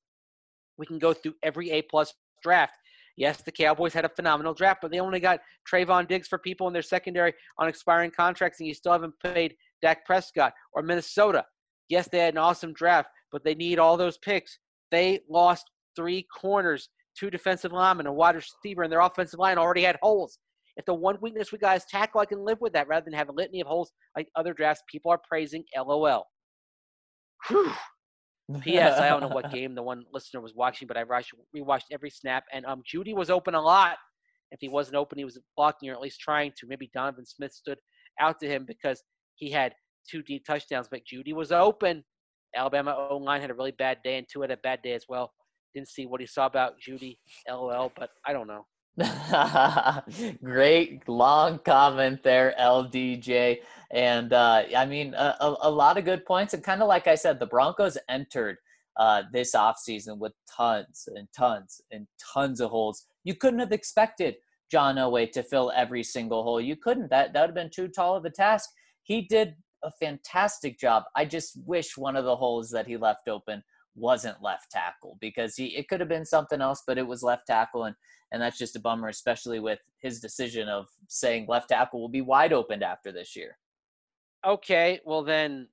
[0.78, 2.74] We can go through every A plus draft.
[3.16, 5.40] Yes, the Cowboys had a phenomenal draft, but they only got
[5.70, 9.54] Trevon Diggs for people in their secondary on expiring contracts, and you still haven't paid
[9.80, 11.44] Dak Prescott or Minnesota.
[11.88, 14.58] Yes, they had an awesome draft, but they need all those picks.
[14.90, 15.64] They lost
[15.96, 19.96] three corners, Tua defensive linemen, and a wide receiver, and their offensive line already had
[20.02, 20.38] holes.
[20.76, 23.14] If the one weakness we got is tackle, I can live with that rather than
[23.14, 25.64] have a litany of holes like other drafts people are praising.
[25.76, 26.26] LOL.
[27.48, 27.72] Whew.
[28.60, 29.00] P.S.
[29.00, 32.44] I don't know what game the one listener was watching, but I rewatched every snap,
[32.52, 33.96] and um, Jeudy was open a lot.
[34.52, 36.66] If he wasn't open, he was blocking or at least trying to.
[36.68, 37.78] Maybe Donovan Smith stood
[38.20, 39.02] out to him because
[39.34, 39.74] he had
[40.08, 42.04] two deep touchdowns, but Jeudy was open.
[42.54, 45.06] Alabama O line had a really bad day, and two had a bad day as
[45.08, 45.32] well.
[45.76, 48.64] Didn't see what he saw about Jeudy, LOL, but I don't know.
[50.42, 53.58] Great long comment there, LDJ.
[53.90, 56.54] And uh, I mean, a, a, lot of good points.
[56.54, 58.56] And kind of like I said, the Broncos entered
[58.96, 63.04] uh, this offseason with tons and tons and tons of holes.
[63.24, 64.36] You couldn't have expected
[64.70, 66.58] John Elway to fill every single hole.
[66.58, 67.10] You couldn't.
[67.10, 68.70] That, that would have been too tall of a task.
[69.02, 71.02] He did a fantastic job.
[71.14, 73.62] I just wish one of the holes that he left open
[73.96, 77.46] wasn't left tackle because he it could have been something else, but it was left
[77.46, 77.96] tackle and
[78.32, 82.20] and that's just a bummer, especially with his decision of saying left tackle will be
[82.20, 83.56] wide open after this year.
[84.44, 85.68] Okay, well then,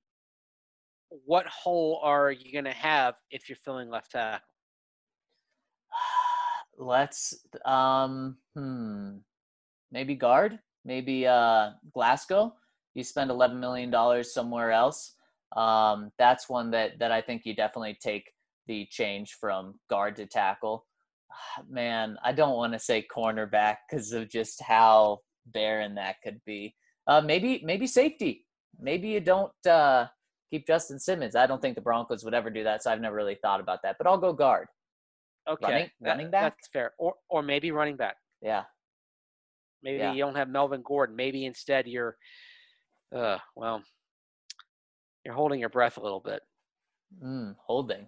[1.25, 4.47] what hole are you going to have if you're filling left tackle?
[6.77, 7.35] Let's
[7.65, 9.17] um hmm
[9.91, 12.55] maybe guard, maybe uh Glasgow.
[12.95, 15.15] You spend eleven million dollars somewhere else.
[15.55, 18.31] Um, that's one that that I think you definitely take
[18.67, 20.85] the change from guard to tackle.
[21.69, 26.75] man, I don't want to say cornerback because of just how barren that could be.
[27.07, 28.45] Uh, maybe maybe safety.
[28.79, 30.07] Maybe you don't uh,
[30.51, 31.35] keep Justin Simmons.
[31.35, 33.79] I don't think the Broncos would ever do that, so I've never really thought about
[33.83, 33.97] that.
[33.97, 34.67] But I'll go guard.
[35.47, 36.55] Okay, running, that, running back.
[36.57, 36.91] That's fair.
[36.97, 38.15] Or or maybe running back.
[38.41, 38.63] Yeah.
[39.83, 40.13] Maybe yeah.
[40.13, 41.15] you don't have Melvin Gordon.
[41.15, 42.15] Maybe instead you're,
[43.13, 43.83] uh, well,
[45.25, 46.41] you're holding your breath a little bit.
[47.23, 48.07] Mm, holding.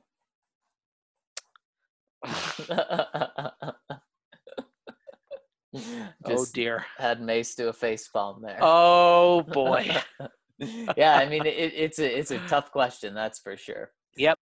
[6.26, 6.86] oh dear.
[6.98, 8.58] Had Mace do a face palm there.
[8.62, 9.90] Oh boy.
[10.98, 13.92] yeah, I mean it, it's a it's a tough question, that's for sure.
[14.18, 14.38] Yep.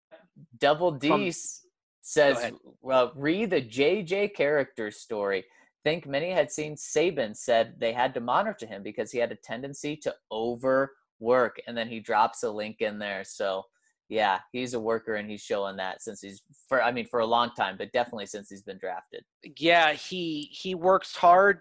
[0.60, 1.32] Double D From,
[2.02, 2.52] says,
[2.82, 5.45] "Well, read the JJ character story.
[5.84, 9.36] Think many had seen Saban said they had to monitor him because he had a
[9.36, 10.14] tendency to
[11.22, 13.23] overwork, and then he drops a link in there.
[13.23, 13.64] So
[14.10, 17.26] yeah, he's a worker and he's showing that since he's for I mean for a
[17.26, 19.23] long time, but definitely since he's been drafted.
[19.57, 21.60] Yeah, he he works hard.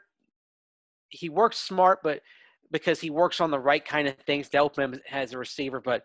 [1.09, 2.21] He works smart, but
[2.71, 5.81] because he works on the right kind of things to help him as a receiver.
[5.81, 6.05] But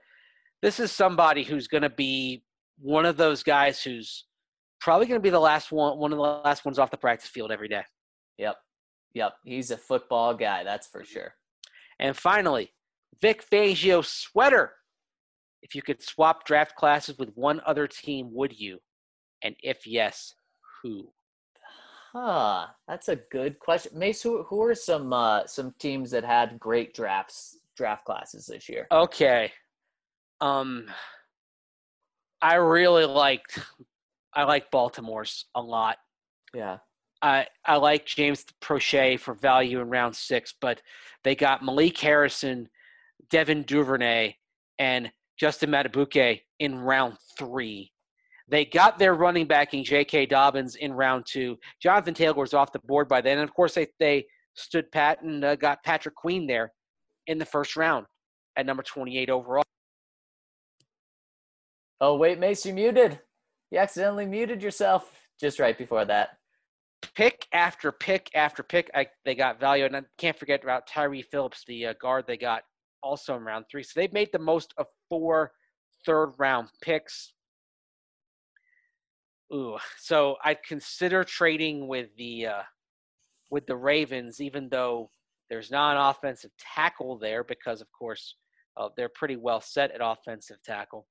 [0.61, 2.44] this is somebody who's going to be
[2.80, 4.26] one of those guys who's
[4.80, 7.30] probably going to be the last one, one of the last ones off the practice
[7.30, 7.84] field every day.
[8.38, 8.56] Yep,
[9.14, 9.34] yep.
[9.44, 11.14] He's a football guy, that's for mm-hmm.
[11.14, 11.34] sure.
[11.99, 12.72] And finally,
[13.22, 14.73] Vic Fangio sweater
[15.61, 18.80] if you could swap draft classes with one other team, would you?
[19.41, 20.34] And if yes,
[20.81, 21.11] who?
[22.14, 23.98] Huh, that's a good question.
[23.98, 28.69] Mace, who, who are some uh, some teams that had great drafts draft classes this
[28.69, 28.88] year?
[28.91, 29.52] Okay,
[30.41, 30.85] um,
[32.41, 33.60] I really liked
[34.34, 35.98] I like Baltimore's a lot.
[36.53, 36.77] Yeah,
[37.22, 40.81] I I like James Proche for value in round six, but
[41.23, 42.69] they got Malik Harrison,
[43.30, 44.35] Devin Duvernay,
[44.80, 47.91] and Justin Madubuike in round three.
[48.49, 50.27] They got their running back in J.K.
[50.27, 51.57] Dobbins in round two.
[51.81, 53.39] Jonathan Taylor was off the board by then.
[53.39, 54.26] And of course, they, they
[54.56, 56.72] stood pat and uh, got Patrick Queen there
[57.27, 58.06] in the first round
[58.56, 59.64] at number 28 overall.
[61.99, 63.19] Oh, wait, Mace, you muted.
[63.72, 66.30] You accidentally muted yourself just right before that.
[67.15, 69.85] Pick after pick after pick, I, they got value.
[69.85, 72.64] And I can't forget about Tyre Phillips, the uh, guard they got
[73.08, 73.84] also in round three.
[73.84, 75.52] So they've made the most of four
[76.06, 77.34] third round picks.
[79.54, 82.64] Ooh, so I'd consider trading with the uh,
[83.50, 85.10] with the Ravens, even though
[85.50, 88.36] there's not an offensive tackle there, because of course
[88.76, 91.08] uh, they're pretty well set at offensive tackle.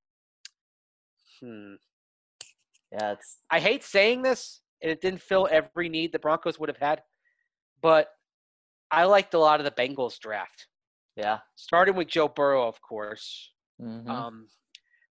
[1.41, 1.73] Hmm.
[2.91, 3.37] Yeah, it's.
[3.49, 7.01] I hate saying this, and it didn't fill every need the Broncos would have had,
[7.81, 8.09] but
[8.91, 10.67] I liked a lot of the Bengals draft.
[11.17, 11.39] Yeah.
[11.55, 13.51] Starting with Joe Burrow, of course.
[13.81, 14.09] Mm-hmm.
[14.09, 14.47] Um,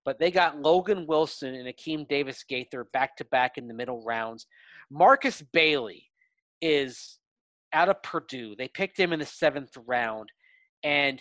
[0.04, 4.02] but they got Logan Wilson and Akeem Davis Gaither back to back in the middle
[4.02, 4.46] rounds.
[4.88, 6.04] Markus Bailey
[6.62, 7.18] is
[7.72, 8.54] out of Purdue.
[8.56, 10.30] They picked him in the seventh round,
[10.84, 11.20] and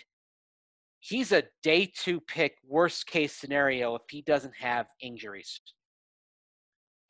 [1.00, 5.60] he's a day two pick, worst case scenario if he doesn't have injuries.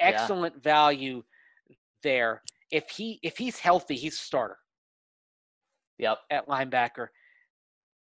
[0.01, 0.63] Excellent yeah.
[0.63, 1.23] value
[2.03, 2.43] there.
[2.71, 4.57] If he if he's healthy, he's a starter.
[5.99, 6.19] Yep.
[6.31, 7.09] At linebacker.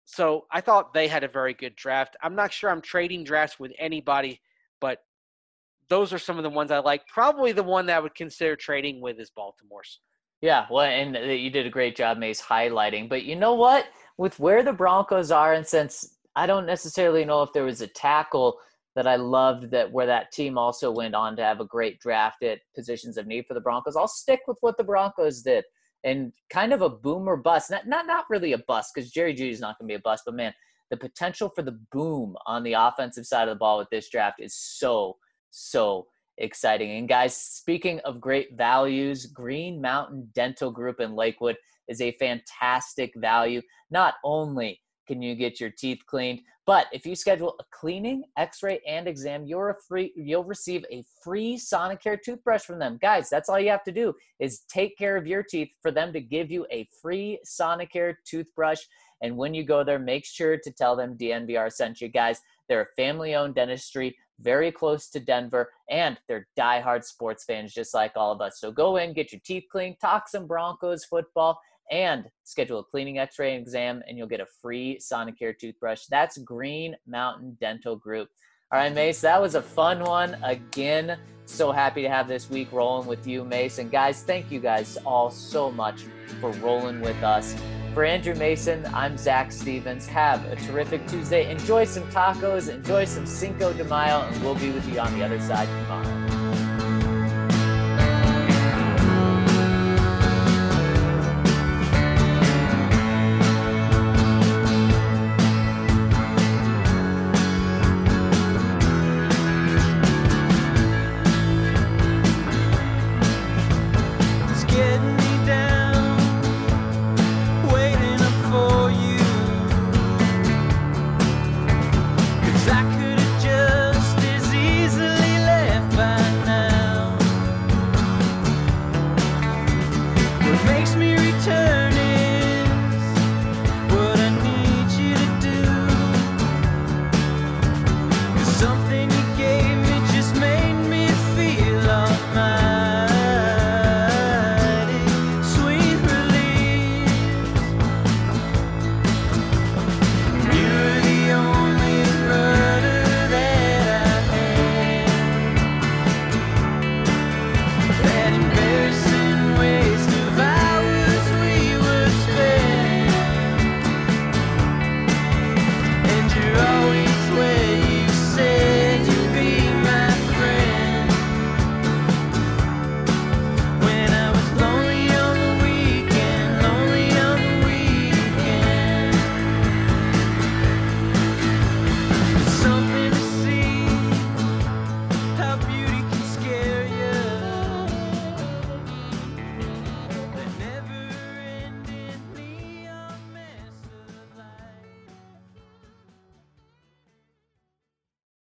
[0.06, 2.16] So I thought they had a very good draft.
[2.22, 4.42] I'm not sure I'm trading drafts with anybody,
[4.82, 5.00] but
[5.90, 7.08] those are some of the ones I like.
[7.08, 10.00] Probably the one that I would consider trading with is Baltimore's.
[10.42, 13.08] Yeah, well, and you did a great job, Mace, highlighting.
[13.08, 13.86] But you know what?
[14.18, 17.88] With where the Broncos are, and since I don't necessarily know if there was a
[17.88, 18.60] tackle
[18.96, 22.44] that I loved that where that team also went on to have a great draft
[22.44, 25.64] at positions of need for the Broncos, I'll stick with what the Broncos did
[26.04, 27.72] and kind of a boomer bust.
[27.72, 30.24] Not not not really a bust because Jerry Jeudy's not going to be a bust,
[30.26, 30.54] but man,
[30.90, 34.40] the potential for the boom on the offensive side of the ball with this draft
[34.40, 35.18] is so
[35.50, 36.08] so
[36.38, 36.98] exciting.
[36.98, 41.58] And guys, speaking of great values, Green Mountain Dental Group in Lakewood
[41.88, 43.62] is a fantastic value.
[43.92, 48.80] Not only can you get your teeth cleaned, but if you schedule a cleaning, x-ray,
[48.88, 52.98] and exam, you're a free you'll receive a free Sonicare toothbrush from them.
[53.02, 56.14] Guys, that's all you have to do is take care of your teeth for them
[56.14, 58.80] to give you a free Sonicare toothbrush.
[59.22, 62.40] And when you go there, make sure to tell them DNVR sent you guys.
[62.68, 68.14] They're a family-owned dentistry, very close to Denver, and they're diehard sports fans just like
[68.16, 68.60] all of us.
[68.60, 71.60] So go in, get your teeth cleaned, talk some Broncos football,
[71.92, 76.06] and schedule a cleaning x-ray exam and you'll get a free sonicare toothbrush.
[76.10, 78.30] That's green mountain dental group.
[78.72, 81.18] All right mace that was a fun one again.
[81.46, 83.78] So happy to have this week rolling with you mace.
[83.78, 86.06] And guys thank you guys all so much
[86.40, 87.56] for rolling with us.
[87.94, 90.08] For andrew mason i'm Zac Stevens.
[90.08, 91.52] Have a terrific tuesday.
[91.52, 95.24] Enjoy some tacos enjoy some cinco de mayo and we'll be with you on the
[95.24, 96.23] other side tomorrow